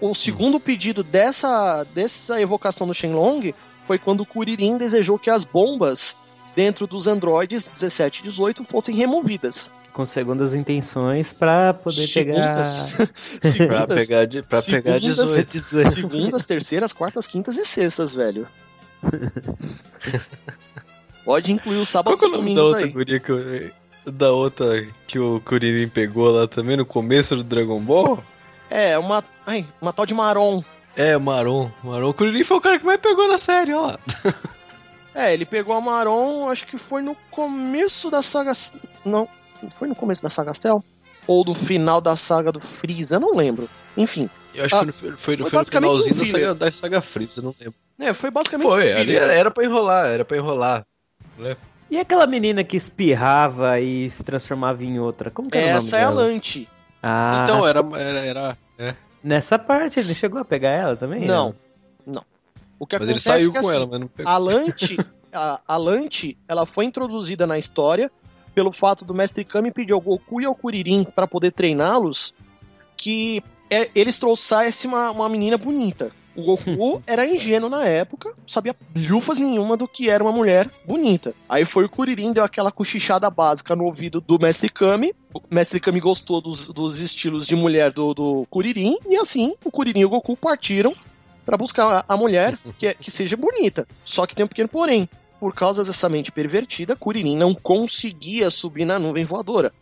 o 0.00 0.14
segundo 0.14 0.60
pedido 0.60 1.02
dessa, 1.02 1.84
dessa 1.94 2.40
evocação 2.40 2.86
do 2.86 2.94
Shenlong 2.94 3.54
foi 3.86 3.98
quando 3.98 4.20
o 4.20 4.26
Kuririn 4.26 4.76
desejou 4.76 5.18
que 5.18 5.30
as 5.30 5.44
bombas 5.44 6.16
dentro 6.56 6.86
dos 6.86 7.06
androides 7.06 7.66
17 7.66 8.20
e 8.20 8.22
18 8.24 8.64
fossem 8.64 8.96
removidas. 8.96 9.70
Com 9.92 10.06
segundas 10.06 10.54
intenções 10.54 11.32
pra 11.32 11.74
poder 11.74 12.06
pegar. 12.12 12.54
Pra 13.40 13.50
Segundas, 13.50 14.06
pegar, 14.06 14.24
de, 14.26 14.42
pra 14.42 14.62
pegar 14.62 15.00
segundas, 15.00 15.36
18. 15.46 15.90
segundas, 15.90 16.46
terceiras, 16.46 16.92
quartas, 16.92 17.26
quintas 17.26 17.56
e 17.56 17.64
sextas, 17.64 18.14
velho. 18.14 18.46
Pode 21.24 21.52
incluir 21.52 21.78
os 21.78 21.88
sábados 21.88 22.22
é 22.22 22.26
e 22.26 22.30
domingos 22.32 22.74
aí. 22.76 22.90
guria 22.92 23.20
que 23.20 23.30
eu- 23.30 23.70
Da 24.12 24.32
outra 24.32 24.86
que 25.06 25.18
o 25.18 25.40
Kuririn 25.40 25.88
pegou 25.88 26.30
lá 26.30 26.48
também 26.48 26.76
no 26.76 26.86
começo 26.86 27.36
do 27.36 27.44
Dragon 27.44 27.80
Ball? 27.80 28.22
É, 28.70 28.96
uma, 28.98 29.22
ai, 29.46 29.66
uma 29.80 29.92
tal 29.92 30.06
de 30.06 30.14
Maron. 30.14 30.62
É, 30.96 31.16
Maron. 31.18 31.70
Maron. 31.84 32.10
O 32.10 32.14
Kuririn 32.14 32.44
foi 32.44 32.56
o 32.56 32.60
cara 32.60 32.78
que 32.78 32.84
mais 32.86 33.00
pegou 33.00 33.28
na 33.28 33.38
série, 33.38 33.74
ó. 33.74 33.96
É, 35.20 35.34
ele 35.34 35.44
pegou 35.44 35.74
a 35.74 35.80
Maron, 35.80 36.48
acho 36.48 36.66
que 36.66 36.78
foi 36.78 37.02
no 37.02 37.14
começo 37.30 38.10
da 38.10 38.22
saga. 38.22 38.52
Não, 39.04 39.28
foi 39.78 39.88
no 39.88 39.94
começo 39.94 40.22
da 40.22 40.30
saga 40.30 40.54
Cell? 40.54 40.82
Ou 41.26 41.44
do 41.44 41.54
final 41.54 42.00
da 42.00 42.16
saga 42.16 42.50
do 42.50 42.60
Freeza, 42.60 43.16
eu 43.16 43.20
não 43.20 43.34
lembro. 43.34 43.68
Enfim, 43.96 44.28
Eu 44.54 44.64
acho 44.64 44.74
Ah, 44.74 44.84
que 44.86 44.92
foi, 44.92 45.10
no- 45.10 45.16
foi, 45.16 45.36
foi 45.36 45.36
foi 45.36 45.44
no 45.44 45.50
basicamente 45.50 46.00
um 46.00 46.08
da 46.08 46.24
saga, 46.24 46.54
da 46.54 46.72
saga 46.72 47.00
Freeza, 47.00 47.40
não 47.42 47.54
lembro. 47.60 47.74
é, 48.00 48.14
foi 48.14 48.30
basicamente 48.30 48.72
Foi, 48.72 48.82
um 48.88 48.96
ali 48.96 49.04
filler. 49.04 49.22
era, 49.22 49.32
era 49.34 49.50
pra 49.50 49.64
enrolar, 49.64 50.06
era 50.06 50.24
pra 50.24 50.36
enrolar. 50.36 50.86
E 51.90 51.98
aquela 51.98 52.26
menina 52.26 52.64
que 52.64 52.76
espirrava 52.76 53.78
e 53.80 54.08
se 54.10 54.24
transformava 54.24 54.82
em 54.84 54.98
outra? 54.98 55.30
Como 55.30 55.50
que 55.50 55.58
era 55.58 55.76
Essa 55.76 55.96
o 55.96 55.98
é 55.98 56.02
a 56.02 56.06
nome 56.06 56.16
dela? 56.18 56.28
Lante. 56.32 56.68
Ah, 57.02 57.40
então, 57.44 57.66
era, 57.68 57.80
era, 58.00 58.24
era- 58.26 58.58
é. 58.78 58.94
Nessa 59.22 59.58
parte 59.58 60.00
ele 60.00 60.14
chegou 60.14 60.40
a 60.40 60.44
pegar 60.44 60.70
ela 60.70 60.96
também? 60.96 61.20
Não, 61.26 61.46
não. 61.48 61.54
O 62.80 62.86
que 62.86 62.98
Mas 62.98 63.10
ele 63.10 63.18
acontece 63.18 63.28
é 63.28 63.38
saiu 63.38 63.52
que 63.52 63.60
com 63.60 63.68
assim, 63.68 63.76
ela, 63.76 63.86
mas 63.86 64.00
não 64.00 64.08
pegou. 64.08 64.32
a 64.32 64.36
Lante, 64.38 64.96
a, 65.34 65.60
a 65.68 65.76
Lante, 65.76 66.38
ela 66.48 66.64
foi 66.64 66.86
introduzida 66.86 67.46
na 67.46 67.58
história 67.58 68.10
pelo 68.54 68.72
fato 68.72 69.04
do 69.04 69.14
Mestre 69.14 69.44
Kami 69.44 69.70
pedir 69.70 69.92
ao 69.92 70.00
Goku 70.00 70.40
e 70.40 70.46
ao 70.46 70.54
Kuririn 70.54 71.04
para 71.04 71.26
poder 71.26 71.52
treiná-los 71.52 72.32
que 72.96 73.42
é, 73.70 73.90
eles 73.94 74.18
trouxessem 74.18 74.90
uma, 74.90 75.10
uma 75.10 75.28
menina 75.28 75.58
bonita. 75.58 76.10
O 76.34 76.42
Goku 76.42 77.02
era 77.06 77.26
ingênuo 77.26 77.68
na 77.68 77.84
época, 77.84 78.30
não 78.30 78.48
sabia 78.48 78.74
lufas 79.08 79.38
nenhuma 79.38 79.76
do 79.76 79.86
que 79.86 80.08
era 80.08 80.24
uma 80.24 80.32
mulher 80.32 80.68
bonita. 80.86 81.34
Aí 81.48 81.66
foi 81.66 81.84
o 81.84 81.88
Kuririn, 81.88 82.32
deu 82.32 82.44
aquela 82.44 82.72
cochichada 82.72 83.28
básica 83.28 83.76
no 83.76 83.84
ouvido 83.84 84.22
do 84.22 84.38
Mestre 84.38 84.70
Kami. 84.70 85.12
O 85.34 85.54
Mestre 85.54 85.80
Kami 85.80 86.00
gostou 86.00 86.40
dos, 86.40 86.68
dos 86.68 86.98
estilos 86.98 87.46
de 87.46 87.54
mulher 87.54 87.92
do, 87.92 88.14
do 88.14 88.46
Kuririn, 88.48 88.96
e 89.06 89.16
assim 89.16 89.54
o 89.64 89.70
Kuririn 89.70 90.00
e 90.00 90.04
o 90.06 90.10
Goku 90.10 90.34
partiram 90.34 90.94
para 91.50 91.56
buscar 91.56 92.04
a 92.08 92.16
mulher 92.16 92.56
que, 92.78 92.86
é- 92.86 92.94
que 92.94 93.10
seja 93.10 93.36
bonita. 93.36 93.84
Só 94.04 94.24
que 94.24 94.36
tem 94.36 94.44
um 94.44 94.48
pequeno 94.48 94.68
porém. 94.68 95.08
Por 95.40 95.54
causa 95.54 95.82
dessa 95.82 96.06
mente 96.08 96.30
pervertida, 96.30 96.94
Kuririn 96.94 97.34
não 97.34 97.54
conseguia 97.54 98.50
subir 98.50 98.84
na 98.84 98.98
nuvem 98.98 99.24
voadora. 99.24 99.72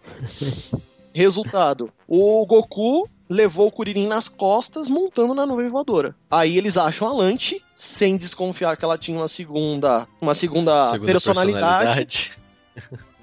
Resultado: 1.13 1.93
o 2.07 2.47
Goku 2.47 3.09
levou 3.29 3.67
o 3.67 3.73
Kuririn 3.73 4.07
nas 4.07 4.29
costas 4.29 4.89
montando 4.89 5.35
na 5.35 5.45
nuvem 5.45 5.69
voadora. 5.69 6.15
Aí 6.31 6.57
eles 6.57 6.77
acham 6.79 7.09
a 7.09 7.13
Lante, 7.13 7.63
sem 7.75 8.17
desconfiar 8.17 8.77
que 8.77 8.85
ela 8.85 8.97
tinha 8.97 9.19
uma 9.19 9.27
segunda, 9.29 10.07
uma 10.21 10.33
segunda, 10.35 10.93
Segunda 10.93 11.13
personalidade. 11.13 12.33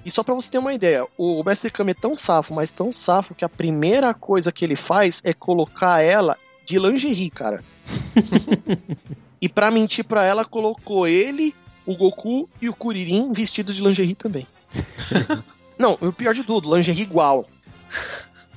E 0.04 0.10
só 0.10 0.22
pra 0.22 0.34
você 0.34 0.50
ter 0.50 0.58
uma 0.58 0.74
ideia, 0.74 1.06
o 1.16 1.42
Mestre 1.42 1.70
Kami 1.70 1.92
é 1.92 1.94
tão 1.94 2.14
safo, 2.14 2.54
mas 2.54 2.70
tão 2.70 2.92
safo 2.92 3.34
que 3.34 3.44
a 3.44 3.48
primeira 3.48 4.12
coisa 4.14 4.52
que 4.52 4.64
ele 4.64 4.76
faz 4.76 5.20
é 5.24 5.32
colocar 5.32 6.00
ela 6.04 6.36
de 6.66 6.78
lingerie, 6.78 7.30
cara. 7.30 7.64
e 9.40 9.48
pra 9.48 9.70
mentir 9.70 10.04
pra 10.04 10.24
ela, 10.24 10.44
colocou 10.44 11.06
ele, 11.06 11.54
o 11.84 11.96
Goku 11.96 12.48
e 12.60 12.68
o 12.68 12.74
Kuririn 12.74 13.32
vestidos 13.32 13.76
de 13.76 13.82
lingerie 13.82 14.14
também. 14.14 14.46
Não, 15.78 15.92
o 16.00 16.12
pior 16.12 16.34
de 16.34 16.42
tudo, 16.42 16.74
lingerie 16.74 17.02
igual. 17.02 17.46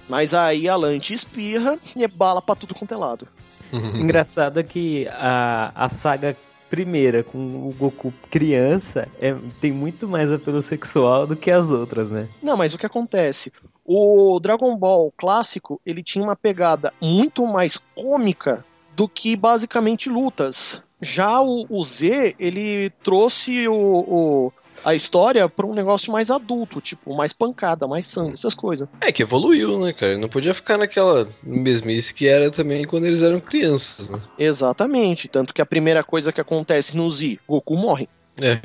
Mas 0.07 0.33
aí 0.33 0.67
a 0.67 0.75
Lante 0.75 1.13
espirra 1.13 1.77
e 1.95 2.03
é 2.03 2.07
bala 2.07 2.41
pra 2.41 2.55
tudo 2.55 2.73
quanto 2.73 2.93
é 2.93 2.97
lado. 2.97 3.27
Engraçado 3.71 4.59
é 4.59 4.63
que 4.63 5.07
a, 5.09 5.71
a 5.75 5.89
saga 5.89 6.35
primeira 6.69 7.23
com 7.23 7.37
o 7.37 7.75
Goku 7.77 8.13
criança 8.29 9.07
é, 9.19 9.35
tem 9.59 9.71
muito 9.71 10.07
mais 10.07 10.31
apelo 10.31 10.61
sexual 10.61 11.25
do 11.25 11.35
que 11.35 11.49
as 11.49 11.69
outras, 11.71 12.11
né? 12.11 12.27
Não, 12.41 12.55
mas 12.55 12.73
o 12.73 12.77
que 12.77 12.85
acontece? 12.85 13.51
O 13.83 14.39
Dragon 14.39 14.75
Ball 14.77 15.11
clássico, 15.17 15.81
ele 15.83 16.03
tinha 16.03 16.23
uma 16.23 16.35
pegada 16.35 16.93
muito 17.01 17.43
mais 17.43 17.81
cômica 17.95 18.63
do 18.99 19.07
que 19.07 19.37
basicamente 19.37 20.09
lutas. 20.09 20.83
Já 21.01 21.39
o, 21.39 21.65
o 21.69 21.81
Z, 21.85 22.35
ele 22.37 22.89
trouxe 23.01 23.65
o, 23.69 23.73
o- 23.73 24.53
a 24.83 24.93
história 24.93 25.47
pra 25.47 25.65
um 25.65 25.73
negócio 25.73 26.11
mais 26.11 26.29
adulto, 26.29 26.81
tipo, 26.81 27.15
mais 27.15 27.31
pancada, 27.31 27.87
mais 27.87 28.05
sangue, 28.05 28.33
essas 28.33 28.53
coisas. 28.53 28.89
É 28.99 29.09
que 29.09 29.23
evoluiu, 29.23 29.79
né, 29.79 29.93
cara? 29.93 30.17
Não 30.17 30.27
podia 30.27 30.53
ficar 30.53 30.77
naquela 30.77 31.29
mesmice 31.41 32.13
que 32.13 32.27
era 32.27 32.51
também 32.51 32.83
quando 32.83 33.05
eles 33.05 33.21
eram 33.21 33.39
crianças, 33.39 34.09
né? 34.09 34.21
Exatamente, 34.37 35.29
tanto 35.29 35.53
que 35.53 35.61
a 35.61 35.65
primeira 35.65 36.03
coisa 36.03 36.33
que 36.33 36.41
acontece 36.41 36.97
no 36.97 37.09
Z, 37.09 37.39
Goku 37.47 37.77
morre. 37.77 38.09
É. 38.37 38.59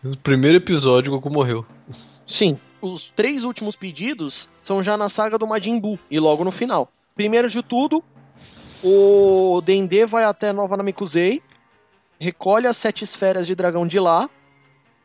No 0.00 0.16
primeiro 0.16 0.58
episódio, 0.58 1.10
Goku 1.10 1.28
morreu. 1.30 1.66
Sim, 2.24 2.56
os 2.80 3.10
três 3.10 3.42
últimos 3.42 3.74
pedidos 3.74 4.48
são 4.60 4.80
já 4.80 4.96
na 4.96 5.08
saga 5.08 5.36
do 5.36 5.46
Majin 5.48 5.80
Buu 5.80 5.98
e 6.08 6.20
logo 6.20 6.44
no 6.44 6.52
final. 6.52 6.92
Primeiro 7.16 7.48
de 7.50 7.62
tudo, 7.62 8.02
o 8.82 9.60
Dendê 9.60 10.06
vai 10.06 10.24
até 10.24 10.52
Nova 10.52 10.76
Namekusei, 10.76 11.42
recolhe 12.18 12.66
as 12.66 12.76
sete 12.76 13.04
esferas 13.04 13.46
de 13.46 13.54
dragão 13.54 13.86
de 13.86 13.98
lá 13.98 14.28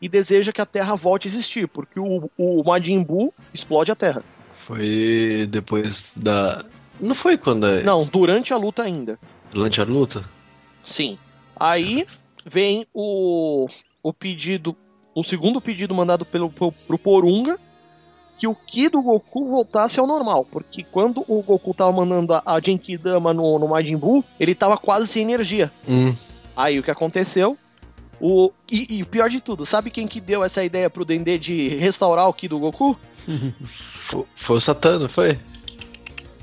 e 0.02 0.10
deseja 0.10 0.52
que 0.52 0.62
a 0.62 0.66
Terra 0.66 0.96
volte 0.96 1.28
a 1.28 1.30
existir, 1.30 1.68
porque 1.68 2.00
o, 2.00 2.30
o 2.38 2.64
Majin 2.64 3.04
Buu 3.04 3.34
explode 3.54 3.92
a 3.92 3.96
Terra. 3.96 4.24
Foi 4.66 5.48
depois 5.50 6.12
da. 6.16 6.66
Não 7.00 7.16
foi 7.16 7.38
quando 7.38 7.66
a... 7.66 7.82
Não, 7.82 8.06
durante 8.06 8.54
a 8.54 8.58
luta 8.58 8.84
ainda. 8.84 9.20
durante 9.52 9.80
a 9.80 9.84
luta? 9.84 10.24
Sim. 10.84 11.18
Aí 11.56 12.06
vem 12.46 12.86
o, 12.94 13.68
o 14.04 14.14
pedido, 14.14 14.76
o 15.16 15.24
segundo 15.24 15.62
pedido 15.62 15.94
mandado 15.94 16.26
pelo 16.26 16.50
pro, 16.50 16.72
pro 16.72 16.98
Porunga, 16.98 17.60
que 18.38 18.48
o 18.48 18.56
Ki 18.56 18.90
do 18.90 19.02
Goku 19.02 19.50
voltasse 19.50 20.00
ao 20.00 20.08
normal, 20.08 20.46
porque 20.52 20.84
quando 20.84 21.24
o 21.28 21.42
Goku 21.42 21.74
tava 21.74 21.92
mandando 21.92 22.34
a, 22.34 22.44
a 22.46 22.60
Genkidama 22.60 23.34
no, 23.34 23.58
no 23.58 23.68
Majin 23.68 23.98
Buu, 23.98 24.24
ele 24.40 24.54
tava 24.54 24.78
quase 24.78 25.08
sem 25.08 25.24
energia. 25.24 25.72
Hum. 25.88 26.16
Aí 26.56 26.80
o 26.80 26.84
que 26.84 26.92
aconteceu? 26.92 27.58
O, 28.20 28.52
e, 28.72 28.98
e 28.98 29.04
o 29.04 29.08
pior 29.08 29.30
de 29.30 29.42
tudo, 29.42 29.66
sabe 29.66 29.90
quem 29.90 30.08
que 30.08 30.22
deu 30.22 30.44
essa 30.44 30.64
ideia 30.64 30.90
pro 30.90 31.06
Dendê 31.06 31.38
de 31.38 31.70
restaurar 31.78 32.28
o 32.28 32.34
Ki 32.34 32.48
do 32.48 32.60
Goku? 32.60 32.98
Foi, 34.08 34.24
foi 34.36 34.58
o 34.58 34.62
Satã, 34.62 35.00
não 35.00 35.10
foi? 35.10 35.40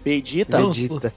Vegeta. 0.05 0.66
Vegeta. 0.66 1.14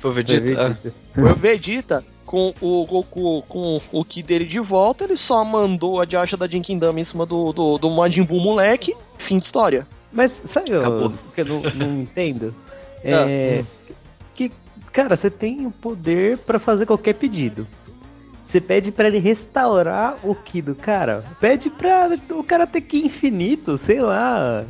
Foi 0.00 0.10
o 0.10 0.14
Foi 0.14 0.22
Vegeta. 0.22 0.40
Vegeta. 0.40 0.94
Foi 1.12 1.30
o 1.30 1.34
Vegeta 1.34 2.04
com 2.24 2.50
o 2.62 2.86
Goku 2.86 3.42
com 3.42 3.78
o 3.92 4.02
Ki 4.02 4.22
dele 4.22 4.46
de 4.46 4.58
volta, 4.58 5.04
ele 5.04 5.18
só 5.18 5.44
mandou 5.44 6.00
a 6.00 6.06
Diacha 6.06 6.34
da 6.34 6.48
Jinkindama 6.48 6.98
em 6.98 7.04
cima 7.04 7.26
do, 7.26 7.52
do, 7.52 7.76
do 7.76 7.90
Majin 7.90 8.22
Buu 8.22 8.40
moleque, 8.40 8.96
fim 9.18 9.38
de 9.38 9.44
história. 9.44 9.86
Mas 10.12 10.42
sabe 10.44 10.74
o 10.76 11.10
que 11.34 11.40
eu 11.40 11.44
não, 11.44 11.60
não 11.62 12.00
entendo? 12.00 12.54
É. 13.04 13.64
Que, 14.32 14.52
cara, 14.92 15.16
você 15.16 15.28
tem 15.28 15.66
o 15.66 15.72
poder 15.72 16.38
pra 16.38 16.60
fazer 16.60 16.86
qualquer 16.86 17.14
pedido. 17.14 17.66
Você 18.44 18.60
pede 18.60 18.92
pra 18.92 19.08
ele 19.08 19.18
restaurar 19.18 20.16
o 20.22 20.36
Ki 20.36 20.62
do 20.62 20.76
cara. 20.76 21.24
Pede 21.40 21.68
pra 21.68 22.10
o 22.30 22.44
cara 22.44 22.64
ter 22.64 22.80
Ki 22.82 23.04
infinito, 23.04 23.76
sei 23.76 24.00
lá. 24.00 24.64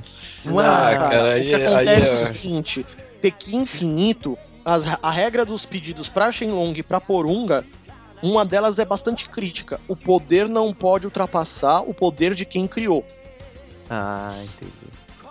Não 0.44 0.58
Ah, 0.58 0.90
é, 0.92 0.96
cara. 0.96 1.36
o 1.36 1.42
que 1.42 1.52
é- 1.52 1.66
acontece 1.66 1.90
aí 1.90 2.08
é 2.08 2.10
o 2.10 2.14
é- 2.14 2.16
seguinte: 2.16 2.86
ter 3.20 3.32
Ki 3.32 3.54
infinito, 3.56 4.38
as- 4.64 4.98
a 5.02 5.10
regra 5.10 5.44
dos 5.44 5.66
pedidos 5.66 6.08
pra 6.08 6.32
Shenlong 6.32 6.72
e 6.78 6.82
pra 6.82 7.00
Porunga, 7.02 7.64
uma 8.22 8.46
delas 8.46 8.78
é 8.78 8.84
bastante 8.86 9.28
crítica. 9.28 9.78
O 9.86 9.94
poder 9.94 10.48
não 10.48 10.72
pode 10.72 11.06
ultrapassar 11.06 11.82
o 11.82 11.92
poder 11.92 12.32
de 12.34 12.46
quem 12.46 12.66
criou. 12.66 13.04
Ah, 13.90 14.36
entendi. 14.42 14.72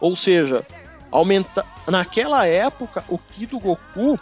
Ou 0.01 0.15
seja, 0.15 0.65
aumenta... 1.11 1.65
naquela 1.87 2.45
época, 2.45 3.05
o 3.07 3.17
Ki 3.17 3.45
do 3.45 3.59
Goku 3.59 4.19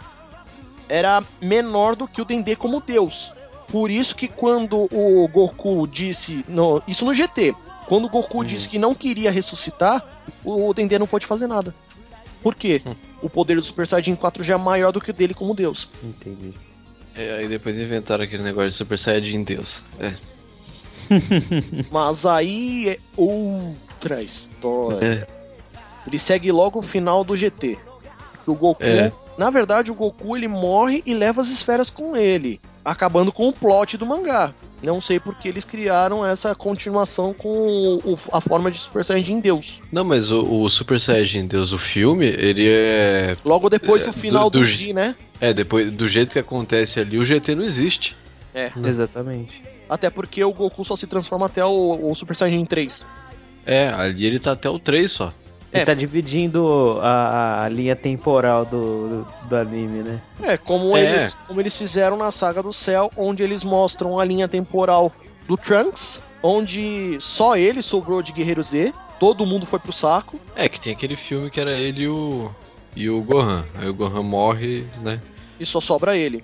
era 0.88 1.22
menor 1.40 1.96
do 1.96 2.06
que 2.06 2.20
o 2.20 2.24
Dendê 2.24 2.54
como 2.54 2.80
Deus. 2.80 3.34
Por 3.68 3.90
isso 3.90 4.14
que 4.14 4.28
quando 4.28 4.86
o 4.92 5.26
Goku 5.28 5.86
disse. 5.86 6.44
No... 6.46 6.82
Isso 6.86 7.04
no 7.04 7.14
GT. 7.14 7.54
Quando 7.86 8.04
o 8.04 8.08
Goku 8.08 8.44
disse 8.44 8.68
que 8.68 8.78
não 8.78 8.94
queria 8.94 9.30
ressuscitar, 9.32 10.04
o 10.44 10.72
Dendê 10.74 10.98
não 10.98 11.06
pôde 11.06 11.26
fazer 11.26 11.46
nada. 11.46 11.74
Por 12.42 12.54
quê? 12.54 12.82
O 13.22 13.28
poder 13.28 13.56
do 13.56 13.62
Super 13.62 13.86
Saiyajin 13.86 14.14
4 14.14 14.42
já 14.42 14.54
é 14.54 14.56
maior 14.56 14.92
do 14.92 15.00
que 15.00 15.10
o 15.10 15.14
dele 15.14 15.34
como 15.34 15.54
Deus. 15.54 15.90
Entendi. 16.02 16.54
É, 17.16 17.38
aí 17.38 17.48
depois 17.48 17.76
inventaram 17.76 18.24
aquele 18.24 18.42
negócio 18.42 18.70
de 18.70 18.76
Super 18.76 18.98
Saiyajin 18.98 19.42
Deus. 19.42 19.82
É. 19.98 20.14
Mas 21.90 22.24
aí 22.24 22.90
é 22.90 22.98
outra 23.16 24.22
história. 24.22 25.26
É. 25.28 25.39
Ele 26.06 26.18
segue 26.18 26.50
logo 26.52 26.78
o 26.78 26.82
final 26.82 27.22
do 27.24 27.36
GT. 27.36 27.78
O 28.46 28.54
Goku, 28.54 28.82
É. 28.82 29.12
na 29.38 29.50
verdade, 29.50 29.90
o 29.90 29.94
Goku 29.94 30.36
ele 30.36 30.48
morre 30.48 31.02
e 31.06 31.14
leva 31.14 31.40
as 31.40 31.48
esferas 31.50 31.90
com 31.90 32.16
ele, 32.16 32.60
acabando 32.84 33.30
com 33.30 33.48
o 33.48 33.52
plot 33.52 33.96
do 33.96 34.06
mangá. 34.06 34.52
Não 34.82 34.98
sei 34.98 35.20
porque 35.20 35.46
eles 35.46 35.62
criaram 35.62 36.24
essa 36.24 36.54
continuação 36.54 37.34
com 37.34 37.48
o- 37.48 38.12
o- 38.14 38.16
a 38.32 38.40
forma 38.40 38.70
de 38.70 38.78
Super 38.78 39.04
Saiyajin 39.04 39.38
Deus. 39.38 39.82
Não, 39.92 40.02
mas 40.02 40.30
o, 40.32 40.40
o 40.40 40.70
Super 40.70 40.98
Saiyajin 40.98 41.46
Deus, 41.46 41.70
o 41.72 41.78
filme, 41.78 42.24
ele 42.26 42.66
é. 42.66 43.34
Logo 43.44 43.68
depois 43.68 44.02
É, 44.02 44.06
do 44.06 44.12
final 44.14 44.44
do- 44.48 44.58
do, 44.58 44.58
do- 44.60 44.64
G, 44.64 44.94
né? 44.94 45.14
É, 45.38 45.52
depois 45.52 45.94
do 45.94 46.08
jeito 46.08 46.32
que 46.32 46.38
acontece 46.38 46.98
ali, 46.98 47.18
o 47.18 47.24
GT 47.24 47.54
não 47.54 47.62
existe. 47.64 48.16
Exatamente. 48.84 49.62
Até 49.88 50.08
porque 50.10 50.42
o 50.42 50.52
Goku 50.52 50.82
só 50.84 50.96
se 50.96 51.06
transforma 51.06 51.46
até 51.46 51.64
o, 51.64 52.10
o 52.10 52.14
Super 52.14 52.34
Saiyajin 52.34 52.64
3. 52.64 53.06
É, 53.66 53.88
ali 53.90 54.24
ele 54.24 54.40
tá 54.40 54.52
até 54.52 54.68
o 54.70 54.78
3 54.78 55.10
só. 55.12 55.32
Ele 55.72 55.82
É. 55.82 55.84
tá 55.84 55.94
dividindo 55.94 56.98
a, 57.00 57.64
a 57.64 57.68
linha 57.68 57.94
temporal 57.94 58.64
do, 58.64 59.08
do, 59.22 59.26
do 59.48 59.56
anime, 59.56 60.02
né? 60.02 60.20
É, 60.42 60.56
como, 60.56 60.96
É. 60.96 61.02
Eles, 61.02 61.38
como 61.46 61.60
eles 61.60 61.76
fizeram 61.76 62.16
na 62.16 62.30
saga 62.30 62.62
do 62.62 62.72
céu, 62.72 63.10
onde 63.16 63.42
eles 63.42 63.62
mostram 63.62 64.18
a 64.18 64.24
linha 64.24 64.48
temporal 64.48 65.12
do 65.46 65.56
Trunks, 65.56 66.20
onde 66.42 67.16
só 67.20 67.56
ele 67.56 67.82
sobrou 67.82 68.20
de 68.22 68.32
Guerreiro 68.32 68.62
Z, 68.62 68.92
todo 69.20 69.46
mundo 69.46 69.64
foi 69.64 69.78
pro 69.78 69.92
saco. 69.92 70.40
É, 70.56 70.68
que 70.68 70.80
tem 70.80 70.92
aquele 70.92 71.14
filme 71.16 71.50
que 71.50 71.60
era 71.60 71.72
ele 71.72 72.02
e 72.02 72.08
o. 72.08 72.50
e 72.96 73.08
o 73.08 73.20
Gohan. 73.22 73.64
Aí 73.74 73.88
o 73.88 73.94
Gohan 73.94 74.22
morre, 74.22 74.84
né? 75.02 75.20
E 75.58 75.64
só 75.66 75.80
sobra 75.80 76.16
ele. 76.16 76.42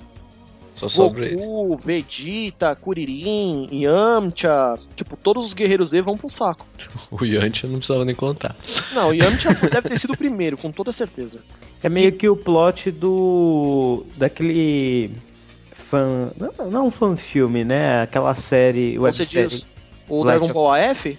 Só 0.77 0.89
sobra 0.89 1.25
ele. 1.27 1.37
Goku, 1.37 1.77
Vegeta, 1.79 2.77
Kuririn, 2.77 3.69
Yamcha, 3.73 4.79
tipo, 4.95 5.17
todos 5.17 5.47
os 5.47 5.55
Guerreiros 5.55 5.91
Z 5.91 6.03
vão 6.03 6.17
pro 6.17 6.29
saco. 6.29 6.65
O 7.11 7.25
eu 7.25 7.41
não 7.41 7.79
precisava 7.79 8.05
nem 8.05 8.15
contar. 8.15 8.55
Não, 8.93 9.09
o 9.09 9.15
Yamcha 9.15 9.55
foi- 9.55 9.71
deve 9.71 9.89
ter 9.89 9.99
sido 9.99 10.13
o 10.13 10.17
primeiro, 10.17 10.57
com 10.57 10.71
toda 10.73 10.93
certeza. 10.93 11.41
É 11.83 11.89
meio 11.89 12.13
que 12.13 12.29
o 12.29 12.37
plot 12.37 12.91
do. 12.91 14.05
daquele. 14.17 15.13
Fan. 15.73 16.31
Não, 16.37 16.71
não 16.71 16.87
um 16.89 16.91
fan 16.91 17.17
filme, 17.17 17.65
né? 17.65 18.03
Aquela 18.03 18.35
série. 18.35 18.99
Você 18.99 19.23
websérie. 19.23 19.49
diz 19.49 19.67
o 20.09 20.17
Light 20.17 20.27
Dragon 20.27 20.45
of- 20.47 20.55
Ball 20.55 20.73
AF? 20.73 21.19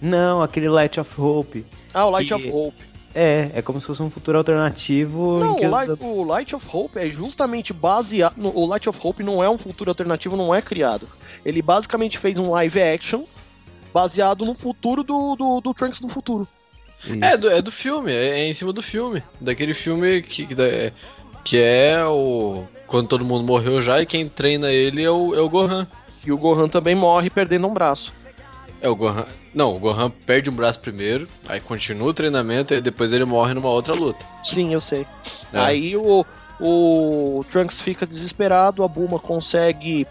Não, 0.00 0.42
aquele 0.42 0.68
Light 0.68 1.00
of 1.00 1.20
Hope. 1.20 1.66
Ah, 1.92 2.06
o 2.06 2.10
Light 2.10 2.30
E- 2.30 2.34
of 2.34 2.48
Hope. 2.50 2.82
É, 3.14 3.50
é 3.54 3.62
como 3.62 3.80
se 3.80 3.86
fosse 3.86 4.02
um 4.02 4.10
futuro 4.10 4.36
alternativo. 4.38 5.38
Não, 5.38 5.52
em 5.56 5.60
que 5.60 5.66
o 5.66 5.70
Light, 5.70 5.90
o 6.00 6.24
Light 6.24 6.56
of 6.56 6.66
Hope 6.72 6.98
é 6.98 7.06
justamente 7.06 7.72
baseado. 7.72 8.34
no- 8.36 8.54
O 8.56 8.66
Light 8.66 8.88
of 8.88 8.98
Hope 9.02 9.22
não 9.22 9.42
é 9.42 9.48
um 9.48 9.56
futuro 9.58 9.90
alternativo, 9.90 10.36
não 10.36 10.52
é 10.54 10.60
criado. 10.60 11.08
Ele 11.44 11.62
basicamente 11.62 12.18
fez 12.18 12.38
um 12.38 12.50
live 12.50 12.82
action 12.82 13.22
baseado 13.92 14.44
no 14.44 14.54
futuro 14.54 15.04
do, 15.04 15.36
do, 15.36 15.60
do 15.60 15.72
Trunks 15.74 16.00
do 16.00 16.08
futuro. 16.08 16.46
É 17.20 17.36
do, 17.36 17.50
é 17.50 17.60
do 17.62 17.70
filme, 17.70 18.12
é, 18.12 18.40
é 18.40 18.48
em 18.48 18.54
cima 18.54 18.72
do 18.72 18.82
filme. 18.82 19.22
Daquele 19.40 19.74
filme 19.74 20.22
que, 20.22 20.46
que, 20.46 20.54
da- 20.54 20.90
que 21.44 21.58
é 21.58 22.04
o. 22.04 22.64
Quando 22.86 23.08
todo 23.08 23.24
mundo 23.24 23.44
morreu 23.44 23.80
já 23.82 24.00
e 24.00 24.06
quem 24.06 24.28
treina 24.28 24.70
ele 24.72 25.02
é 25.04 25.10
o, 25.10 25.34
é 25.34 25.40
o 25.40 25.48
Gohan. 25.48 25.86
E 26.26 26.32
o 26.32 26.38
Gohan 26.38 26.66
também 26.66 26.94
morre 26.94 27.28
perdendo 27.30 27.66
um 27.68 27.74
braço. 27.74 28.12
É 28.84 28.88
o 28.88 28.94
Gohan. 28.94 29.24
Não, 29.54 29.72
o 29.72 29.78
Gohan 29.78 30.10
perde 30.10 30.50
um 30.50 30.52
braço 30.52 30.78
primeiro, 30.78 31.26
aí 31.48 31.58
continua 31.58 32.10
o 32.10 32.12
treinamento 32.12 32.74
e 32.74 32.82
depois 32.82 33.10
ele 33.14 33.24
morre 33.24 33.54
numa 33.54 33.70
outra 33.70 33.94
luta. 33.94 34.22
Sim, 34.42 34.74
eu 34.74 34.80
sei. 34.80 35.06
É. 35.54 35.58
Aí 35.58 35.96
o, 35.96 36.22
o 36.60 37.42
Trunks 37.48 37.80
fica 37.80 38.04
desesperado, 38.06 38.84
a 38.84 38.88
Bulma 38.88 39.18
consegue 39.18 40.06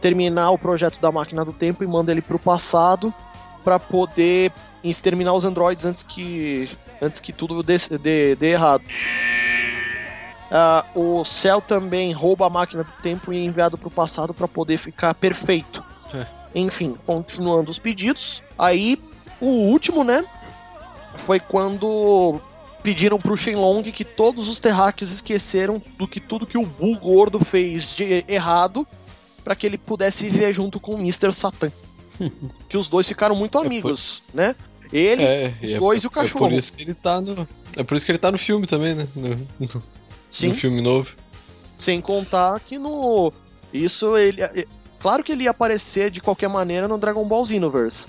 terminar 0.00 0.50
o 0.50 0.58
projeto 0.58 1.00
da 1.00 1.12
máquina 1.12 1.44
do 1.44 1.52
tempo 1.52 1.84
e 1.84 1.86
manda 1.86 2.10
ele 2.10 2.20
pro 2.20 2.40
passado 2.40 3.14
pra 3.62 3.78
poder 3.78 4.50
exterminar 4.82 5.32
os 5.34 5.44
androides 5.44 5.86
antes 5.86 6.02
que 6.02 6.68
antes 7.00 7.20
que 7.20 7.32
tudo 7.32 7.62
dê, 7.62 7.76
dê, 8.02 8.34
dê 8.34 8.50
errado. 8.50 8.82
Ah, 10.50 10.84
o 10.92 11.22
Cell 11.22 11.60
também 11.60 12.10
rouba 12.12 12.48
a 12.48 12.50
máquina 12.50 12.82
do 12.82 12.92
tempo 13.00 13.32
e 13.32 13.38
é 13.38 13.44
enviado 13.44 13.78
pro 13.78 13.92
passado 13.92 14.34
pra 14.34 14.48
poder 14.48 14.76
ficar 14.76 15.14
perfeito. 15.14 15.86
É. 16.58 16.62
Enfim, 16.62 16.96
continuando 17.06 17.70
os 17.70 17.78
pedidos. 17.78 18.42
Aí, 18.58 19.00
o 19.40 19.46
último, 19.46 20.02
né? 20.04 20.24
Foi 21.16 21.38
quando 21.40 22.40
pediram 22.82 23.18
pro 23.18 23.36
Shenlong 23.36 23.82
que 23.92 24.04
todos 24.04 24.48
os 24.48 24.60
terráqueos 24.60 25.10
esqueceram 25.10 25.82
do 25.98 26.06
que 26.06 26.20
tudo 26.20 26.46
que 26.46 26.56
o 26.56 26.64
Bull 26.64 26.96
gordo 26.98 27.38
fez 27.44 27.94
de 27.96 28.24
errado 28.28 28.86
para 29.44 29.54
que 29.56 29.66
ele 29.66 29.76
pudesse 29.78 30.24
viver 30.28 30.52
junto 30.52 30.78
com 30.80 30.94
o 30.94 30.98
Mr. 30.98 31.32
Satan. 31.32 31.72
que 32.68 32.76
os 32.76 32.88
dois 32.88 33.06
ficaram 33.08 33.34
muito 33.36 33.58
amigos, 33.58 34.22
né? 34.32 34.54
Ele, 34.92 35.22
É, 35.22 35.54
os 35.62 35.74
é 35.74 35.78
dois 35.78 36.02
e 36.02 36.06
o 36.06 36.08
É 36.08 36.12
cachorro. 36.12 36.48
por 36.48 36.58
isso 36.58 36.72
que 36.72 36.82
ele 36.82 36.94
tá 36.94 37.20
no. 37.20 37.46
É 37.76 37.82
por 37.84 37.96
isso 37.96 38.06
que 38.06 38.12
ele 38.12 38.18
tá 38.18 38.30
no 38.32 38.38
filme 38.38 38.66
também, 38.66 38.94
né? 38.94 39.06
No, 39.14 39.28
no- 39.66 39.82
Sim. 40.30 40.48
no 40.48 40.54
filme 40.56 40.80
novo. 40.80 41.10
Sem 41.76 42.00
contar 42.00 42.58
que 42.60 42.78
no. 42.78 43.32
Isso 43.72 44.16
ele. 44.16 44.40
Claro 45.00 45.22
que 45.22 45.32
ele 45.32 45.44
ia 45.44 45.50
aparecer 45.50 46.10
de 46.10 46.20
qualquer 46.20 46.48
maneira 46.48 46.88
no 46.88 46.98
Dragon 46.98 47.26
Ball 47.26 47.44
Xenoverse. 47.44 48.08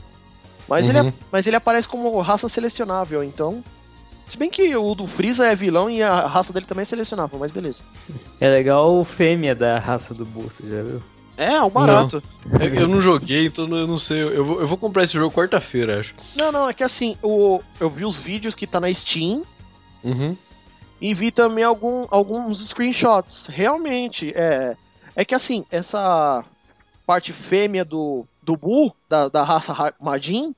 Mas, 0.68 0.88
ele, 0.88 1.00
Uhum. 1.02 1.14
mas 1.32 1.48
ele 1.48 1.56
aparece 1.56 1.88
como 1.88 2.20
raça 2.20 2.48
selecionável, 2.48 3.24
então. 3.24 3.64
Se 4.28 4.38
bem 4.38 4.50
que 4.50 4.76
o 4.76 4.94
do 4.94 5.08
Freeza 5.08 5.48
é 5.48 5.56
vilão 5.56 5.90
e 5.90 6.04
a 6.04 6.28
raça 6.28 6.54
dele 6.54 6.68
também 6.68 6.84
é 6.84 6.86
selecionável, 6.86 7.40
mas 7.40 7.52
beleza. 7.52 7.82
É 8.40 8.48
legal 8.48 8.94
o 9.00 9.04
fêmea 9.04 9.56
da 9.56 9.80
raça 9.80 10.14
do 10.14 10.24
Bull, 10.26 10.44
você 10.52 10.64
já 10.70 10.84
viu? 10.84 11.02
É, 11.36 11.60
o 11.64 11.70
barato. 11.70 12.22
É 12.60 12.70
que 12.70 12.78
Eu 12.78 12.88
não 12.88 13.02
joguei, 13.02 13.48
então 13.48 13.66
eu 13.76 13.88
não 13.88 13.98
sei. 13.98 14.22
Eu 14.22 14.46
vou, 14.46 14.62
eu 14.62 14.68
vou 14.68 14.78
comprar 14.78 15.06
esse 15.06 15.14
jogo 15.14 15.34
quarta-feira, 15.34 16.02
acho. 16.02 16.14
Não, 16.36 16.52
não, 16.52 16.70
é 16.70 16.74
que 16.74 16.84
assim, 16.84 17.16
o, 17.24 17.60
eu 17.80 17.90
vi 17.90 18.06
os 18.06 18.18
vídeos 18.18 18.54
que 18.56 18.68
tá 18.68 18.80
na 18.80 18.94
Steam 18.94 19.42
Uhum. 20.04 20.36
e 21.02 21.14
vi 21.16 21.32
também 21.32 21.64
algum, 21.64 22.06
alguns 22.12 22.68
screenshots. 22.68 23.48
Realmente, 23.50 24.32
é. 24.36 24.76
É 25.16 25.26
que 25.26 25.34
assim, 25.34 25.64
essa 25.72 26.44
parte 27.10 27.34
fêmea 27.34 27.84
do, 27.84 28.24
do 28.44 28.56
Buu, 28.56 28.94
da, 29.10 29.30
da 29.30 29.42
raça 29.42 29.74
Ra- 29.74 29.92
Majin, 30.00 30.54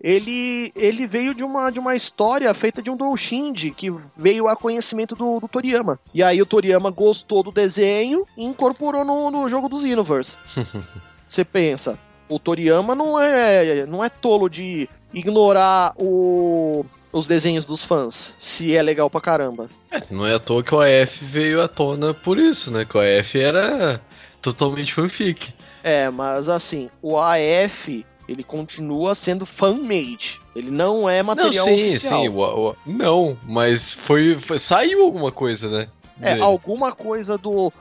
ele, 0.00 0.70
ele 0.76 1.04
veio 1.04 1.34
de 1.34 1.42
uma, 1.42 1.68
de 1.72 1.80
uma 1.80 1.96
história 1.96 2.54
feita 2.54 2.80
de 2.80 2.90
um 2.90 2.96
Doushinji, 2.96 3.72
que 3.72 3.92
veio 4.16 4.46
a 4.48 4.54
conhecimento 4.54 5.16
do, 5.16 5.40
do 5.40 5.48
Toriyama. 5.48 5.98
E 6.14 6.22
aí 6.22 6.40
o 6.40 6.46
Toriyama 6.46 6.90
gostou 6.92 7.42
do 7.42 7.50
desenho 7.50 8.24
e 8.38 8.44
incorporou 8.44 9.04
no, 9.04 9.32
no 9.32 9.48
jogo 9.48 9.68
do 9.68 9.80
Xenoverse. 9.80 10.36
Você 11.28 11.44
pensa, 11.44 11.98
o 12.28 12.38
Toriyama 12.38 12.94
não 12.94 13.18
é, 13.20 13.84
não 13.86 14.04
é 14.04 14.08
tolo 14.08 14.48
de 14.48 14.88
ignorar 15.12 15.92
o, 15.96 16.86
os 17.12 17.26
desenhos 17.26 17.66
dos 17.66 17.82
fãs, 17.82 18.36
se 18.38 18.76
é 18.76 18.80
legal 18.80 19.10
pra 19.10 19.20
caramba. 19.20 19.68
É, 19.90 20.04
não 20.08 20.24
é 20.24 20.34
à 20.34 20.38
toa 20.38 20.62
que 20.62 20.72
o 20.72 20.80
AF 20.80 21.24
veio 21.24 21.60
à 21.60 21.66
tona 21.66 22.14
por 22.14 22.38
isso, 22.38 22.70
né? 22.70 22.84
Que 22.84 22.96
o 22.96 23.00
AF 23.00 23.36
era 23.40 24.00
totalmente 24.44 24.94
fanfic. 24.94 25.52
É, 25.82 26.08
mas 26.10 26.48
assim, 26.48 26.88
o 27.02 27.18
AF, 27.18 28.04
ele 28.28 28.44
continua 28.44 29.14
sendo 29.14 29.44
fan-made. 29.44 30.40
Ele 30.54 30.70
não 30.70 31.08
é 31.08 31.22
material 31.22 31.66
não, 31.66 31.74
sim, 31.76 31.86
oficial. 31.88 32.22
sim. 32.22 32.28
o- 32.28 32.70
o- 32.70 32.76
não, 32.86 33.36
mas 33.42 33.92
foi, 34.06 34.40
foi- 34.46 34.58
Saiu 34.58 35.02
alguma 35.02 35.32
coisa, 35.32 35.68
né? 35.68 35.88
É, 36.20 36.40
alguma 36.40 36.92
coisa 36.92 37.36
do, 37.36 37.72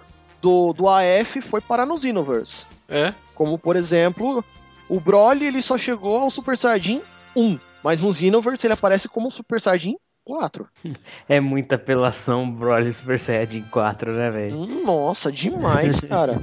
do, 0.41 0.73
do 0.73 0.89
AF 0.89 1.39
foi 1.41 1.61
parar 1.61 1.85
no 1.85 1.97
Xenoverse. 1.97 2.65
É. 2.89 3.13
Como, 3.35 3.57
por 3.59 3.75
exemplo, 3.75 4.43
o 4.89 4.99
Broly 4.99 5.45
ele 5.45 5.61
só 5.61 5.77
chegou 5.77 6.17
ao 6.21 6.31
Super 6.31 6.57
Saiyajin 6.57 7.01
1. 7.35 7.59
Mas 7.83 8.01
no 8.01 8.11
Xenoverse 8.13 8.65
ele 8.65 8.73
aparece 8.73 9.07
como 9.09 9.29
Super 9.29 9.59
Saiyajin 9.61 9.95
4. 10.25 10.67
É 11.27 11.39
muita 11.39 11.75
apelação 11.75 12.49
Broly 12.49 12.91
Super 12.91 13.19
Saiyajin 13.19 13.63
4, 13.63 14.13
né, 14.13 14.29
velho? 14.29 14.55
Nossa, 14.83 15.31
demais, 15.31 15.99
cara. 16.01 16.41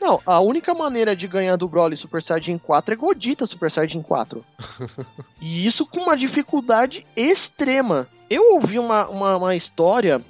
Não, 0.00 0.20
a 0.24 0.40
única 0.40 0.72
maneira 0.72 1.14
de 1.14 1.28
ganhar 1.28 1.56
do 1.56 1.68
Broly 1.68 1.96
Super 1.96 2.22
Saiyajin 2.22 2.58
4 2.58 2.94
é 2.94 2.96
Godita 2.96 3.46
Super 3.46 3.70
Saiyajin 3.70 4.02
4. 4.02 4.44
E 5.42 5.66
isso 5.66 5.86
com 5.86 6.00
uma 6.00 6.16
dificuldade 6.16 7.06
extrema. 7.16 8.06
Eu 8.28 8.54
ouvi 8.54 8.78
uma, 8.78 9.08
uma, 9.08 9.36
uma 9.38 9.56
história, 9.56 10.20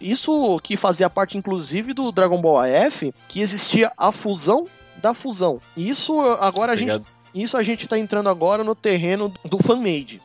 isso 0.00 0.58
que 0.60 0.74
fazia 0.74 1.10
parte 1.10 1.36
inclusive 1.36 1.92
do 1.92 2.10
Dragon 2.10 2.40
Ball 2.40 2.60
AF, 2.60 3.12
que 3.28 3.40
existia 3.40 3.92
a 3.96 4.10
fusão 4.10 4.66
da 4.96 5.12
fusão. 5.14 5.60
Isso 5.76 6.18
agora 6.40 6.72
a 6.72 6.76
gente, 6.76 6.92
Obrigado. 6.92 7.12
isso 7.34 7.56
a 7.58 7.62
gente 7.62 7.86
tá 7.86 7.98
entrando 7.98 8.30
agora 8.30 8.64
no 8.64 8.74
terreno 8.74 9.32
do 9.44 9.58
fan-made. 9.58 10.20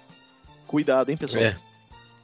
Cuidado, 0.65 1.09
hein, 1.09 1.17
pessoal. 1.17 1.43
É. 1.43 1.55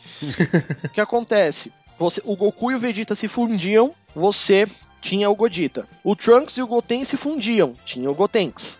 O 0.85 0.89
que 0.89 1.01
acontece? 1.01 1.71
Você, 1.97 2.21
o 2.25 2.35
Goku 2.35 2.71
e 2.71 2.75
o 2.75 2.79
Vegeta 2.79 3.13
se 3.15 3.27
fundiam, 3.27 3.93
você 4.15 4.65
tinha 5.01 5.29
o 5.29 5.35
Godita. 5.35 5.87
O 6.03 6.15
Trunks 6.15 6.57
e 6.57 6.61
o 6.61 6.67
Goten 6.67 7.03
se 7.03 7.17
fundiam, 7.17 7.73
tinha 7.85 8.09
o 8.09 8.13
Gotenks. 8.15 8.79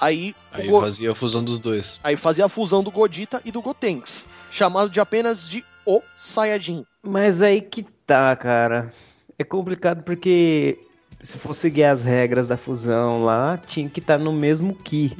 Aí, 0.00 0.34
o 0.52 0.56
Aí 0.60 0.66
Go- 0.68 0.80
fazia 0.80 1.12
a 1.12 1.14
fusão 1.14 1.42
dos 1.44 1.58
dois. 1.58 1.98
aí 2.04 2.16
fazia 2.16 2.44
a 2.44 2.48
fusão 2.48 2.82
do 2.82 2.90
Godita 2.90 3.40
e 3.44 3.50
do 3.52 3.62
Gotenks, 3.62 4.26
chamado 4.50 4.90
de 4.90 5.00
apenas 5.00 5.48
de 5.48 5.64
O 5.86 6.02
Saiyajin. 6.14 6.84
Mas 7.02 7.42
aí 7.42 7.60
que 7.60 7.82
tá, 8.06 8.34
cara. 8.36 8.92
É 9.38 9.44
complicado 9.44 10.02
porque 10.02 10.78
se 11.22 11.38
for 11.38 11.54
seguir 11.54 11.84
as 11.84 12.02
regras 12.04 12.48
da 12.48 12.56
fusão 12.56 13.22
lá, 13.22 13.56
tinha 13.58 13.88
que 13.88 14.00
estar 14.00 14.18
no 14.18 14.32
mesmo 14.32 14.74
Ki. 14.74 15.16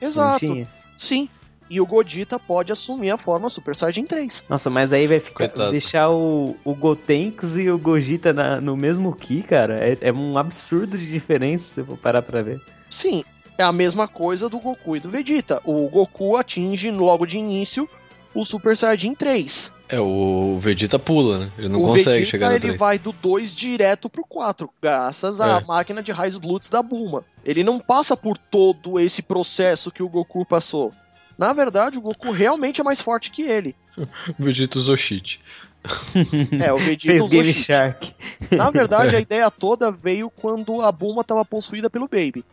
Exato. 0.00 0.66
Sim. 0.96 1.28
E 1.68 1.80
o 1.80 1.86
Godita 1.86 2.38
pode 2.38 2.70
assumir 2.72 3.10
a 3.10 3.18
forma 3.18 3.48
Super 3.48 3.74
Saiyajin 3.74 4.04
3. 4.04 4.44
Nossa, 4.48 4.70
mas 4.70 4.92
aí 4.92 5.06
vai 5.08 5.18
ficar. 5.18 5.48
Coitado. 5.48 5.70
Deixar 5.70 6.08
o, 6.10 6.56
o 6.64 6.74
Gotenks 6.74 7.56
e 7.56 7.68
o 7.70 7.78
Gogeta 7.78 8.32
na- 8.32 8.60
no 8.60 8.76
mesmo 8.76 9.12
Ki, 9.14 9.42
cara, 9.42 9.74
é, 9.84 9.98
é 10.00 10.12
um 10.12 10.38
absurdo 10.38 10.96
de 10.96 11.10
diferença 11.10 11.74
se 11.74 11.80
eu 11.80 11.86
for 11.86 11.96
parar 11.96 12.22
pra 12.22 12.40
ver. 12.42 12.60
Sim, 12.88 13.22
é 13.58 13.64
a 13.64 13.72
mesma 13.72 14.06
coisa 14.06 14.48
do 14.48 14.60
Goku 14.60 14.96
e 14.96 15.00
do 15.00 15.10
Vegeta. 15.10 15.60
O 15.64 15.88
Goku 15.88 16.36
atinge 16.36 16.90
logo 16.92 17.26
de 17.26 17.36
início 17.38 17.88
o 18.32 18.44
Super 18.44 18.76
Saiyajin 18.76 19.14
3. 19.14 19.72
É, 19.88 19.98
o 19.98 20.58
Vegeta 20.60 20.98
pula, 20.98 21.38
né? 21.38 21.50
Ele 21.58 21.68
não 21.68 21.80
o 21.80 21.86
consegue 21.86 22.04
Vegeta 22.10 22.30
chegar 22.30 22.48
no 22.50 22.52
ele 22.54 22.60
3. 22.66 22.78
vai 22.78 22.98
do 22.98 23.10
2 23.12 23.54
direto 23.56 24.08
pro 24.10 24.24
4, 24.26 24.68
graças 24.82 25.40
à 25.40 25.58
É. 25.58 25.64
máquina 25.64 26.02
de 26.02 26.12
raios 26.12 26.38
Lutz 26.40 26.68
da 26.68 26.82
Bulma. 26.82 27.24
Ele 27.44 27.64
não 27.64 27.78
passa 27.80 28.16
por 28.16 28.36
todo 28.36 29.00
esse 29.00 29.22
processo 29.22 29.90
que 29.90 30.02
o 30.02 30.08
Goku 30.08 30.44
passou. 30.44 30.92
Na 31.38 31.52
verdade, 31.52 31.98
o 31.98 32.00
Goku 32.00 32.30
realmente 32.32 32.80
é 32.80 32.84
mais 32.84 33.00
forte 33.00 33.30
que 33.30 33.42
ele. 33.42 33.74
O 34.38 34.44
Vegeta 34.44 34.78
usou 34.78 34.96
cheat. 34.96 35.40
É, 36.60 36.72
o 36.72 36.78
Vegeta 36.78 37.06
Fez 37.06 37.22
usou 37.22 37.28
Game 37.30 37.52
cheat. 37.52 37.66
Shark. 37.66 38.14
Na 38.50 38.70
verdade, 38.70 39.14
a 39.16 39.20
ideia 39.20 39.50
toda 39.50 39.92
veio 39.92 40.28
quando 40.28 40.80
a 40.80 40.90
Bulma 40.90 41.20
estava 41.20 41.44
possuída 41.44 41.88
pelo 41.88 42.08
Baby. 42.08 42.44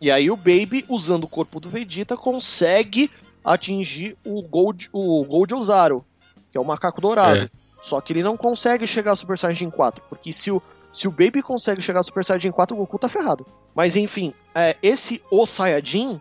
E 0.00 0.10
aí 0.10 0.30
o 0.30 0.36
Baby, 0.36 0.84
usando 0.88 1.24
o 1.24 1.28
corpo 1.28 1.60
do 1.60 1.68
Vegeta, 1.68 2.16
consegue 2.16 3.10
atingir 3.44 4.16
o 4.24 4.42
Gold, 4.42 4.88
o 4.92 5.22
Gold 5.24 5.54
Ozaru, 5.54 6.04
que 6.50 6.56
é 6.56 6.60
o 6.60 6.64
macaco 6.64 7.00
dourado. 7.00 7.40
É. 7.40 7.50
Só 7.80 8.00
que 8.00 8.12
ele 8.12 8.22
não 8.22 8.36
consegue 8.36 8.86
chegar 8.86 9.10
ao 9.10 9.16
Super 9.16 9.38
Saiyajin 9.38 9.70
4, 9.70 10.04
porque 10.08 10.32
se 10.32 10.50
o, 10.50 10.62
se 10.92 11.08
o 11.08 11.10
Baby 11.10 11.42
consegue 11.42 11.80
chegar 11.80 12.00
ao 12.00 12.04
Super 12.04 12.24
Saiyajin 12.24 12.52
4, 12.52 12.74
o 12.74 12.78
Goku 12.78 12.98
tá 12.98 13.08
ferrado. 13.08 13.44
Mas 13.74 13.96
enfim, 13.96 14.34
é, 14.54 14.76
esse 14.82 15.22
O 15.30 15.46
Saiyajin, 15.46 16.20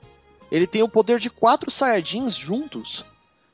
ele 0.51 0.67
tem 0.67 0.81
o 0.83 0.89
poder 0.89 1.19
de 1.19 1.29
quatro 1.29 1.69
Saiyajins 1.71 2.35
juntos. 2.35 3.05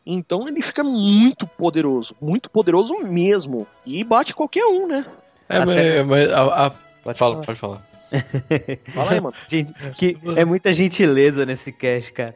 Então 0.06 0.48
ele 0.48 0.62
fica 0.62 0.84
muito 0.84 1.48
poderoso, 1.48 2.16
muito 2.22 2.50
poderoso 2.50 2.94
mesmo. 3.12 3.66
E 3.86 4.04
bate 4.04 4.36
qualquer 4.36 4.66
um, 4.66 4.88
né? 4.88 5.06
É, 5.50 5.58
Até 5.58 6.04
mas, 6.04 6.30
a, 6.32 6.68
a- 6.68 6.72
Pode 7.04 7.18
fala, 7.20 7.34
falar. 7.36 7.46
pode 7.46 7.60
falar. 7.60 7.88
Fala 8.94 9.12
aí, 9.12 9.22
mano. 9.22 9.36
Gente, 9.48 9.74
que 9.94 10.18
é 10.36 10.44
muita 10.46 10.72
gentileza 10.74 11.46
nesse 11.46 11.72
cast, 11.72 12.14
cara. 12.14 12.36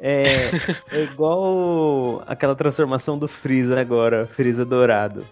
É, 0.00 0.50
é 0.92 1.02
igual 1.04 2.22
aquela 2.26 2.54
transformação 2.54 3.18
do 3.18 3.26
Freeza 3.28 3.78
agora, 3.80 4.24
Freeza 4.26 4.64
dourado. 4.64 5.26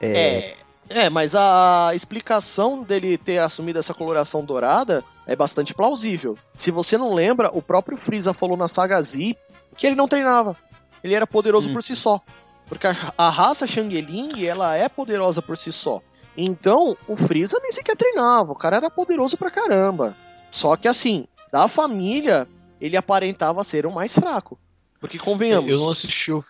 É. 0.00 0.54
É, 0.88 1.10
mas 1.10 1.34
a 1.34 1.90
explicação 1.94 2.82
dele 2.82 3.18
ter 3.18 3.38
assumido 3.38 3.78
essa 3.78 3.92
coloração 3.94 4.44
dourada 4.44 5.02
é 5.26 5.34
bastante 5.34 5.74
plausível. 5.74 6.38
Se 6.54 6.70
você 6.70 6.96
não 6.96 7.14
lembra, 7.14 7.50
o 7.52 7.60
próprio 7.60 7.96
Freeza 7.98 8.32
falou 8.32 8.56
na 8.56 8.68
saga 8.68 9.00
Z 9.02 9.36
que 9.76 9.86
ele 9.86 9.96
não 9.96 10.06
treinava. 10.08 10.56
Ele 11.02 11.14
era 11.14 11.26
poderoso 11.26 11.70
Hum. 11.70 11.72
por 11.74 11.82
si 11.82 11.94
só. 11.96 12.20
Porque 12.66 12.86
a, 12.86 12.94
a 13.18 13.28
raça 13.28 13.66
Shang-Ling, 13.66 14.44
ela 14.44 14.74
é 14.76 14.88
poderosa 14.88 15.42
por 15.42 15.56
si 15.58 15.72
só. 15.72 16.00
Então, 16.36 16.96
o 17.08 17.16
Freeza 17.16 17.58
nem 17.62 17.70
sequer 17.72 17.96
treinava. 17.96 18.52
O 18.52 18.56
cara 18.56 18.76
era 18.76 18.90
poderoso 18.90 19.36
pra 19.36 19.50
caramba. 19.50 20.16
Só 20.52 20.76
que 20.76 20.86
assim, 20.88 21.26
da 21.52 21.66
família, 21.68 22.46
ele 22.80 22.96
aparentava 22.96 23.62
ser 23.64 23.86
o 23.86 23.92
mais 23.92 24.14
fraco. 24.14 24.58
Porque 25.00 25.18
convenhamos. 25.18 25.68
Eu 25.70 25.76
não 25.78 25.92
assisti 25.92 26.32
o 26.32 26.42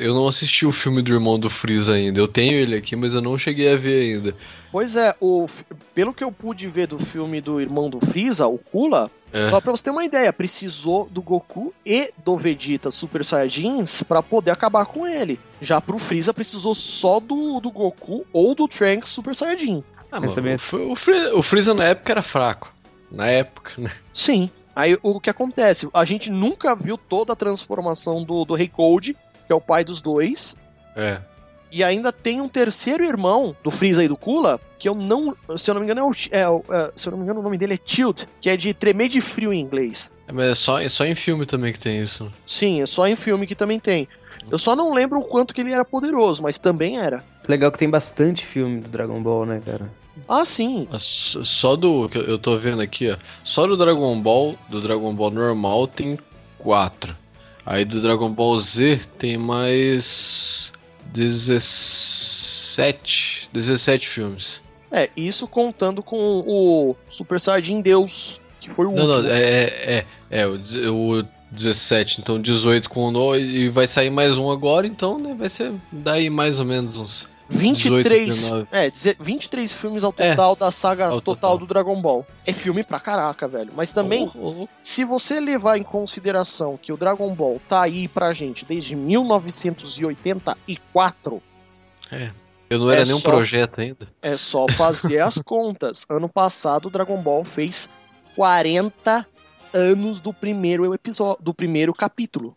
Eu 0.00 0.14
não 0.14 0.28
assisti 0.28 0.66
o 0.66 0.72
filme 0.72 1.00
do 1.02 1.12
irmão 1.12 1.38
do 1.38 1.48
Freeza 1.48 1.92
ainda. 1.94 2.20
Eu 2.20 2.28
tenho 2.28 2.52
ele 2.52 2.76
aqui, 2.76 2.94
mas 2.94 3.14
eu 3.14 3.22
não 3.22 3.38
cheguei 3.38 3.72
a 3.72 3.76
ver 3.76 4.02
ainda. 4.14 4.34
Pois 4.70 4.96
é, 4.96 5.14
o, 5.20 5.46
pelo 5.94 6.12
que 6.12 6.22
eu 6.22 6.30
pude 6.30 6.66
ver 6.68 6.86
do 6.86 6.98
filme 6.98 7.40
do 7.40 7.58
irmão 7.60 7.88
do 7.88 8.04
Freeza, 8.04 8.46
o 8.46 8.58
Kula, 8.58 9.10
É. 9.32 9.46
só 9.46 9.60
pra 9.62 9.70
você 9.72 9.84
ter 9.84 9.90
uma 9.90 10.04
ideia, 10.04 10.30
precisou 10.32 11.08
do 11.10 11.22
Goku 11.22 11.72
e 11.86 12.12
do 12.22 12.36
Vegeta 12.36 12.90
Super 12.90 13.24
Saiyajins 13.24 14.02
pra 14.02 14.22
poder 14.22 14.50
acabar 14.50 14.84
com 14.84 15.06
ele. 15.06 15.40
Já 15.60 15.80
pro 15.80 15.98
Freeza 15.98 16.34
precisou 16.34 16.74
só 16.74 17.18
do, 17.18 17.60
do 17.60 17.70
Goku 17.70 18.26
ou 18.32 18.54
do 18.54 18.68
Trunks 18.68 19.08
Super 19.08 19.34
Saiyajin. 19.34 19.82
Ah, 20.12 20.20
Mas 20.20 20.34
mano, 20.36 20.58
também- 20.58 20.58
o, 20.86 20.92
o, 20.92 20.96
Fre- 20.96 21.32
o 21.32 21.42
Freeza 21.42 21.72
na 21.72 21.84
época 21.84 22.12
era 22.12 22.22
fraco. 22.22 22.70
Na 23.10 23.26
época, 23.26 23.72
né? 23.78 23.90
Sim. 24.12 24.50
Aí 24.78 24.96
o 25.02 25.18
que 25.18 25.28
acontece? 25.28 25.88
A 25.92 26.04
gente 26.04 26.30
nunca 26.30 26.76
viu 26.76 26.96
toda 26.96 27.32
a 27.32 27.36
transformação 27.36 28.22
do, 28.22 28.44
do 28.44 28.54
Rei 28.54 28.68
Cold, 28.68 29.12
que 29.12 29.52
é 29.52 29.54
o 29.54 29.60
pai 29.60 29.82
dos 29.82 30.00
dois. 30.00 30.56
É. 30.94 31.18
E 31.72 31.82
ainda 31.82 32.12
tem 32.12 32.40
um 32.40 32.46
terceiro 32.46 33.02
irmão 33.02 33.56
do 33.64 33.72
Freeza 33.72 34.04
e 34.04 34.08
do 34.08 34.16
Kula, 34.16 34.60
que 34.78 34.88
eu 34.88 34.94
não. 34.94 35.34
Se 35.56 35.68
eu 35.68 35.74
não 35.74 35.80
me 35.80 35.86
engano, 35.90 36.12
é 36.30 36.48
o, 36.48 36.58
é 36.70 36.76
é, 36.76 36.92
se 36.94 37.08
eu 37.08 37.10
não 37.10 37.18
me 37.18 37.24
engano, 37.24 37.40
o 37.40 37.42
nome 37.42 37.58
dele 37.58 37.74
é 37.74 37.76
Tilt, 37.76 38.24
que 38.40 38.48
é 38.48 38.56
de 38.56 38.72
tremer 38.72 39.08
de 39.08 39.20
frio 39.20 39.52
em 39.52 39.60
inglês. 39.60 40.12
É, 40.28 40.32
Mas 40.32 40.52
é 40.52 40.54
só, 40.54 40.78
é 40.78 40.88
só 40.88 41.04
em 41.04 41.16
filme 41.16 41.44
também 41.44 41.72
que 41.72 41.80
tem 41.80 42.00
isso. 42.00 42.30
Sim, 42.46 42.80
é 42.80 42.86
só 42.86 43.04
em 43.04 43.16
filme 43.16 43.48
que 43.48 43.56
também 43.56 43.80
tem. 43.80 44.06
Eu 44.48 44.58
só 44.58 44.76
não 44.76 44.94
lembro 44.94 45.18
o 45.18 45.24
quanto 45.24 45.52
que 45.52 45.60
ele 45.60 45.72
era 45.72 45.84
poderoso, 45.84 46.40
mas 46.40 46.56
também 46.60 46.98
era. 46.98 47.24
Legal 47.48 47.72
que 47.72 47.78
tem 47.78 47.90
bastante 47.90 48.46
filme 48.46 48.80
do 48.80 48.88
Dragon 48.88 49.20
Ball, 49.20 49.44
né, 49.44 49.60
cara? 49.64 49.90
Ah, 50.28 50.44
sim. 50.44 50.86
Ah, 50.90 50.98
só- 51.00 51.76
do. 51.76 52.10
Eu 52.14 52.38
tô 52.38 52.56
vendo 52.58 52.80
aqui, 52.82 53.10
ó. 53.10 53.16
Só 53.44 53.66
do 53.66 53.76
Dragon 53.76 54.20
Ball, 54.20 54.56
do 54.68 54.80
Dragon 54.80 55.14
Ball 55.14 55.30
normal 55.30 55.86
tem 55.86 56.18
quatro. 56.58 57.14
Aí 57.66 57.84
do 57.84 58.00
Dragon 58.00 58.30
Ball 58.32 58.58
Z 58.60 59.00
tem 59.18 59.36
mais. 59.36 60.72
17. 61.12 63.48
17 63.52 64.08
filmes. 64.08 64.60
É, 64.90 65.10
isso 65.16 65.46
contando 65.46 66.02
com 66.02 66.16
o 66.46 66.96
Super 67.06 67.38
Saiyajin 67.40 67.82
Deus, 67.82 68.40
que 68.60 68.70
foi 68.70 68.86
o 68.86 68.92
Não, 68.92 69.04
último. 69.04 69.22
não, 69.24 69.30
é, 69.30 69.42
é, 69.42 70.04
é, 70.30 70.40
é 70.42 70.46
o, 70.46 71.20
o 71.20 71.24
17, 71.50 72.20
então 72.20 72.40
18 72.40 72.88
com 72.88 73.08
o 73.08 73.10
No 73.10 73.36
e 73.36 73.68
vai 73.68 73.86
sair 73.86 74.08
mais 74.10 74.38
um 74.38 74.50
agora, 74.50 74.86
então 74.86 75.18
né, 75.18 75.34
vai 75.38 75.48
ser 75.50 75.74
daí 75.92 76.30
mais 76.30 76.58
ou 76.58 76.64
menos 76.64 76.96
uns 76.96 77.26
23, 77.48 78.26
19. 78.26 78.68
é, 78.70 78.90
dizer- 78.90 79.16
23 79.18 79.72
filmes 79.72 80.04
ao 80.04 80.14
É, 80.18 80.30
total 80.30 80.54
da 80.56 80.70
saga 80.70 81.04
total, 81.10 81.20
total. 81.22 81.58
do 81.58 81.66
Dragon 81.66 82.00
Ball. 82.00 82.24
É 82.46 82.52
filme 82.52 82.84
pra 82.84 83.00
caraca, 83.00 83.48
velho. 83.48 83.72
Mas 83.74 83.90
também, 83.92 84.30
Oh, 84.34 84.64
oh, 84.64 84.68
se 84.82 85.04
você 85.04 85.40
levar 85.40 85.78
em 85.78 85.82
consideração 85.82 86.76
que 86.80 86.92
o 86.92 86.96
Dragon 86.96 87.34
Ball 87.34 87.60
tá 87.68 87.82
aí 87.82 88.06
pra 88.08 88.32
gente 88.32 88.64
desde 88.64 88.94
1984, 88.94 91.42
Eu 92.70 92.78
não 92.80 92.90
era 92.90 93.00
É 93.00 93.04
nenhum 93.06 93.18
só- 93.18 93.30
projeto 93.30 93.80
ainda. 93.80 94.06
é 94.20 94.36
só 94.36 94.66
fazer 94.68 95.20
as 95.20 95.38
contas. 95.42 96.04
Ano 96.10 96.28
passado 96.28 96.88
o 96.88 96.90
Dragon 96.90 97.16
Ball 97.22 97.42
fez 97.44 97.88
40 98.36 99.26
anos 99.72 100.20
do 100.20 100.34
primeiro 100.34 100.92
episódio, 100.94 101.42
do 101.42 101.54
primeiro 101.54 101.94
capítulo. 101.94 102.54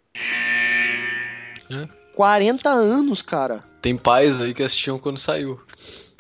É. 1.70 1.88
40 2.14 2.70
anos, 2.70 3.22
cara. 3.22 3.64
Tem 3.82 3.98
pais 3.98 4.40
aí 4.40 4.54
que 4.54 4.64
assistiam 4.64 5.00
quando 5.00 5.20
saiu. 5.20 5.60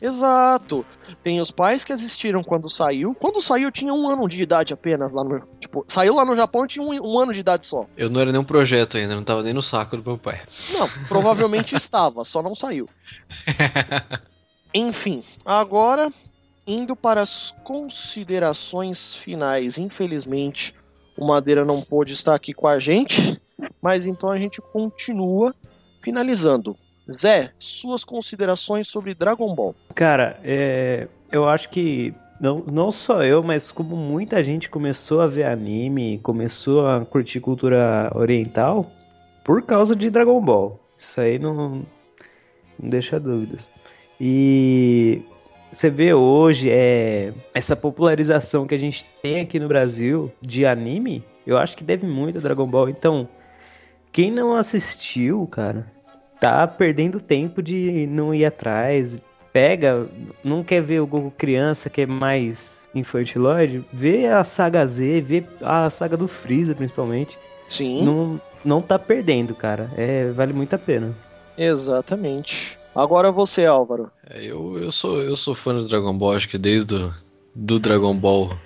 Exato. 0.02 0.84
Tem 1.24 1.40
os 1.40 1.52
pais 1.52 1.84
que 1.84 1.94
assistiram 1.94 2.42
quando 2.42 2.68
saiu. 2.68 3.14
Quando 3.14 3.40
saiu, 3.40 3.68
eu 3.68 3.72
tinha 3.72 3.94
um 3.94 4.10
ano 4.10 4.28
de 4.28 4.42
idade 4.42 4.74
apenas 4.74 5.14
lá 5.14 5.24
no. 5.24 5.42
Tipo, 5.60 5.86
saiu 5.88 6.16
lá 6.16 6.26
no 6.26 6.36
Japão, 6.36 6.66
tinha 6.66 6.84
um, 6.84 6.92
um 6.92 7.20
ano 7.20 7.32
de 7.32 7.40
idade 7.40 7.68
só. 7.68 7.86
Eu 7.96 8.10
não 8.10 8.20
era 8.20 8.32
nenhum 8.32 8.44
projeto 8.44 8.98
ainda, 8.98 9.16
não 9.16 9.24
tava 9.24 9.44
nem 9.44 9.54
no 9.54 9.62
saco 9.62 9.96
do 9.96 10.04
meu 10.04 10.18
pai. 10.18 10.42
Não, 10.74 10.90
provavelmente 11.08 11.76
estava, 11.78 12.26
só 12.26 12.42
não 12.42 12.56
saiu. 12.56 12.90
Enfim, 14.74 15.22
agora 15.46 16.10
indo 16.66 16.96
para 16.96 17.22
as 17.22 17.54
considerações 17.64 19.16
finais. 19.16 19.78
Infelizmente, 19.78 20.74
o 21.16 21.28
Madeira 21.28 21.64
não 21.64 21.82
pôde 21.82 22.14
estar 22.14 22.34
aqui 22.34 22.54
com 22.54 22.68
a 22.68 22.80
gente, 22.80 23.40
mas 23.80 24.08
então 24.08 24.32
a 24.32 24.38
gente 24.38 24.62
continua 24.62 25.54
finalizando. 26.02 26.76
Zé, 27.12 27.52
suas 27.60 28.04
considerações 28.04 28.88
sobre 28.88 29.14
Dragon 29.14 29.54
Ball. 29.54 29.76
Cara, 29.94 30.40
é, 30.44 31.08
eu 31.32 31.48
acho 31.48 31.70
que 31.70 32.14
não, 32.40 32.64
não 32.66 32.92
só 32.92 33.24
eu, 33.24 33.44
mas 33.44 33.72
como 33.72 33.96
muita 33.96 34.44
gente 34.44 34.70
começou 34.70 35.22
a 35.22 35.28
ver 35.28 35.44
anime, 35.44 36.20
começou 36.24 36.88
a 36.88 37.06
curtir 37.06 37.40
cultura 37.40 38.12
oriental 38.16 38.90
por 39.44 39.62
causa 39.62 39.96
de 39.96 40.10
Dragon 40.10 40.42
Ball. 40.42 40.80
Isso 40.98 41.22
aí 41.22 41.38
não, 41.38 41.54
não 42.80 42.90
deixa 42.90 43.20
dúvidas. 43.20 43.70
E 44.20 45.22
você 45.72 45.90
vê 45.90 46.14
hoje 46.14 46.70
é, 46.70 47.34
essa 47.54 47.76
popularização 47.76 48.68
que 48.68 48.76
a 48.76 48.78
gente 48.78 49.06
tem 49.22 49.40
aqui 49.40 49.60
no 49.60 49.68
Brasil 49.68 50.32
de 50.42 50.66
anime, 50.66 51.24
eu 51.46 51.58
acho 51.58 51.78
que 51.78 51.84
deve 51.84 52.06
muito 52.06 52.38
a 52.38 52.42
Dragon 52.42 52.68
Ball. 52.68 52.90
Então, 52.90 53.28
quem 54.12 54.30
não 54.30 54.56
assistiu, 54.56 55.48
cara, 55.48 55.92
tá 56.42 56.66
perdendo 56.66 57.20
tempo 57.20 57.62
de 57.62 58.08
não 58.08 58.34
ir 58.34 58.44
atrás. 58.44 59.22
Pega, 59.54 60.08
não 60.44 60.64
quer 60.64 60.82
ver 60.82 61.02
o 61.02 61.08
Goku 61.08 61.32
criança, 61.38 61.90
que 61.90 62.02
é 62.02 62.06
mais 62.06 62.88
infantiloide, 62.96 63.84
vê 63.92 64.26
a 64.28 64.44
saga 64.44 64.86
Z, 64.86 65.22
vê 65.22 65.44
a 65.62 65.90
saga 65.90 66.18
do 66.18 66.28
Freeza 66.28 66.74
principalmente. 66.74 67.38
Sim, 67.68 68.04
Não, 68.04 68.42
não 68.66 68.82
tá 68.82 68.98
perdendo, 68.98 69.54
cara. 69.54 69.90
É, 69.96 70.32
vale 70.32 70.52
muito 70.52 70.74
a 70.74 70.80
pena. 70.80 71.14
exatamente. 71.58 72.78
Agora 72.94 73.32
você, 73.32 73.66
Álvaro. 73.66 74.10
É, 74.30 74.44
eu, 74.44 74.78
eu, 74.78 74.92
sou, 74.92 75.22
eu 75.22 75.36
sou 75.36 75.56
fã 75.56 75.74
do 75.74 75.88
Dragon 75.88 76.18
Ball, 76.18 76.34
acho 76.34 76.50
que 76.50 76.58
desde 76.58 76.96
o 76.96 77.14
do 77.54 77.80
Dragon 77.80 78.16
Ball, 78.16 78.58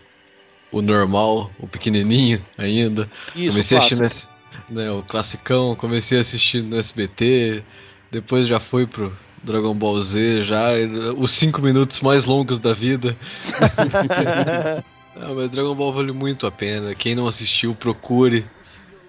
o 0.71 0.82
normal, 0.82 1.51
o 1.59 1.67
pequenininho 1.67 2.43
ainda. 2.57 3.09
Isso, 3.36 3.51
comecei 3.51 3.78
assistindo 3.78 4.34
né, 4.70 4.91
o 4.91 5.03
classicão, 5.03 5.76
comecei 5.76 6.20
assistindo 6.20 6.70
no 6.70 6.78
SBT, 6.78 7.64
depois 8.12 8.47
já 8.47 8.60
fui 8.60 8.88
pro 8.88 9.12
Dragon 9.43 9.76
Ball 9.76 10.01
Z, 10.01 10.43
já 10.43 10.70
os 11.18 11.32
5 11.32 11.62
minutos 11.62 12.01
mais 12.01 12.26
longos 12.26 12.60
da 12.60 12.74
vida. 12.74 13.16
Não, 15.16 15.36
mas 15.36 15.51
Dragon 15.51 15.76
Ball 15.76 15.91
vale 15.91 16.12
muito 16.12 16.47
a 16.47 16.51
pena. 16.51 16.95
Quem 16.95 17.16
não 17.16 17.28
assistiu, 17.28 17.76
procure. 17.76 18.43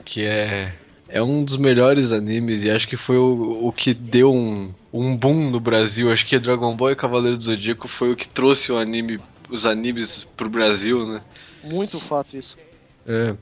Que 0.05 0.24
é. 0.24 0.74
É 1.09 1.22
um 1.22 1.44
dos 1.44 1.57
melhores 1.57 2.11
animes 2.11 2.64
e 2.64 2.70
acho 2.70 2.88
que 2.88 2.97
foi 2.97 3.16
o, 3.16 3.68
o 3.68 3.72
que 3.72 3.94
deu 3.94 4.32
um, 4.32 4.74
um 4.92 5.16
boom 5.16 5.51
no 5.51 5.61
Brasil. 5.61 6.11
Acho 6.11 6.26
que 6.26 6.38
Dragon 6.38 6.74
Ball 6.76 6.90
e 6.90 6.97
Cavaleiro 6.97 7.36
do 7.36 7.44
Zodíaco 7.44 7.86
foi 7.86 8.11
o 8.11 8.16
que 8.16 8.28
trouxe 8.28 8.72
o 8.72 8.76
anime, 8.76 9.20
os 9.49 9.64
animes 9.64 10.26
pro 10.36 10.51
Brasil, 10.51 11.07
né? 11.07 11.22
Muito 11.62 12.01
fato 12.01 12.36
isso. 12.36 12.57
É. 13.07 13.34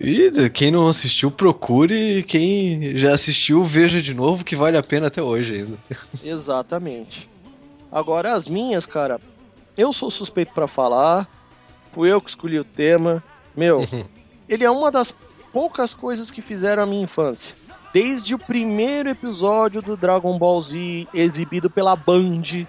E 0.00 0.48
quem 0.48 0.70
não 0.70 0.88
assistiu, 0.88 1.30
procure. 1.30 2.22
Quem 2.22 2.96
já 2.96 3.14
assistiu, 3.14 3.66
veja 3.66 4.00
de 4.00 4.14
novo, 4.14 4.42
que 4.42 4.56
vale 4.56 4.78
a 4.78 4.82
pena 4.82 5.08
até 5.08 5.22
hoje 5.22 5.56
ainda. 5.56 5.76
Exatamente. 6.24 7.28
Agora 7.92 8.32
as 8.32 8.48
minhas, 8.48 8.86
cara, 8.86 9.20
eu 9.76 9.92
sou 9.92 10.10
suspeito 10.10 10.52
pra 10.52 10.66
falar. 10.66 11.28
Fui 11.92 12.10
eu 12.10 12.20
que 12.20 12.30
escolhi 12.30 12.58
o 12.58 12.64
tema. 12.64 13.22
Meu, 13.54 13.86
ele 14.48 14.64
é 14.64 14.70
uma 14.70 14.90
das 14.90 15.14
poucas 15.52 15.92
coisas 15.92 16.30
que 16.30 16.40
fizeram 16.40 16.82
a 16.82 16.86
minha 16.86 17.04
infância. 17.04 17.54
Desde 17.92 18.34
o 18.34 18.38
primeiro 18.38 19.10
episódio 19.10 19.82
do 19.82 19.96
Dragon 19.96 20.38
Ball 20.38 20.62
Z, 20.62 21.08
exibido 21.12 21.68
pela 21.68 21.96
Band, 21.96 22.64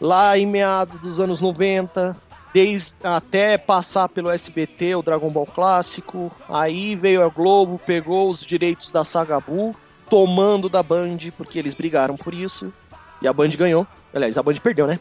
lá 0.00 0.36
em 0.36 0.46
meados 0.46 0.98
dos 0.98 1.20
anos 1.20 1.40
90, 1.40 2.16
desde 2.54 2.94
até 3.02 3.58
passar 3.58 4.08
pelo 4.08 4.30
SBT, 4.30 4.94
o 4.94 5.02
Dragon 5.02 5.28
Ball 5.28 5.44
clássico. 5.44 6.30
Aí 6.48 6.94
veio 6.94 7.24
a 7.24 7.28
Globo, 7.28 7.80
pegou 7.84 8.30
os 8.30 8.46
direitos 8.46 8.92
da 8.92 9.02
saga 9.02 9.40
Buu, 9.40 9.74
tomando 10.08 10.68
da 10.68 10.80
Band, 10.80 11.18
porque 11.36 11.58
eles 11.58 11.74
brigaram 11.74 12.16
por 12.16 12.32
isso. 12.32 12.72
E 13.20 13.26
a 13.26 13.32
Band 13.32 13.48
ganhou. 13.48 13.84
Aliás, 14.14 14.38
a 14.38 14.42
Band 14.42 14.54
perdeu, 14.62 14.86
né? 14.86 15.00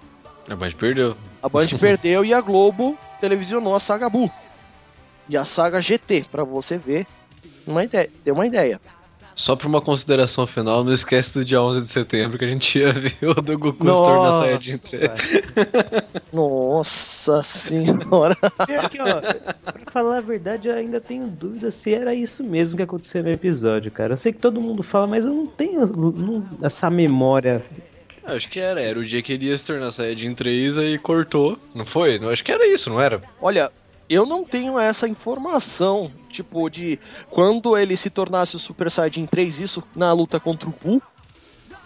A 0.50 0.56
Band 0.56 0.72
perdeu. 0.72 1.16
A 1.44 1.48
Band 1.48 1.68
perdeu 1.80 2.26
e 2.26 2.34
a 2.34 2.42
Globo 2.42 2.98
televisionou 3.22 3.76
a 3.76 3.80
saga 3.80 4.10
Buu. 4.10 4.32
E 5.30 5.38
a 5.38 5.46
saga 5.46 5.80
GT, 5.80 6.26
pra 6.32 6.44
você 6.44 6.78
ver 6.78 7.06
Uma 7.68 7.84
ideia, 7.84 8.10
deu 8.26 8.34
uma 8.34 8.48
ideia. 8.48 8.82
Só 9.36 9.56
pra 9.56 9.68
uma 9.68 9.82
consideração 9.82 10.46
final, 10.46 10.84
não 10.84 10.94
esquece 10.94 11.34
do 11.34 11.44
dia 11.44 11.62
11 11.62 11.82
de 11.82 11.92
setembro 11.92 12.38
que 12.38 12.46
a 12.46 12.48
gente 12.48 12.78
ia 12.78 12.94
ver 12.94 13.18
o 13.24 13.34
do 13.42 13.58
Goku 13.58 13.84
se 13.86 13.92
tornar 13.92 14.32
Saiyajin 14.32 14.78
3. 14.78 15.12
Nossa 16.32 17.42
senhora. 17.44 18.36
Pior 18.66 18.90
que, 18.90 19.02
ó, 19.02 19.22
pra 19.22 19.92
falar 19.92 20.18
a 20.18 20.22
verdade, 20.22 20.68
eu 20.70 20.76
ainda 20.76 21.02
tenho 21.02 21.28
dúvida 21.28 21.72
se 21.72 21.94
era 21.94 22.14
isso 22.14 22.44
mesmo 22.44 22.78
que 22.78 22.84
aconteceu 22.84 23.24
no 23.24 23.30
episódio, 23.32 23.92
cara. 23.92 24.14
Eu 24.14 24.18
sei 24.18 24.32
que 24.34 24.40
todo 24.40 24.62
mundo 24.62 24.84
fala, 24.84 25.08
mas 25.08 25.26
eu 25.26 25.34
não 25.34 25.46
tenho 25.48 25.86
não- 25.88 26.46
essa 26.62 26.90
memória. 26.90 27.64
Acho 28.26 28.50
que 28.50 28.60
era, 28.60 28.80
era 28.80 28.98
o 29.00 29.06
dia 29.06 29.22
que 29.22 29.34
ele 29.34 29.48
ia 29.48 29.58
se 29.58 29.66
tornar 29.66 29.92
Saiyajin 29.92 30.34
3 30.34 30.78
aí 30.78 30.98
cortou. 30.98 31.58
Não 31.76 31.86
foi? 31.86 32.18
Acho 32.32 32.44
que 32.44 32.52
era 32.52 32.66
isso, 32.68 32.90
não 32.90 33.02
era? 33.02 33.20
Olha, 33.42 33.70
eu 34.10 34.26
não 34.26 34.44
tenho 34.44 34.80
essa 34.80 35.08
informação, 35.08 36.12
tipo, 36.30 36.70
de 36.70 37.00
quando 37.30 37.78
ele 37.78 37.96
se 37.96 38.10
tornasse 38.10 38.56
o 38.56 38.60
Super 38.60 38.92
Saiyajin 38.92 39.26
3, 39.26 39.62
isso 39.62 39.84
na 39.96 40.12
luta 40.12 40.40
contra 40.40 40.70
o 40.70 40.74
Buu, 40.84 41.02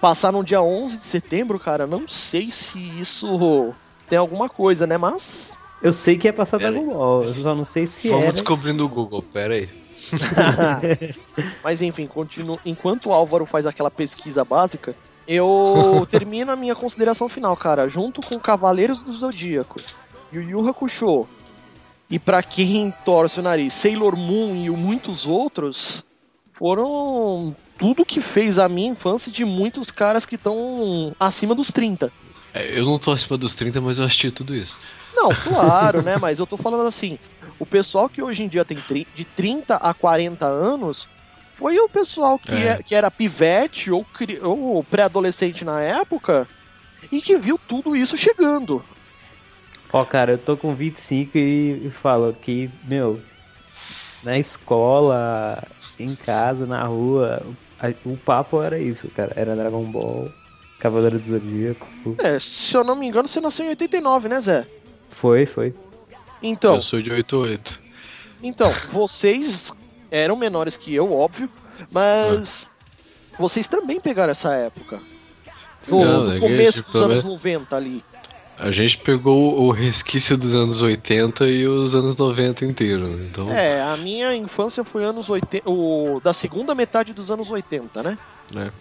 passar 0.01 0.31
no 0.31 0.43
dia 0.43 0.61
11 0.61 0.97
de 0.97 1.03
setembro, 1.03 1.59
cara, 1.59 1.85
não 1.85 2.07
sei 2.07 2.49
se 2.49 2.79
isso 2.99 3.73
tem 4.09 4.17
alguma 4.17 4.49
coisa, 4.49 4.87
né, 4.87 4.97
mas... 4.97 5.57
Eu 5.81 5.93
sei 5.93 6.17
que 6.17 6.27
é 6.27 6.31
passar 6.31 6.57
Dragon 6.57 6.87
Ball, 6.87 7.25
eu 7.25 7.35
só 7.35 7.53
não 7.53 7.65
sei 7.65 7.85
se 7.85 8.09
Vamos 8.09 8.23
era. 8.23 8.33
descobrindo 8.33 8.83
o 8.83 8.89
Google, 8.89 9.21
pera 9.21 9.53
aí. 9.53 9.69
mas 11.63 11.81
enfim, 11.81 12.07
continuo... 12.07 12.59
enquanto 12.65 13.09
o 13.09 13.13
Álvaro 13.13 13.45
faz 13.45 13.65
aquela 13.65 13.91
pesquisa 13.91 14.43
básica, 14.43 14.95
eu 15.27 16.05
termino 16.09 16.51
a 16.51 16.55
minha 16.55 16.73
consideração 16.73 17.29
final, 17.29 17.55
cara, 17.55 17.87
junto 17.87 18.21
com 18.21 18.39
Cavaleiros 18.39 19.03
do 19.03 19.11
Zodíaco, 19.11 19.79
Yu 20.33 20.41
Yu 20.41 20.67
Hakusho, 20.67 21.27
e 22.09 22.17
pra 22.17 22.41
quem 22.41 22.91
torce 23.03 23.39
o 23.39 23.43
nariz, 23.43 23.73
Sailor 23.73 24.15
Moon 24.15 24.55
e 24.55 24.69
muitos 24.69 25.25
outros 25.25 26.03
foram 26.53 27.55
tudo 27.77 28.05
que 28.05 28.21
fez 28.21 28.57
a 28.57 28.67
minha 28.67 28.91
infância 28.91 29.31
de 29.31 29.45
muitos 29.45 29.91
caras 29.91 30.25
que 30.25 30.35
estão 30.35 31.13
acima 31.19 31.53
dos 31.53 31.71
30. 31.71 32.11
É, 32.53 32.79
eu 32.79 32.85
não 32.85 32.97
tô 32.97 33.11
acima 33.11 33.37
dos 33.37 33.53
30, 33.53 33.79
mas 33.81 33.97
eu 33.97 34.05
assisti 34.05 34.31
tudo 34.31 34.55
isso. 34.55 34.75
Não, 35.15 35.29
claro, 35.43 36.01
né? 36.01 36.17
Mas 36.17 36.39
eu 36.39 36.47
tô 36.47 36.57
falando 36.57 36.87
assim, 36.87 37.19
o 37.59 37.65
pessoal 37.65 38.09
que 38.09 38.23
hoje 38.23 38.43
em 38.43 38.47
dia 38.47 38.65
tem 38.65 38.77
de 39.13 39.25
30 39.25 39.75
a 39.75 39.93
40 39.93 40.47
anos 40.47 41.07
foi 41.55 41.77
o 41.77 41.89
pessoal 41.89 42.39
que, 42.39 42.53
É. 42.53 42.67
é- 42.69 42.83
que 42.83 42.95
era 42.95 43.11
pivete 43.11 43.91
ou, 43.91 44.05
ou 44.43 44.83
pré-adolescente 44.83 45.65
na 45.65 45.81
época 45.81 46.47
e 47.11 47.21
que 47.21 47.37
viu 47.37 47.59
tudo 47.67 47.95
isso 47.95 48.15
chegando. 48.17 48.83
Ó, 49.93 50.03
cara, 50.05 50.33
eu 50.33 50.37
tô 50.37 50.57
com 50.57 50.73
25 50.75 51.37
e, 51.37 51.87
e 51.87 51.89
falo 51.89 52.33
que, 52.33 52.69
meu, 52.83 53.21
na 54.23 54.37
escola, 54.37 55.63
em 55.99 56.15
casa, 56.15 56.65
na 56.65 56.83
rua, 56.83 57.41
a- 57.79 57.93
o 58.05 58.17
papo 58.17 58.61
era 58.61 58.77
isso, 58.77 59.07
cara. 59.09 59.31
Era 59.35 59.55
Dragon 59.55 59.83
Ball, 59.83 60.29
Cavaleiro 60.79 61.17
do 61.19 61.25
Zodíaco. 61.25 61.87
É, 62.19 62.37
se 62.39 62.75
eu 62.75 62.83
não 62.83 62.95
me 62.95 63.07
engano, 63.07 63.27
você 63.27 63.39
nasceu 63.39 63.65
em 63.65 63.69
89, 63.69 64.27
né, 64.27 64.41
Zé? 64.41 64.67
Foi, 65.09 65.45
foi. 65.45 65.73
Então, 66.41 66.75
Eu 66.75 66.83
sou 66.83 67.01
de 67.01 67.09
88. 67.09 67.79
Então, 68.43 68.71
vocês 68.89 69.71
eram 70.11 70.35
menores 70.35 70.77
que 70.77 70.93
eu, 70.93 71.11
óbvio, 71.11 71.49
mas 71.91 72.67
vocês 73.39 73.67
também 73.67 73.99
pegaram 73.99 74.31
essa 74.31 74.53
época. 74.53 75.01
No, 75.87 76.25
Não, 76.25 76.39
começo 76.39 76.79
tipo, 76.79 76.91
dos 76.91 77.01
anos 77.01 77.23
né? 77.23 77.29
90 77.29 77.75
ali. 77.75 78.03
A 78.59 78.71
gente 78.71 78.97
pegou 78.97 79.61
o 79.61 79.71
resquício 79.71 80.35
dos 80.35 80.53
anos 80.53 80.81
80 80.81 81.47
e 81.47 81.67
os 81.67 81.93
anos 81.93 82.15
90 82.15 82.65
inteiro, 82.65 83.07
né? 83.07 83.27
Então, 83.29 83.49
É, 83.49 83.81
a 83.81 83.95
minha 83.95 84.35
infância 84.35 84.83
foi 84.83 85.03
anos 85.03 85.29
80, 85.29 85.69
o, 85.69 86.19
da 86.23 86.33
segunda 86.33 86.73
metade 86.73 87.13
dos 87.13 87.29
anos 87.29 87.51
80, 87.51 88.01
né? 88.01 88.17
né? 88.51 88.71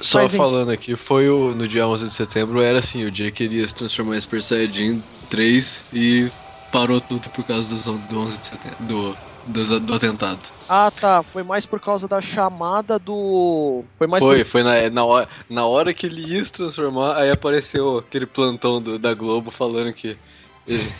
Só 0.00 0.18
Mas, 0.18 0.26
enfim. 0.26 0.36
falando 0.36 0.70
aqui, 0.70 0.96
foi 0.96 1.28
o, 1.28 1.54
no 1.54 1.66
dia 1.66 1.86
11 1.86 2.08
de 2.08 2.14
setembro, 2.14 2.60
era 2.60 2.80
assim, 2.80 3.04
o 3.04 3.10
dia 3.10 3.30
que 3.30 3.44
ele 3.44 3.60
ia 3.60 3.68
se 3.68 3.74
transformar 3.74 4.16
em 4.16 4.20
Super 4.20 4.42
Saiyajin 4.42 5.02
3 5.30 5.84
e 5.92 6.30
parou 6.70 7.00
tudo 7.00 7.28
por 7.30 7.44
causa 7.44 7.68
dos, 7.68 7.84
do 7.84 8.18
11 8.18 8.38
de 8.38 8.46
setembro, 8.46 8.76
do, 8.80 9.16
dos- 9.46 9.80
do 9.80 9.94
atentado. 9.94 10.40
Ah, 10.68 10.90
tá, 10.90 11.22
foi 11.22 11.42
mais 11.42 11.66
por 11.66 11.80
causa 11.80 12.06
da 12.08 12.20
chamada 12.20 12.98
do... 12.98 13.84
Foi 13.98 14.06
mais 14.06 14.22
foi, 14.22 14.44
por... 14.44 14.50
foi 14.50 14.62
na, 14.62 14.88
na, 14.90 15.04
hora, 15.04 15.28
na 15.50 15.66
hora 15.66 15.92
que 15.92 16.06
ele 16.06 16.22
ia 16.34 16.44
se 16.44 16.52
transformar, 16.52 17.16
aí 17.18 17.30
apareceu 17.30 17.98
aquele 17.98 18.26
plantão 18.26 18.80
do- 18.80 18.98
da 18.98 19.12
Globo 19.14 19.50
falando 19.50 19.92
que, 19.92 20.16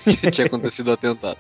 que 0.04 0.30
tinha 0.30 0.46
acontecido 0.46 0.88
o 0.88 0.92
atentado. 0.92 1.38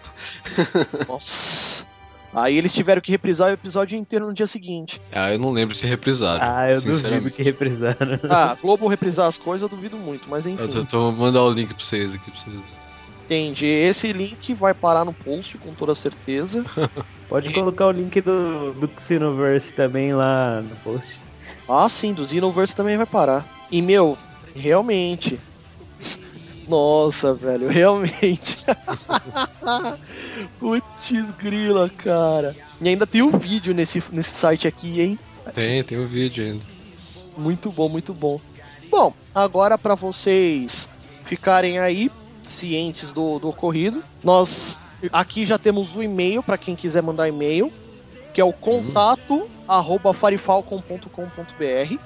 Nossa. 1.08 1.86
Aí 2.34 2.56
eles 2.56 2.72
tiveram 2.72 3.02
que 3.02 3.12
reprisar 3.12 3.50
o 3.50 3.52
episódio 3.52 3.98
inteiro 3.98 4.26
no 4.26 4.32
dia 4.32 4.46
seguinte. 4.46 4.98
Ah, 5.12 5.30
eu 5.30 5.38
não 5.38 5.50
lembro 5.50 5.74
se 5.74 5.86
reprisaram. 5.86 6.40
Ah, 6.42 6.70
eu 6.70 6.80
duvido 6.80 7.30
que 7.30 7.42
reprisaram. 7.42 8.18
Ah, 8.30 8.56
Globo 8.60 8.88
reprisar 8.88 9.26
as 9.26 9.36
coisas, 9.36 9.62
eu 9.70 9.76
duvido 9.76 9.98
muito, 9.98 10.30
mas 10.30 10.46
enfim. 10.46 10.62
Eu 10.62 10.68
tô, 10.70 10.84
tô 10.86 11.12
mandar 11.12 11.42
o 11.42 11.50
link 11.50 11.74
pra 11.74 11.84
vocês 11.84 12.14
aqui 12.14 12.30
pra 12.30 12.40
vocês. 12.40 12.81
Entendi. 13.32 13.64
Esse 13.64 14.12
link 14.12 14.52
vai 14.52 14.74
parar 14.74 15.06
no 15.06 15.14
post 15.14 15.56
com 15.56 15.72
toda 15.72 15.94
certeza. 15.94 16.66
Pode 17.30 17.50
colocar 17.54 17.86
o 17.86 17.90
link 17.90 18.20
do, 18.20 18.74
do 18.74 18.90
Xenoverse 19.00 19.72
também 19.72 20.12
lá 20.12 20.60
no 20.60 20.76
post. 20.76 21.18
Ah, 21.66 21.88
sim, 21.88 22.12
do 22.12 22.26
Xenoverse 22.26 22.76
também 22.76 22.98
vai 22.98 23.06
parar. 23.06 23.46
E, 23.70 23.80
meu, 23.80 24.18
realmente. 24.54 25.40
Nossa, 26.68 27.32
velho, 27.32 27.68
realmente. 27.68 28.58
Putz, 30.60 31.30
grila, 31.38 31.88
cara. 31.88 32.54
E 32.82 32.86
ainda 32.86 33.06
tem 33.06 33.22
um 33.22 33.30
vídeo 33.30 33.72
nesse, 33.72 34.02
nesse 34.12 34.32
site 34.32 34.68
aqui, 34.68 35.00
hein? 35.00 35.18
Tem, 35.54 35.82
tem 35.82 35.98
o 35.98 36.06
vídeo 36.06 36.44
ainda. 36.44 36.64
Muito 37.38 37.72
bom, 37.72 37.88
muito 37.88 38.12
bom. 38.12 38.38
Bom, 38.90 39.14
agora 39.34 39.78
para 39.78 39.94
vocês 39.94 40.86
ficarem 41.24 41.78
aí 41.78 42.10
cientes 42.48 43.12
do, 43.12 43.38
do 43.38 43.48
ocorrido, 43.48 44.02
nós 44.22 44.82
aqui 45.12 45.46
já 45.46 45.58
temos 45.58 45.96
o 45.96 46.02
e-mail 46.02 46.42
para 46.42 46.58
quem 46.58 46.76
quiser 46.76 47.02
mandar 47.02 47.28
e-mail, 47.28 47.72
que 48.32 48.40
é 48.40 48.44
o 48.44 48.52
contato 48.52 49.48
arroba 49.66 50.14
farifalcom.com.br, 50.14 51.96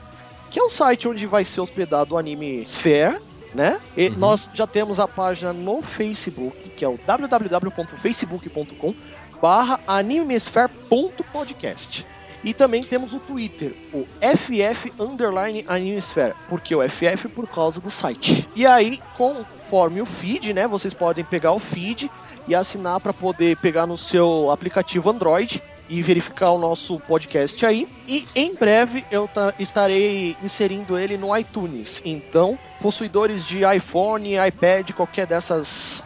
que 0.51 0.59
é 0.59 0.63
o 0.63 0.69
site 0.69 1.09
onde 1.09 1.27
vai 1.27 1.45
ser 1.45 1.61
hospedado 1.61 2.15
o 2.15 2.19
anime 2.19 2.65
Sphere, 2.65 3.19
né? 3.55 3.81
E 3.97 4.11
nós 4.11 4.51
já 4.53 4.67
temos 4.67 4.99
a 5.01 5.09
página 5.09 5.53
no 5.53 5.83
Facebook, 5.83 6.57
que 6.71 6.85
é 6.85 6.89
o 6.89 6.99
www.facebook.com 7.07 8.95
barra 9.41 9.81
animesphere.podcast. 9.87 12.05
E 12.47 12.55
também 12.55 12.85
temos 12.85 13.13
o 13.13 13.19
Twitter, 13.19 13.73
o 13.93 14.07
FF 14.21 14.93
Underline 15.01 15.65
Animesphere. 15.67 16.33
Por 16.49 16.61
que 16.61 16.75
o 16.77 16.81
FF? 16.89 17.29
Por 17.29 17.49
causa 17.49 17.81
do 17.81 17.91
site. 17.91 18.49
E 18.55 18.65
aí, 18.65 19.01
conforme 19.17 20.01
o 20.01 20.07
feed, 20.07 20.55
né? 20.55 20.69
Vocês 20.69 20.95
podem 20.95 21.25
pegar 21.25 21.53
o 21.53 21.59
feed 21.59 22.09
e 22.47 22.55
assinar 22.55 23.01
para 23.01 23.13
poder 23.13 23.57
pegar 23.57 23.85
no 23.87 23.99
seu 23.99 24.49
aplicativo 24.53 25.11
Android 25.11 25.61
e 25.89 26.01
verificar 26.03 26.51
o 26.53 26.59
nosso 26.59 27.01
podcast 27.01 27.67
aí. 27.67 27.89
E 28.07 28.25
em 28.35 28.55
breve 28.55 29.05
eu 29.11 29.27
ta- 29.27 29.53
estarei 29.59 30.37
inserindo 30.43 30.97
ele 30.97 31.17
no 31.17 31.37
iTunes. 31.37 32.01
Então, 32.05 32.57
possuidores 32.81 33.45
de 33.45 33.63
iPhone, 33.77 34.35
iPad, 34.47 34.93
qualquer 34.93 35.27
dessas 35.27 36.05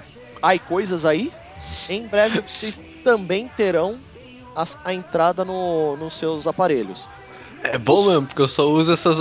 iCoisas 0.55 1.05
aí, 1.05 1.31
em 1.89 2.07
breve 2.09 2.41
vocês 2.41 2.95
também 3.05 3.47
terão 3.49 3.99
as- 4.61 4.79
a, 4.85 4.93
entrada 4.95 5.45
no- 5.45 5.97
nos 5.97 6.15
seus 6.15 6.47
aparelhos. 6.47 7.09
É 7.63 7.77
bom 7.77 8.07
mesmo, 8.07 8.27
porque 8.27 8.41
eu 8.43 8.49
só 8.49 8.65
uso 8.65 8.93
essas 8.93 9.19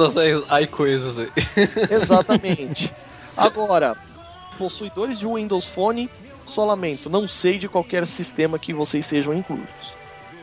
ai 0.50 0.66
coisas 0.68 1.18
aí. 1.18 1.30
Exatamente. 1.92 2.94
Agora, 3.36 3.96
possuidores 4.58 5.20
de 5.20 5.26
Windows 5.28 5.68
Phone, 5.68 6.10
só 6.46 6.66
lamento, 6.66 7.10
não 7.10 7.28
sei 7.28 7.58
de 7.58 7.68
qualquer 7.70 8.06
sistema 8.08 8.58
que 8.58 8.74
vocês 8.74 9.06
sejam 9.06 9.34
incluídos. 9.34 9.94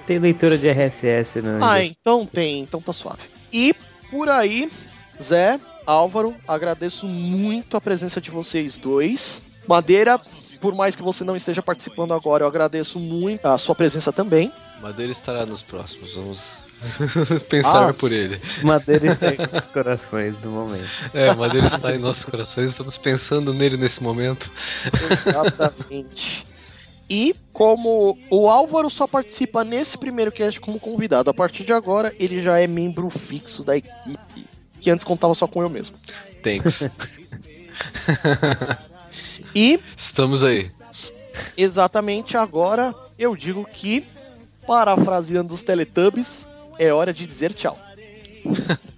Tem 0.06 0.18
leitura 0.18 0.56
de 0.56 0.68
RSS, 0.68 1.42
né? 1.42 1.58
Ah, 1.60 1.82
então 1.82 2.24
tem, 2.24 2.60
então 2.60 2.80
tá 2.80 2.92
suave. 2.92 3.22
E 3.52 3.74
por 4.10 4.28
aí, 4.28 4.70
Zé, 5.20 5.58
Álvaro, 5.84 6.34
agradeço 6.46 7.06
muito 7.08 7.76
a 7.76 7.80
presença 7.80 8.20
de 8.20 8.30
vocês 8.30 8.78
dois. 8.78 9.42
Madeira, 9.66 10.20
por 10.66 10.74
mais 10.74 10.96
que 10.96 11.02
você 11.02 11.22
não 11.22 11.36
esteja 11.36 11.62
participando 11.62 12.12
agora, 12.12 12.42
eu 12.42 12.48
agradeço 12.48 12.98
muito 12.98 13.46
a 13.46 13.56
sua 13.56 13.72
presença 13.72 14.12
também. 14.12 14.50
Madeira 14.82 15.12
estará 15.12 15.46
nos 15.46 15.62
próximos, 15.62 16.12
vamos 16.12 16.40
pensar 17.48 17.90
Ah, 17.90 17.92
por 17.92 18.12
ele. 18.12 18.42
Madeira 18.64 19.06
está 19.06 19.32
em 19.32 19.38
nossos 19.46 19.68
corações 19.68 20.42
no 20.42 20.50
momento. 20.50 20.90
É, 21.14 21.32
Madeira 21.36 21.68
está 21.68 21.94
em 21.94 21.98
nossos 21.98 22.24
corações, 22.24 22.72
estamos 22.72 22.98
pensando 22.98 23.54
nele 23.54 23.76
nesse 23.76 24.02
momento. 24.02 24.50
Exatamente. 25.08 26.44
E 27.08 27.32
como 27.52 28.18
o 28.28 28.50
Álvaro 28.50 28.90
só 28.90 29.06
participa 29.06 29.62
nesse 29.62 29.96
primeiro 29.96 30.32
cast 30.32 30.60
como 30.60 30.80
convidado, 30.80 31.30
a 31.30 31.34
partir 31.34 31.62
de 31.62 31.72
agora 31.72 32.12
ele 32.18 32.42
já 32.42 32.58
é 32.58 32.66
membro 32.66 33.08
fixo 33.08 33.62
da 33.62 33.76
equipe, 33.76 34.44
que 34.80 34.90
antes 34.90 35.04
contava 35.04 35.32
só 35.32 35.46
com 35.46 35.62
eu 35.62 35.70
mesmo. 35.70 35.94
Thanks. 36.42 36.90
E 39.56 39.80
Estamos 40.16 40.42
aí. 40.42 40.66
exatamente 41.58 42.38
agora 42.38 42.94
eu 43.18 43.36
digo 43.36 43.66
que 43.70 44.02
parafraseando 44.66 45.52
os 45.52 45.60
Teletubbies, 45.60 46.48
é 46.78 46.90
hora 46.90 47.12
de 47.12 47.26
dizer 47.26 47.52
tchau. 47.52 47.76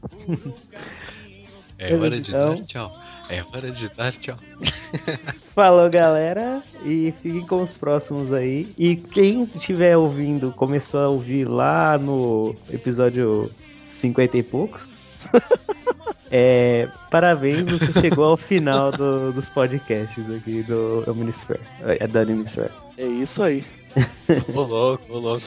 É 1.81 1.95
hora 1.95 2.21
de 2.21 2.29
Então- 2.31 2.55
dar 2.57 2.65
tchau. 2.67 3.01
É 3.31 3.43
hora 3.53 3.71
de 3.73 3.89
dar 3.97 4.13
tchau. 4.13 4.37
Falou, 5.55 5.89
galera. 5.91 6.61
E 6.85 7.13
fiquem 7.23 7.47
com 7.47 7.63
os 7.63 7.73
próximos 7.73 8.33
aí. 8.33 8.73
E 8.77 8.97
quem 8.97 9.45
estiver 9.45 9.97
ouvindo, 9.97 10.51
começou 10.53 10.99
a 11.01 11.09
ouvir 11.09 11.45
lá 11.49 11.97
no 11.99 12.55
episódio 12.71 13.49
50 13.87 14.39
e 14.39 14.43
poucos. 14.43 14.99
É, 16.31 16.89
parabéns, 17.11 17.67
você 17.67 17.93
chegou 18.01 18.25
ao 18.25 18.37
final 18.37 18.93
do- 18.93 19.33
dos 19.33 19.49
podcasts 19.49 20.29
aqui 20.31 20.63
do 20.63 21.05
Omnisphere. 21.07 21.61
É 21.83 22.07
da 22.07 22.21
Omnisphere. 22.23 22.71
É 22.99 23.07
isso 23.07 23.43
aí. 23.43 23.65
Ô 24.55 24.61
louco, 24.63 25.05
ô 25.13 25.19
louco. 25.19 25.41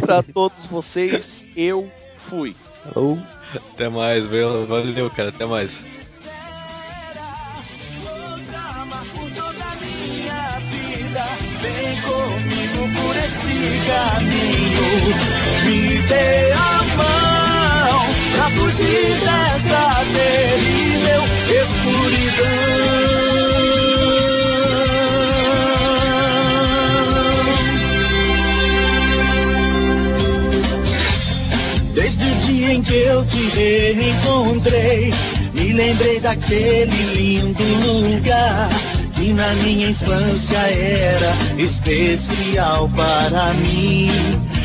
Pra 0.00 0.22
todos 0.22 0.66
vocês, 0.66 1.46
eu 1.56 1.86
fui. 2.16 2.56
Falou. 2.92 3.18
Até 3.74 3.88
mais, 3.88 4.24
valeu, 4.26 4.66
valeu, 4.66 5.10
cara, 5.10 5.28
até 5.30 5.44
mais. 5.44 5.70
te 8.42 8.54
amar 8.54 9.04
por 9.14 9.30
toda 9.30 9.64
a 9.64 9.76
minha 9.76 10.58
vida. 10.70 11.24
Vem 11.60 12.00
comigo 12.02 12.88
por 13.00 13.16
esse 13.16 13.80
caminho. 13.86 15.16
Me 15.66 16.02
dê 16.08 16.52
a 16.52 16.96
mão 16.96 17.29
pra 18.34 18.50
fugir 18.50 19.20
desta 19.20 20.04
terrível 20.12 21.22
escuridão. 21.62 22.90
Desde 31.94 32.24
o 32.24 32.34
dia 32.36 32.74
em 32.74 32.82
que 32.82 32.94
eu 32.94 33.24
te 33.26 33.42
reencontrei, 33.48 35.14
me 35.54 35.72
lembrei 35.72 36.20
daquele 36.20 37.14
lindo 37.14 37.62
lugar 37.62 38.70
que 39.14 39.32
na 39.34 39.54
minha 39.56 39.90
infância 39.90 40.56
era 40.56 41.36
especial 41.58 42.88
para 42.96 43.52
mim. 43.54 44.10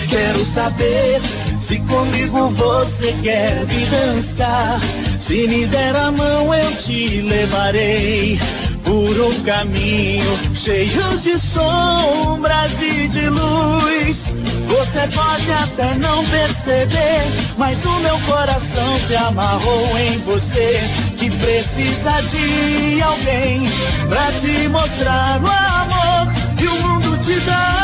Quero 0.10 0.46
saber 0.46 1.22
se 1.60 1.80
comigo 1.82 2.50
você 2.50 3.14
quer 3.24 3.66
me 3.68 3.86
dançar. 3.86 4.82
Se 5.20 5.48
me 5.48 5.66
der 5.68 5.96
a 5.96 6.12
mão, 6.12 6.54
eu 6.54 6.76
te 6.76 7.22
levarei 7.22 8.40
por 8.84 9.20
um 9.22 9.44
caminho 9.44 10.40
cheio 10.54 11.20
de 11.20 11.38
sombras 11.38 12.82
e 12.82 13.08
de 13.08 13.30
luz. 13.30 14.28
Você 14.68 15.08
pode 15.08 15.52
até 15.52 15.96
não 15.96 16.26
perceber, 16.26 17.24
mas 17.58 17.86
o 17.86 18.00
meu 18.00 18.20
coração 18.22 19.00
se 19.00 19.16
amarrou 19.16 19.98
em 19.98 20.20
você. 20.20 20.80
Que 21.18 21.30
precisa 21.32 22.22
de 22.22 23.02
alguém 23.02 23.70
pra 24.10 24.32
te 24.34 24.68
mostrar 24.70 25.42
o 25.42 25.48
amor 25.48 26.34
que 26.58 26.68
o 26.68 26.82
mundo 26.82 27.18
te 27.20 27.40
dá. 27.42 27.75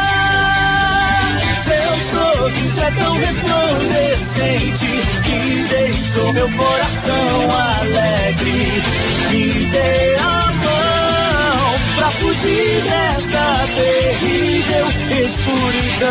Sorriso 2.41 2.81
é 2.81 2.91
tão 2.91 3.15
resplandecente 3.17 4.87
que 5.23 5.67
deixou 5.69 6.33
meu 6.33 6.49
coração 6.53 7.51
alegre. 7.79 8.81
Me 9.29 9.65
dê 9.65 10.15
a 10.15 10.51
mão 10.51 11.79
pra 11.97 12.09
fugir 12.13 12.81
desta 12.81 13.67
terrível 13.75 14.87
escuridão. 15.23 16.07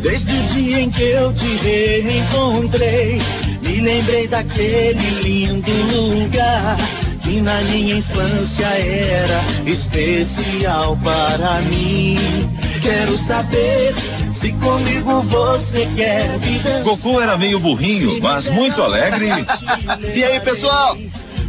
Desde 0.00 0.32
o 0.32 0.42
dia 0.44 0.80
em 0.82 0.90
que 0.92 1.02
eu 1.02 1.32
te 1.32 1.56
reencontrei, 1.56 3.20
me 3.62 3.80
lembrei 3.80 4.28
daquele 4.28 5.22
lindo 5.22 5.72
lugar 5.72 6.87
que 7.28 7.42
na 7.42 7.60
minha 7.64 7.96
infância 7.96 8.64
era 8.64 9.44
especial 9.66 10.96
para 11.04 11.60
mim. 11.62 12.16
Quero 12.80 13.18
saber 13.18 13.94
se 14.32 14.52
comigo 14.54 15.20
você 15.22 15.86
quer 15.94 16.38
me 16.40 16.58
dançar. 16.60 16.82
Goku 16.84 17.20
era 17.20 17.36
meio 17.36 17.58
burrinho, 17.58 18.18
mas 18.22 18.46
muito 18.48 18.82
alegre. 18.82 19.28
E 20.14 20.24
aí, 20.24 20.40
pessoal? 20.40 20.96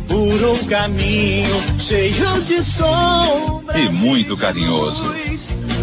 Por 0.10 0.44
um 0.44 0.66
caminho 0.66 1.64
cheio 1.78 2.42
de 2.42 2.64
sombras 2.64 3.80
E 3.80 3.90
muito 3.90 4.36
carinhoso. 4.36 5.04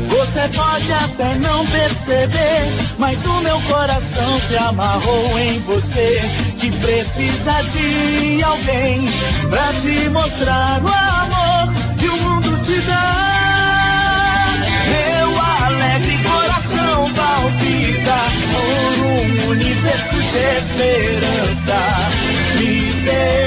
Você 0.08 0.48
pode 0.48 0.92
até 0.92 1.36
não 1.36 1.64
perceber, 1.66 2.74
mas 2.98 3.24
o 3.24 3.40
meu 3.42 3.60
coração 3.62 4.40
se 4.40 4.56
amarrou 4.56 5.38
em 5.38 5.60
você. 5.60 6.20
Que 6.58 6.72
precisa 6.72 7.52
de 7.62 8.42
alguém 8.42 9.08
pra 9.48 9.72
te 9.74 10.08
mostrar 10.10 10.82
o 10.82 10.88
amor 10.88 11.74
que 11.98 12.08
o 12.08 12.16
mundo 12.16 12.60
te 12.62 12.80
dá. 12.80 14.56
Meu 14.88 15.40
alegre 15.64 16.18
coração 16.24 17.12
palpita 17.14 18.18
por 18.50 19.06
um 19.06 19.50
universo 19.50 20.16
de 20.16 20.56
esperança. 20.58 21.78
Me 22.58 22.92
dê 23.04 23.46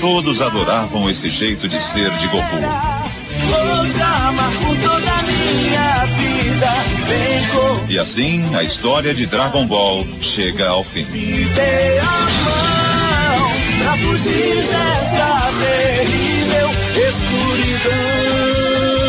Todos 0.00 0.40
adoravam 0.40 1.10
esse 1.10 1.28
jeito 1.28 1.68
de 1.68 1.82
ser 1.82 2.10
de 2.12 2.26
Goku. 2.28 2.56
Vou 2.56 3.86
te 3.86 4.00
amar 4.00 4.50
por 4.52 4.76
toda 4.78 5.22
minha 5.24 6.06
vida. 6.06 6.70
Vem 7.06 7.48
com 7.48 7.92
E 7.92 7.98
assim, 7.98 8.42
a 8.54 8.62
história 8.62 9.12
de 9.14 9.26
Dragon 9.26 9.66
Ball 9.66 10.06
chega 10.22 10.68
ao 10.68 10.82
fim. 10.82 11.04
me 11.04 11.44
dê 11.44 11.98
a 11.98 12.28
mão 12.44 13.50
pra 13.78 13.96
fugir 13.98 14.66
desta 14.68 15.52
terrível 15.60 16.70
escuridão. 17.08 18.99